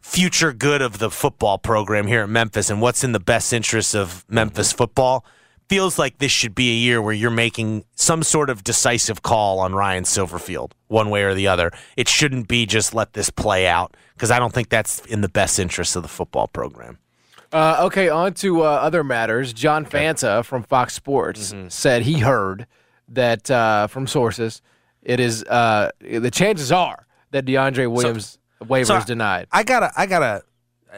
future 0.00 0.52
good 0.52 0.82
of 0.82 0.98
the 0.98 1.10
football 1.10 1.58
program 1.58 2.06
here 2.06 2.22
at 2.22 2.28
Memphis 2.28 2.70
and 2.70 2.80
what's 2.80 3.04
in 3.04 3.12
the 3.12 3.20
best 3.20 3.52
interest 3.52 3.94
of 3.94 4.24
Memphis 4.28 4.72
football, 4.72 5.24
feels 5.68 5.98
like 5.98 6.18
this 6.18 6.32
should 6.32 6.54
be 6.54 6.70
a 6.70 6.74
year 6.74 7.00
where 7.00 7.14
you're 7.14 7.30
making 7.30 7.84
some 7.94 8.22
sort 8.22 8.50
of 8.50 8.62
decisive 8.62 9.22
call 9.22 9.58
on 9.60 9.74
Ryan 9.74 10.04
Silverfield, 10.04 10.72
one 10.88 11.08
way 11.08 11.22
or 11.22 11.34
the 11.34 11.46
other. 11.46 11.70
It 11.96 12.08
shouldn't 12.08 12.48
be 12.48 12.66
just 12.66 12.94
let 12.94 13.14
this 13.14 13.30
play 13.30 13.66
out 13.66 13.96
because 14.14 14.30
I 14.30 14.38
don't 14.38 14.52
think 14.52 14.68
that's 14.68 15.00
in 15.06 15.22
the 15.22 15.28
best 15.28 15.58
interest 15.58 15.96
of 15.96 16.02
the 16.02 16.08
football 16.08 16.48
program. 16.48 16.98
Uh, 17.54 17.84
okay, 17.86 18.08
on 18.08 18.34
to 18.34 18.62
uh, 18.62 18.66
other 18.66 19.04
matters. 19.04 19.52
John 19.52 19.86
Fanta 19.86 20.44
from 20.44 20.64
Fox 20.64 20.92
Sports 20.94 21.52
Mm-hmm. 21.52 21.68
said 21.68 22.02
he 22.02 22.18
heard 22.18 22.66
that 23.08 23.48
uh, 23.50 23.86
from 23.86 24.06
sources, 24.08 24.60
it 25.02 25.20
is 25.20 25.44
uh, 25.44 25.90
the 26.00 26.30
chances 26.30 26.72
are 26.72 27.06
that 27.30 27.44
DeAndre 27.44 27.90
Williams 27.90 28.38
waiver 28.66 28.86
so 28.86 28.96
is 28.96 29.04
denied. 29.04 29.46
I 29.52 29.62
gotta, 29.62 29.92
I 29.96 30.06
gotta. 30.06 30.42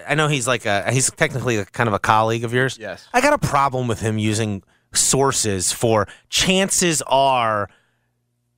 I 0.09 0.15
know 0.15 0.29
he's 0.29 0.47
like 0.47 0.67
a, 0.67 0.91
he's 0.93 1.11
technically 1.11 1.57
a, 1.57 1.65
kind 1.65 1.89
of 1.89 1.95
a 1.95 1.99
colleague 1.99 2.45
of 2.45 2.53
yours. 2.55 2.79
Yes. 2.79 3.07
I 3.13 3.21
got 3.21 3.33
a 3.33 3.39
problem 3.39 3.87
with 3.89 4.01
him 4.01 4.19
using 4.19 4.63
sources 4.93 5.73
for 5.73 6.07
chances 6.29 7.03
are 7.07 7.69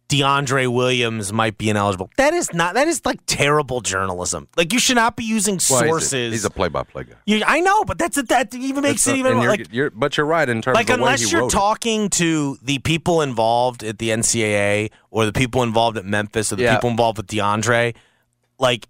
DeAndre 0.08 0.72
Williams 0.72 1.32
might 1.34 1.58
be 1.58 1.68
ineligible. 1.68 2.08
That 2.16 2.32
is 2.32 2.52
not, 2.54 2.72
that 2.74 2.88
is 2.88 3.02
like 3.04 3.18
terrible 3.26 3.82
journalism. 3.82 4.48
Like 4.56 4.72
you 4.72 4.78
should 4.78 4.96
not 4.96 5.16
be 5.16 5.24
using 5.24 5.58
Well, 5.68 5.80
he's 5.80 5.86
a- 5.86 5.86
sources. 5.88 6.32
He's 6.32 6.44
a 6.46 6.50
play-by-play 6.50 7.04
guy. 7.04 7.14
You- 7.26 7.42
I 7.46 7.60
know, 7.60 7.84
but 7.84 7.98
that's 7.98 8.16
that 8.22 8.54
even 8.54 8.82
makes 8.82 9.06
it 9.06 9.12
a- 9.12 9.16
even 9.16 9.36
you're- 9.42 9.48
like 9.48 9.66
you're- 9.70 9.90
but 9.94 10.16
you're 10.16 10.24
right 10.26 10.48
in 10.48 10.62
terms 10.62 10.76
like 10.76 10.88
of 10.88 10.96
the 10.96 11.02
way 11.02 11.08
unless 11.10 11.30
you're 11.30 11.42
wrote 11.42 11.52
it. 11.52 11.56
talking 11.56 12.08
to 12.10 12.56
the 12.62 12.78
people 12.78 13.20
involved 13.20 13.84
at 13.84 13.98
the 13.98 14.08
NCAA 14.10 14.90
or 15.10 15.26
the 15.26 15.32
people 15.32 15.62
involved 15.62 15.98
at 15.98 16.06
Memphis 16.06 16.52
or 16.52 16.56
the 16.56 16.62
Yeah. 16.62 16.76
people 16.76 16.88
involved 16.88 17.18
with 17.18 17.26
DeAndre, 17.26 17.94
like 18.58 18.88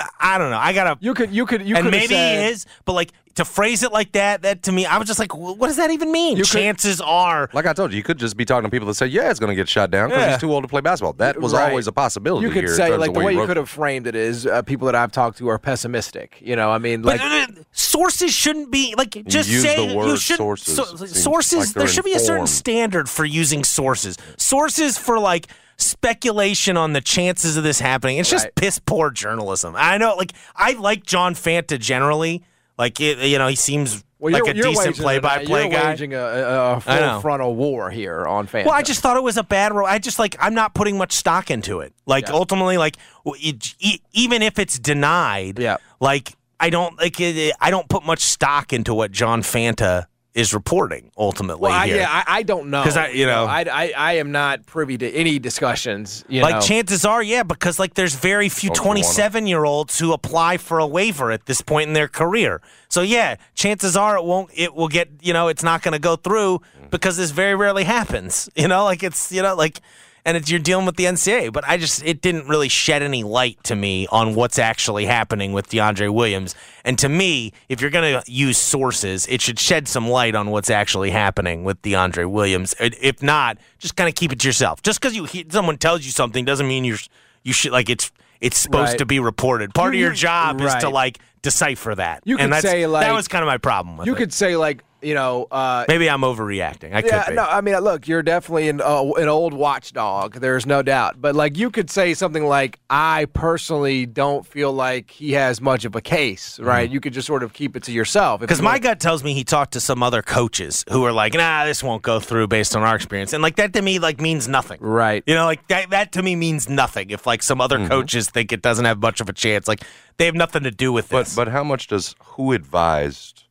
I- 0.00 0.34
I 0.34 0.38
don't 0.38 0.50
know. 0.50 0.58
I 0.58 0.72
gotta 0.72 0.96
You 1.00 1.14
could, 1.14 1.30
you 1.30 1.44
could, 1.46 1.62
you 1.62 1.76
and 1.76 1.84
could 1.84 1.90
maybe 1.92 2.14
said, 2.14 2.44
he 2.44 2.50
is, 2.52 2.66
but 2.84 2.94
like 2.94 3.10
to 3.36 3.44
phrase 3.44 3.82
it 3.84 3.92
like 3.92 4.12
that, 4.12 4.42
that 4.42 4.64
to 4.64 4.72
me, 4.72 4.84
I 4.86 4.98
was 4.98 5.06
just 5.06 5.18
like, 5.20 5.34
what 5.34 5.60
does 5.68 5.76
that 5.76 5.90
even 5.90 6.10
mean? 6.10 6.36
You 6.36 6.42
could- 6.42 6.50
Chances 6.50 7.00
are, 7.00 7.48
Like 7.52 7.64
I 7.66 7.72
told 7.72 7.92
you, 7.92 7.96
you 7.96 8.02
could 8.02 8.18
just 8.18 8.36
be 8.36 8.44
talking 8.44 8.64
to 8.64 8.70
people 8.70 8.88
that 8.88 8.94
say, 8.94 9.06
"Yeah, 9.06 9.30
it's 9.30 9.38
going 9.38 9.50
to 9.50 9.54
get 9.54 9.68
shut 9.68 9.90
down 9.90 10.08
because 10.08 10.22
Yeah. 10.22 10.30
he's 10.32 10.40
too 10.40 10.52
old 10.52 10.64
to 10.64 10.68
play 10.68 10.80
basketball." 10.80 11.12
That 11.14 11.40
was 11.40 11.52
Right. 11.52 11.68
always 11.70 11.86
a 11.86 11.92
possibility. 11.92 12.46
You 12.46 12.52
could 12.52 12.64
here 12.64 12.74
say 12.74 12.96
like 12.96 13.14
the 13.14 13.20
way 13.20 13.32
he 13.34 13.38
you 13.40 13.46
could 13.46 13.56
have 13.56 13.68
framed 13.70 14.06
it 14.08 14.14
is 14.16 14.46
uh, 14.46 14.62
people 14.62 14.86
that 14.86 14.94
I've 14.96 15.12
talked 15.12 15.38
to 15.38 15.48
are 15.48 15.58
pessimistic. 15.58 16.38
You 16.40 16.56
know, 16.56 16.70
I 16.70 16.78
mean, 16.78 17.02
like 17.02 17.20
but 17.20 17.26
uh, 17.30 17.62
sources 17.72 18.32
shouldn't 18.34 18.70
be 18.70 18.94
like 18.98 19.12
just 19.26 19.48
use 19.48 19.62
say 19.62 19.86
the 19.88 19.94
word 19.96 20.06
you 20.08 20.16
should 20.16 20.36
sources. 20.36 20.74
so- 20.74 20.84
sources. 21.06 21.58
like 21.68 21.74
there 21.74 21.88
should 21.88 22.04
be 22.04 22.12
a 22.14 22.18
certain 22.18 22.42
informed. 22.42 22.48
standard 22.50 23.08
for 23.08 23.24
using 23.24 23.64
sources. 23.64 24.16
Sources 24.36 24.98
for 24.98 25.18
like 25.18 25.46
speculation 25.80 26.76
on 26.76 26.92
the 26.92 27.00
chances 27.00 27.56
of 27.56 27.64
this 27.64 27.80
happening. 27.80 28.18
It's 28.18 28.30
just 28.30 28.44
Right. 28.46 28.54
piss 28.54 28.78
poor 28.78 29.10
journalism. 29.10 29.74
I 29.76 29.98
know, 29.98 30.14
like 30.16 30.32
I 30.56 30.72
like 30.72 31.04
John 31.04 31.34
Fanta 31.34 31.78
generally. 31.78 32.42
Like 32.78 33.00
it, 33.00 33.18
you 33.18 33.38
know, 33.38 33.48
he 33.48 33.56
seems 33.56 34.02
well, 34.18 34.32
like 34.32 34.46
a 34.48 34.54
decent 34.54 34.96
play-by-play 34.96 35.68
guy. 35.70 35.90
waging 35.90 36.14
a, 36.14 36.18
a, 36.18 36.72
a 36.76 36.82
I 36.86 37.00
know. 37.00 37.12
full 37.14 37.20
frontal 37.22 37.54
war 37.54 37.90
here 37.90 38.26
on 38.26 38.46
fans. 38.46 38.66
Well, 38.66 38.74
I 38.74 38.82
just 38.82 39.00
thought 39.00 39.16
it 39.16 39.22
was 39.22 39.36
a 39.36 39.42
bad 39.42 39.72
role. 39.72 39.86
I 39.86 39.98
just 39.98 40.18
like 40.18 40.36
I'm 40.40 40.54
not 40.54 40.74
putting 40.74 40.96
much 40.98 41.12
stock 41.12 41.50
into 41.50 41.80
it. 41.80 41.92
Like 42.06 42.28
Yeah. 42.28 42.34
ultimately, 42.34 42.78
like 42.78 42.96
it, 43.26 43.74
even 44.12 44.42
if 44.42 44.58
it's 44.58 44.78
denied, 44.78 45.58
Yeah. 45.58 45.76
like 46.00 46.32
I 46.58 46.70
don't 46.70 46.98
like 46.98 47.16
I 47.20 47.70
don't 47.70 47.88
put 47.88 48.04
much 48.04 48.20
stock 48.20 48.72
into 48.72 48.94
what 48.94 49.12
John 49.12 49.42
Fanta 49.42 50.06
is 50.34 50.54
reporting. 50.54 51.10
Ultimately, 51.18 51.62
Well, 51.62 51.72
I, 51.72 51.86
here. 51.86 51.96
yeah, 51.96 52.24
I, 52.26 52.38
I 52.38 52.42
don't 52.42 52.70
know 52.70 52.82
because 52.82 52.96
I- 52.96 53.08
you 53.08 53.26
know- 53.26 53.46
I, 53.46 53.62
I, 53.62 53.92
I 53.96 54.12
am 54.14 54.30
not 54.30 54.64
privy 54.64 54.96
to 54.98 55.10
any 55.10 55.38
discussions. 55.38 56.24
You 56.28 56.42
like 56.42 56.54
know. 56.54 56.60
chances 56.60 57.04
are, 57.04 57.22
yeah, 57.22 57.42
because 57.42 57.78
like 57.78 57.94
there's 57.94 58.14
very 58.14 58.48
few 58.48 58.70
Don't 58.70 58.76
you 58.84 58.88
wanna- 58.88 59.00
27 59.02 59.46
year 59.46 59.64
olds 59.64 59.98
who 59.98 60.12
apply 60.12 60.58
for 60.58 60.78
a 60.78 60.86
waiver 60.86 61.30
at 61.32 61.46
this 61.46 61.60
point 61.60 61.88
in 61.88 61.94
their 61.94 62.08
career. 62.08 62.60
So 62.88 63.02
yeah, 63.02 63.36
chances 63.54 63.96
are 63.96 64.16
it 64.16 64.24
won't. 64.24 64.50
It 64.54 64.74
will 64.74 64.88
get. 64.88 65.08
You 65.20 65.32
know, 65.32 65.48
it's 65.48 65.62
not 65.62 65.82
going 65.82 65.92
to 65.92 66.00
go 66.00 66.16
through 66.16 66.58
mm-hmm. 66.58 66.88
because 66.90 67.16
this 67.16 67.30
very 67.30 67.54
rarely 67.54 67.84
happens. 67.84 68.48
You 68.56 68.68
know, 68.68 68.84
like 68.84 69.02
it's 69.02 69.32
you 69.32 69.42
know 69.42 69.54
like. 69.54 69.80
And 70.24 70.36
it's, 70.36 70.50
you're 70.50 70.60
dealing 70.60 70.84
with 70.86 70.96
the 70.96 71.04
NCAA, 71.04 71.52
but 71.52 71.64
I 71.66 71.76
just 71.78 72.04
it 72.04 72.20
didn't 72.20 72.46
really 72.46 72.68
shed 72.68 73.02
any 73.02 73.22
light 73.22 73.58
to 73.64 73.74
me 73.74 74.06
on 74.12 74.34
what's 74.34 74.58
actually 74.58 75.06
happening 75.06 75.52
with 75.52 75.68
DeAndre 75.70 76.12
Williams. 76.12 76.54
And 76.84 76.98
to 76.98 77.08
me, 77.08 77.52
if 77.68 77.80
you're 77.80 77.90
going 77.90 78.22
to 78.22 78.30
use 78.30 78.58
sources, 78.58 79.26
it 79.28 79.40
should 79.40 79.58
shed 79.58 79.88
some 79.88 80.08
light 80.08 80.34
on 80.34 80.50
what's 80.50 80.68
actually 80.70 81.10
happening 81.10 81.64
with 81.64 81.80
DeAndre 81.82 82.30
Williams. 82.30 82.74
If 82.80 83.22
not, 83.22 83.58
just 83.78 83.96
kind 83.96 84.08
of 84.08 84.14
keep 84.14 84.32
it 84.32 84.40
to 84.40 84.48
yourself. 84.48 84.82
Just 84.82 85.00
because 85.00 85.16
you 85.16 85.26
someone 85.50 85.78
tells 85.78 86.04
you 86.04 86.10
something 86.10 86.44
doesn't 86.44 86.68
mean 86.68 86.84
you're 86.84 86.98
you 87.42 87.52
should 87.54 87.72
like 87.72 87.88
it's 87.88 88.12
it's 88.42 88.58
supposed 88.58 88.90
Right. 88.92 88.98
to 88.98 89.06
be 89.06 89.20
reported. 89.20 89.74
Part 89.74 89.94
You- 89.94 89.98
of 89.98 90.00
your 90.02 90.10
you- 90.10 90.16
job 90.16 90.60
is 90.60 90.74
to 90.76 90.88
like 90.90 91.18
decipher 91.42 91.94
that. 91.94 92.22
You 92.24 92.36
and 92.38 92.52
could 92.52 92.62
say, 92.62 92.86
like- 92.86 93.06
that 93.06 93.12
was 93.14 93.26
kind 93.28 93.42
of 93.42 93.46
my 93.46 93.56
problem 93.58 93.96
with 93.96 94.06
you 94.06 94.14
it. 94.14 94.18
could 94.18 94.32
say 94.34 94.56
like 94.56 94.82
you 95.02 95.14
know. 95.14 95.46
Uh, 95.50 95.84
Maybe 95.88 96.08
I'm 96.08 96.22
overreacting. 96.22 96.94
I 96.94 97.00
yeah, 97.00 97.24
could 97.24 97.30
be. 97.30 97.36
no, 97.36 97.44
I 97.44 97.60
mean, 97.60 97.76
look, 97.78 98.08
you're 98.08 98.22
definitely 98.22 98.68
an 98.68 98.80
uh, 98.80 99.10
an 99.12 99.28
old 99.28 99.54
watchdog. 99.54 100.34
There's 100.34 100.66
no 100.66 100.82
doubt. 100.82 101.20
But 101.20 101.34
like, 101.34 101.56
you 101.56 101.70
could 101.70 101.90
say 101.90 102.14
something 102.14 102.44
like, 102.44 102.78
"I 102.88 103.26
personally 103.32 104.06
don't 104.06 104.46
feel 104.46 104.72
like 104.72 105.10
he 105.10 105.32
has 105.32 105.60
much 105.60 105.84
of 105.84 105.94
a 105.94 106.00
case." 106.00 106.58
Right? 106.60 106.90
You 106.90 107.00
could 107.00 107.12
just 107.12 107.26
sort 107.26 107.42
of 107.42 107.52
keep 107.52 107.76
it 107.76 107.82
to 107.84 107.92
yourself. 107.92 108.40
Because 108.40 108.58
you 108.58 108.64
my 108.64 108.78
gut 108.78 109.00
tells 109.00 109.22
me 109.24 109.34
he 109.34 109.44
talked 109.44 109.72
to 109.72 109.80
some 109.80 110.02
other 110.02 110.22
coaches 110.22 110.84
who 110.90 111.04
are 111.04 111.12
like, 111.12 111.34
nah, 111.34 111.64
this 111.64 111.82
won't 111.82 112.02
go 112.02 112.20
through 112.20 112.48
based 112.48 112.76
on 112.76 112.82
our 112.82 112.96
experience. 112.96 113.32
And 113.32 113.42
like 113.42 113.56
that 113.56 113.72
to 113.74 113.82
me 113.82 113.98
like 113.98 114.20
means 114.20 114.48
nothing. 114.48 114.78
right. 114.80 115.22
You 115.26 115.34
know, 115.34 115.44
like 115.44 115.66
that 115.68 115.90
that 115.90 116.12
to 116.12 116.22
me 116.22 116.36
means 116.36 116.68
nothing. 116.68 117.10
If 117.10 117.26
like 117.26 117.42
some 117.42 117.60
other 117.60 117.86
coaches 117.86 118.30
think 118.30 118.52
it 118.52 118.62
doesn't 118.62 118.84
have 118.84 118.98
much 119.00 119.20
of 119.20 119.28
a 119.28 119.32
chance, 119.32 119.68
like 119.68 119.82
they 120.16 120.26
have 120.26 120.34
nothing 120.34 120.62
to 120.64 120.70
do 120.70 120.92
with 120.92 121.08
this. 121.08 121.34
But 121.34 121.46
but 121.46 121.52
how 121.52 121.64
much 121.64 121.86
does 121.88 122.14
who 122.20 122.52
advised 122.52 123.44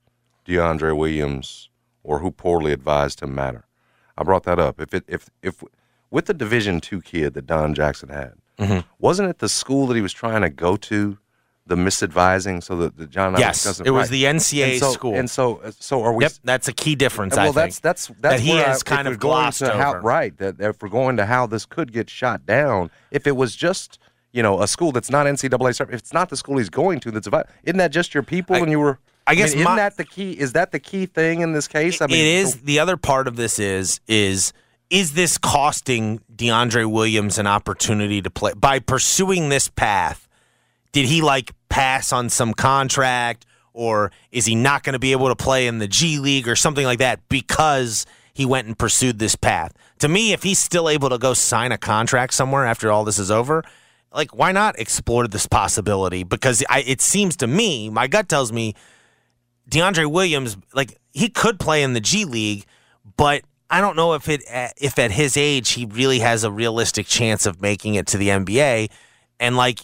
DeAndre 0.50 0.96
Williams 0.98 1.70
or 2.04 2.20
who 2.20 2.32
poorly 2.32 2.72
advised 2.72 3.22
him 3.22 3.36
matter? 3.36 3.66
I 4.18 4.24
brought 4.24 4.44
that 4.44 4.60
up. 4.60 4.80
If 4.82 4.94
it 4.94 5.04
if 5.08 5.30
if 5.42 5.64
with 6.12 6.26
the 6.26 6.34
Division 6.34 6.82
two 6.82 7.02
kid 7.02 7.34
that 7.36 7.46
Don 7.46 7.74
Jackson 7.74 8.10
had, 8.10 8.34
Mm-hmm. 8.60 8.80
wasn't 9.00 9.30
it 9.30 9.40
the 9.40 9.48
school 9.48 9.88
that 9.88 9.96
he 9.96 10.02
was 10.02 10.12
trying 10.12 10.42
to 10.42 10.50
go 10.50 10.76
to, 10.76 11.18
the 11.66 11.76
misadvising, 11.78 12.62
so 12.62 12.76
that 12.76 12.98
the 12.98 13.06
John 13.08 13.34
yes, 13.38 13.64
doesn't- 13.64 13.88
it 13.88 13.92
was 13.92 14.10
right. 14.10 14.12
the 14.12 14.24
NCAA 14.26 14.80
so, 14.80 14.92
school. 14.92 15.16
And 15.16 15.30
so 15.30 15.62
so 15.80 16.02
are 16.04 16.12
we? 16.12 16.26
yep, 16.26 16.34
that's 16.44 16.68
a 16.68 16.74
key 16.74 16.96
difference. 16.96 17.36
well, 17.38 17.44
I 17.44 17.46
think. 17.46 17.56
that's 17.56 17.80
that's 17.80 18.08
that's 18.08 18.20
that 18.22 18.40
he 18.42 18.58
has 18.58 18.84
I, 18.86 18.90
kind 18.96 19.08
of 19.08 19.18
glossed 19.20 19.60
to 19.60 19.72
how, 19.72 19.96
right. 20.00 20.36
That 20.40 20.60
if 20.60 20.82
we're 20.82 20.90
going 20.90 21.16
to 21.18 21.26
how 21.26 21.46
this 21.48 21.66
could 21.66 21.94
get 21.94 22.10
shot 22.10 22.46
down, 22.46 22.90
if 23.12 23.28
it 23.28 23.38
was 23.38 23.56
just 23.56 23.98
you 24.34 24.44
know 24.44 24.62
a 24.62 24.68
school 24.68 24.92
that's 24.92 25.10
not 25.12 25.26
NCAA 25.26 25.80
if 25.80 25.90
it's 25.94 26.12
not 26.12 26.28
the 26.30 26.36
school 26.38 26.58
he's 26.58 26.70
going 26.70 27.00
to, 27.02 27.12
that's 27.12 27.28
about, 27.28 27.48
isn't 27.64 27.78
that 27.78 27.92
just 27.94 28.14
your 28.14 28.24
people? 28.24 28.58
I- 28.58 28.60
and 28.60 28.72
you 28.72 28.80
were, 28.80 29.00
I 29.30 29.36
guess 29.36 29.54
mean, 29.54 29.62
isn't 29.62 29.76
that 29.76 29.98
the 29.98 30.06
key? 30.06 30.32
Is 30.32 30.54
that 30.54 30.72
the 30.72 30.80
key 30.80 31.06
thing 31.06 31.42
in 31.42 31.54
this 31.54 31.68
case? 31.68 32.02
I 32.02 32.08
mean, 32.08 32.26
it 32.26 32.40
is 32.40 32.62
the 32.62 32.80
other 32.80 32.98
part 32.98 33.28
of 33.28 33.36
this 33.36 33.60
is 33.60 34.00
is 34.08 34.54
is 34.90 35.14
this 35.14 35.38
costing 35.38 36.20
DeAndre 36.36 36.92
Williams 36.92 37.38
an 37.38 37.46
opportunity 37.46 38.22
to 38.22 38.30
play 38.32 38.54
by 38.54 38.80
pursuing 38.80 39.50
this 39.50 39.68
path? 39.68 40.28
Did 40.92 41.06
he 41.06 41.22
like 41.22 41.52
pass 41.70 42.12
on 42.12 42.30
some 42.30 42.56
contract 42.56 43.46
or 43.74 44.12
is 44.32 44.48
he 44.48 44.56
not 44.56 44.84
going 44.84 44.94
to 44.94 45.00
be 45.00 45.12
able 45.12 45.28
to 45.28 45.36
play 45.36 45.68
in 45.68 45.78
the 45.78 45.88
G 45.88 46.18
League 46.18 46.48
or 46.48 46.56
something 46.56 46.86
like 46.86 47.00
that 47.00 47.20
because 47.30 48.08
he 48.34 48.46
went 48.46 48.66
and 48.66 48.78
pursued 48.78 49.20
this 49.20 49.36
path? 49.36 49.74
To 50.00 50.08
me, 50.08 50.34
if 50.34 50.42
he's 50.42 50.60
still 50.60 50.90
able 50.90 51.10
to 51.10 51.20
go 51.20 51.36
sign 51.36 51.72
a 51.72 51.78
contract 51.78 52.34
somewhere 52.34 52.66
after 52.66 52.92
all 52.92 53.04
this 53.04 53.20
is 53.20 53.30
over, 53.30 53.64
like 54.12 54.36
why 54.36 54.52
not 54.52 54.80
explore 54.80 55.28
this 55.28 55.46
possibility? 55.46 56.24
Because 56.24 56.64
I, 56.68 56.80
it 56.82 57.00
seems 57.00 57.36
to 57.38 57.48
me, 57.48 57.92
my 57.92 58.08
gut 58.08 58.28
tells 58.28 58.52
me 58.52 58.74
DeAndre 59.70 60.12
Williams, 60.12 60.58
like 60.74 61.00
he 61.12 61.30
could 61.30 61.60
play 61.60 61.84
in 61.84 61.94
the 61.94 62.00
G 62.00 62.26
League, 62.26 62.66
but 63.18 63.44
I 63.70 63.82
don't 63.82 63.96
know 63.96 64.14
if 64.14 64.28
it 64.28 64.42
if 64.78 64.98
at 64.98 65.12
his 65.12 65.38
age 65.38 65.72
he 65.72 65.86
really 65.86 66.20
has 66.20 66.44
a 66.44 66.52
realistic 66.52 67.06
chance 67.06 67.46
of 67.46 67.62
making 67.62 67.96
it 67.96 68.08
to 68.08 68.18
the 68.18 68.30
NBA, 68.30 68.90
and 69.40 69.56
like 69.56 69.82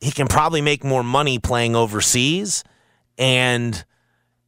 he 0.00 0.10
can 0.10 0.28
probably 0.28 0.62
make 0.62 0.82
more 0.82 1.02
money 1.02 1.38
playing 1.38 1.76
overseas, 1.76 2.64
and 3.18 3.84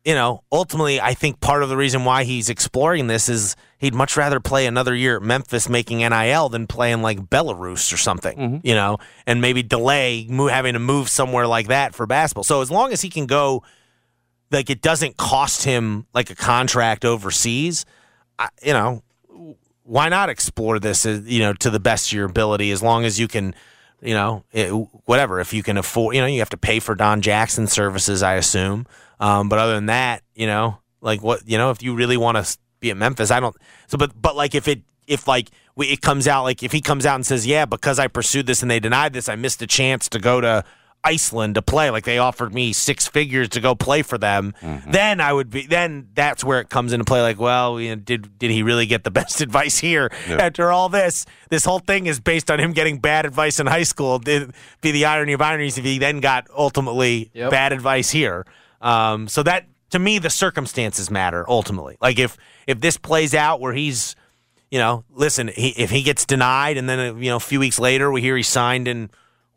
you 0.04 0.14
know 0.14 0.42
ultimately 0.50 0.98
I 0.98 1.12
think 1.12 1.40
part 1.40 1.62
of 1.62 1.68
the 1.68 1.76
reason 1.76 2.06
why 2.06 2.24
he's 2.24 2.48
exploring 2.48 3.06
this 3.06 3.28
is 3.28 3.54
he'd 3.78 3.94
much 3.94 4.16
rather 4.16 4.40
play 4.40 4.64
another 4.66 4.94
year 4.94 5.16
at 5.16 5.22
Memphis 5.22 5.68
making 5.68 5.98
NIL 5.98 6.48
than 6.48 6.66
playing 6.66 7.02
like 7.02 7.20
Belarus 7.20 7.92
or 7.92 7.98
something, 7.98 8.38
mm-hmm. 8.38 8.66
you 8.66 8.74
know, 8.74 8.96
and 9.26 9.42
maybe 9.42 9.62
delay 9.62 10.26
having 10.30 10.72
to 10.72 10.78
move 10.78 11.10
somewhere 11.10 11.46
like 11.46 11.68
that 11.68 11.94
for 11.94 12.06
basketball. 12.06 12.44
So 12.44 12.62
as 12.62 12.70
long 12.70 12.92
as 12.92 13.02
he 13.02 13.10
can 13.10 13.26
go 13.26 13.62
like 14.50 14.70
it 14.70 14.80
doesn't 14.80 15.16
cost 15.16 15.64
him 15.64 16.06
like 16.14 16.30
a 16.30 16.34
contract 16.34 17.04
overseas, 17.04 17.84
I, 18.38 18.48
you 18.62 18.72
know, 18.72 19.02
why 19.82 20.08
not 20.08 20.28
explore 20.28 20.78
this, 20.78 21.06
uh, 21.06 21.20
you 21.24 21.40
know, 21.40 21.54
to 21.54 21.70
the 21.70 21.80
best 21.80 22.08
of 22.08 22.12
your 22.12 22.26
ability 22.26 22.70
as 22.70 22.82
long 22.82 23.04
as 23.04 23.18
you 23.18 23.28
can, 23.28 23.54
you 24.00 24.14
know, 24.14 24.44
it, 24.52 24.68
whatever. 25.06 25.40
If 25.40 25.52
you 25.52 25.62
can 25.62 25.78
afford, 25.78 26.14
you 26.14 26.20
know, 26.20 26.26
you 26.26 26.38
have 26.40 26.50
to 26.50 26.56
pay 26.56 26.78
for 26.78 26.94
Don 26.94 27.20
Jackson 27.20 27.66
services, 27.66 28.22
I 28.22 28.34
assume. 28.34 28.86
Um, 29.20 29.48
but 29.48 29.58
other 29.58 29.74
than 29.74 29.86
that, 29.86 30.22
you 30.34 30.46
know, 30.46 30.78
like 31.00 31.22
what, 31.22 31.48
you 31.48 31.58
know, 31.58 31.70
if 31.70 31.82
you 31.82 31.94
really 31.94 32.16
want 32.16 32.36
to 32.36 32.58
be 32.80 32.90
at 32.90 32.96
Memphis, 32.96 33.30
I 33.30 33.40
don't. 33.40 33.56
So, 33.86 33.98
but 33.98 34.20
but 34.20 34.36
like 34.36 34.54
if 34.54 34.68
it 34.68 34.82
if 35.06 35.26
like 35.26 35.50
we, 35.74 35.88
it 35.88 36.02
comes 36.02 36.28
out 36.28 36.44
like 36.44 36.62
if 36.62 36.72
he 36.72 36.80
comes 36.80 37.06
out 37.06 37.16
and 37.16 37.26
says, 37.26 37.46
yeah, 37.46 37.64
because 37.64 37.98
I 37.98 38.08
pursued 38.08 38.46
this 38.46 38.62
and 38.62 38.70
they 38.70 38.80
denied 38.80 39.12
this, 39.12 39.28
I 39.28 39.36
missed 39.36 39.62
a 39.62 39.66
chance 39.66 40.08
to 40.10 40.18
go 40.18 40.40
to 40.40 40.64
Iceland 41.04 41.54
to 41.54 41.62
play, 41.62 41.90
like 41.90 42.04
they 42.04 42.18
offered 42.18 42.52
me 42.52 42.72
six 42.72 43.06
figures 43.06 43.48
to 43.50 43.60
go 43.60 43.74
play 43.74 44.02
for 44.02 44.18
them, 44.18 44.52
then 44.88 45.20
I 45.20 45.32
would 45.32 45.48
be. 45.48 45.66
Then 45.66 46.08
that's 46.14 46.42
where 46.42 46.60
it 46.60 46.68
comes 46.68 46.92
into 46.92 47.04
play. 47.04 47.22
Like, 47.22 47.38
well, 47.38 47.80
you 47.80 47.90
know, 47.90 47.96
did 47.96 48.36
did 48.38 48.50
he 48.50 48.62
really 48.62 48.86
get 48.86 49.04
the 49.04 49.10
best 49.20 49.40
advice 49.40 49.78
here? 49.78 50.10
After 50.28 50.70
all 50.72 50.88
this, 50.88 51.24
this 51.50 51.64
whole 51.64 51.78
thing 51.78 52.06
is 52.06 52.20
based 52.20 52.50
on 52.50 52.58
him 52.58 52.72
getting 52.72 52.98
bad 52.98 53.26
advice 53.26 53.60
in 53.60 53.66
high 53.66 53.84
school. 53.84 54.18
Did 54.18 54.52
be 54.80 54.90
the 54.90 55.04
irony 55.04 55.32
of 55.34 55.40
ironies 55.40 55.78
if 55.78 55.84
he 55.84 55.98
then 55.98 56.20
got 56.20 56.46
ultimately 56.56 57.30
Yep. 57.32 57.50
bad 57.50 57.72
advice 57.72 58.10
here. 58.10 58.44
Um, 58.80 59.28
so 59.28 59.42
that 59.44 59.66
to 59.90 59.98
me, 59.98 60.18
the 60.18 60.30
circumstances 60.30 61.10
matter 61.10 61.44
ultimately. 61.48 61.96
Like 62.00 62.18
if 62.18 62.36
if 62.66 62.80
this 62.80 62.96
plays 62.96 63.34
out 63.34 63.60
where 63.60 63.72
he's 63.72 64.16
you 64.70 64.78
know, 64.78 65.04
listen, 65.10 65.48
he, 65.48 65.68
if 65.70 65.88
he 65.90 66.02
gets 66.02 66.26
denied 66.26 66.76
and 66.76 66.86
then, 66.86 66.98
uh, 66.98 67.14
you 67.18 67.30
know, 67.30 67.36
a 67.36 67.40
few 67.40 67.58
weeks 67.58 67.78
later 67.78 68.10
we 68.12 68.20
hear 68.20 68.36
he 68.36 68.42
signed 68.42 68.86
in 68.86 69.08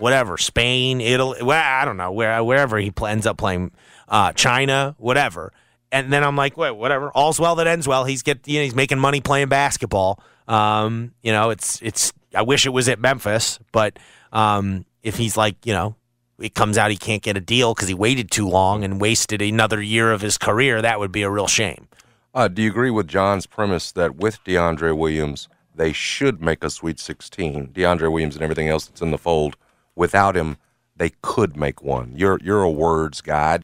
whatever, 0.01 0.37
Spain, 0.37 0.99
Italy, 0.99 1.41
well, 1.41 1.63
I 1.63 1.85
don't 1.85 1.97
know, 1.97 2.11
where, 2.11 2.43
wherever 2.43 2.77
he 2.77 2.91
pl- 2.91 3.07
ends 3.07 3.25
up 3.25 3.37
playing, 3.37 3.71
uh, 4.07 4.33
China, 4.33 4.95
whatever. 4.97 5.53
And 5.91 6.11
then 6.11 6.23
I'm 6.23 6.35
like, 6.35 6.57
wait, 6.57 6.71
whatever. 6.71 7.11
All's 7.11 7.39
well 7.39 7.55
that 7.55 7.67
ends 7.67 7.87
well. 7.87 8.05
He's 8.05 8.23
get, 8.23 8.47
you 8.47 8.59
know, 8.59 8.63
he's 8.63 8.75
making 8.75 8.99
money 8.99 9.21
playing 9.21 9.49
basketball. 9.49 10.21
Um, 10.47 11.13
you 11.21 11.31
know, 11.31 11.49
it's, 11.49 11.81
it's, 11.81 12.13
I 12.33 12.41
wish 12.41 12.65
it 12.65 12.69
was 12.69 12.89
at 12.89 12.99
Memphis, 12.99 13.59
but, 13.71 13.97
um, 14.31 14.85
if 15.03 15.17
he's 15.17 15.35
like, 15.37 15.65
you 15.65 15.73
know, 15.73 15.95
it 16.39 16.55
comes 16.55 16.77
out 16.77 16.91
he 16.91 16.97
can't 16.97 17.21
get 17.21 17.37
a 17.37 17.41
deal 17.41 17.73
because 17.73 17.87
he 17.87 17.93
waited 17.93 18.31
too 18.31 18.47
long 18.47 18.83
and 18.83 18.99
wasted 18.99 19.41
another 19.41 19.81
year 19.81 20.11
of 20.11 20.21
his 20.21 20.37
career, 20.37 20.81
that 20.81 20.99
would 20.99 21.11
be 21.11 21.21
a 21.21 21.29
real 21.29 21.47
shame. 21.47 21.87
Uh, 22.33 22.47
do 22.47 22.61
you 22.61 22.69
agree 22.69 22.91
with 22.91 23.07
John's 23.07 23.45
premise 23.45 23.91
that 23.91 24.15
with 24.15 24.43
DeAndre 24.45 24.97
Williams, 24.97 25.49
they 25.75 25.91
should 25.91 26.41
make 26.41 26.63
a 26.63 26.69
Sweet 26.69 26.99
16? 26.99 27.67
DeAndre 27.67 28.11
Williams 28.11 28.35
and 28.35 28.43
everything 28.43 28.69
else 28.69 28.87
that's 28.87 29.01
in 29.01 29.11
the 29.11 29.17
fold. 29.17 29.57
Without 29.95 30.37
him, 30.37 30.57
they 30.95 31.11
could 31.21 31.57
make 31.57 31.83
one. 31.83 32.13
You're 32.15 32.39
you're 32.43 32.63
a 32.63 32.71
words 32.71 33.21
guy. 33.21 33.59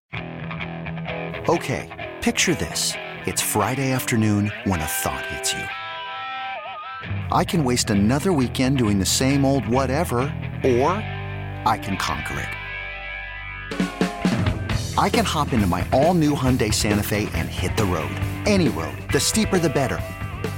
Okay, 1.47 2.15
picture 2.21 2.55
this. 2.55 2.93
It's 3.25 3.41
Friday 3.41 3.91
afternoon 3.91 4.51
when 4.65 4.81
a 4.81 4.85
thought 4.85 5.25
hits 5.27 5.53
you. 5.53 5.63
I 7.31 7.43
can 7.43 7.63
waste 7.63 7.89
another 7.89 8.33
weekend 8.33 8.77
doing 8.77 8.99
the 8.99 9.05
same 9.05 9.45
old 9.45 9.67
whatever, 9.67 10.17
or 10.63 10.91
I 11.65 11.79
can 11.81 11.95
conquer 11.97 12.39
it. 12.39 12.49
I 14.97 15.09
can 15.09 15.25
hop 15.25 15.53
into 15.53 15.67
my 15.67 15.87
all 15.93 16.15
new 16.15 16.33
Hyundai 16.33 16.73
Santa 16.73 17.03
Fe 17.03 17.29
and 17.33 17.47
hit 17.47 17.77
the 17.77 17.85
road. 17.85 18.15
Any 18.45 18.69
road. 18.69 18.97
The 19.13 19.19
steeper, 19.19 19.59
the 19.59 19.69
better. 19.69 19.99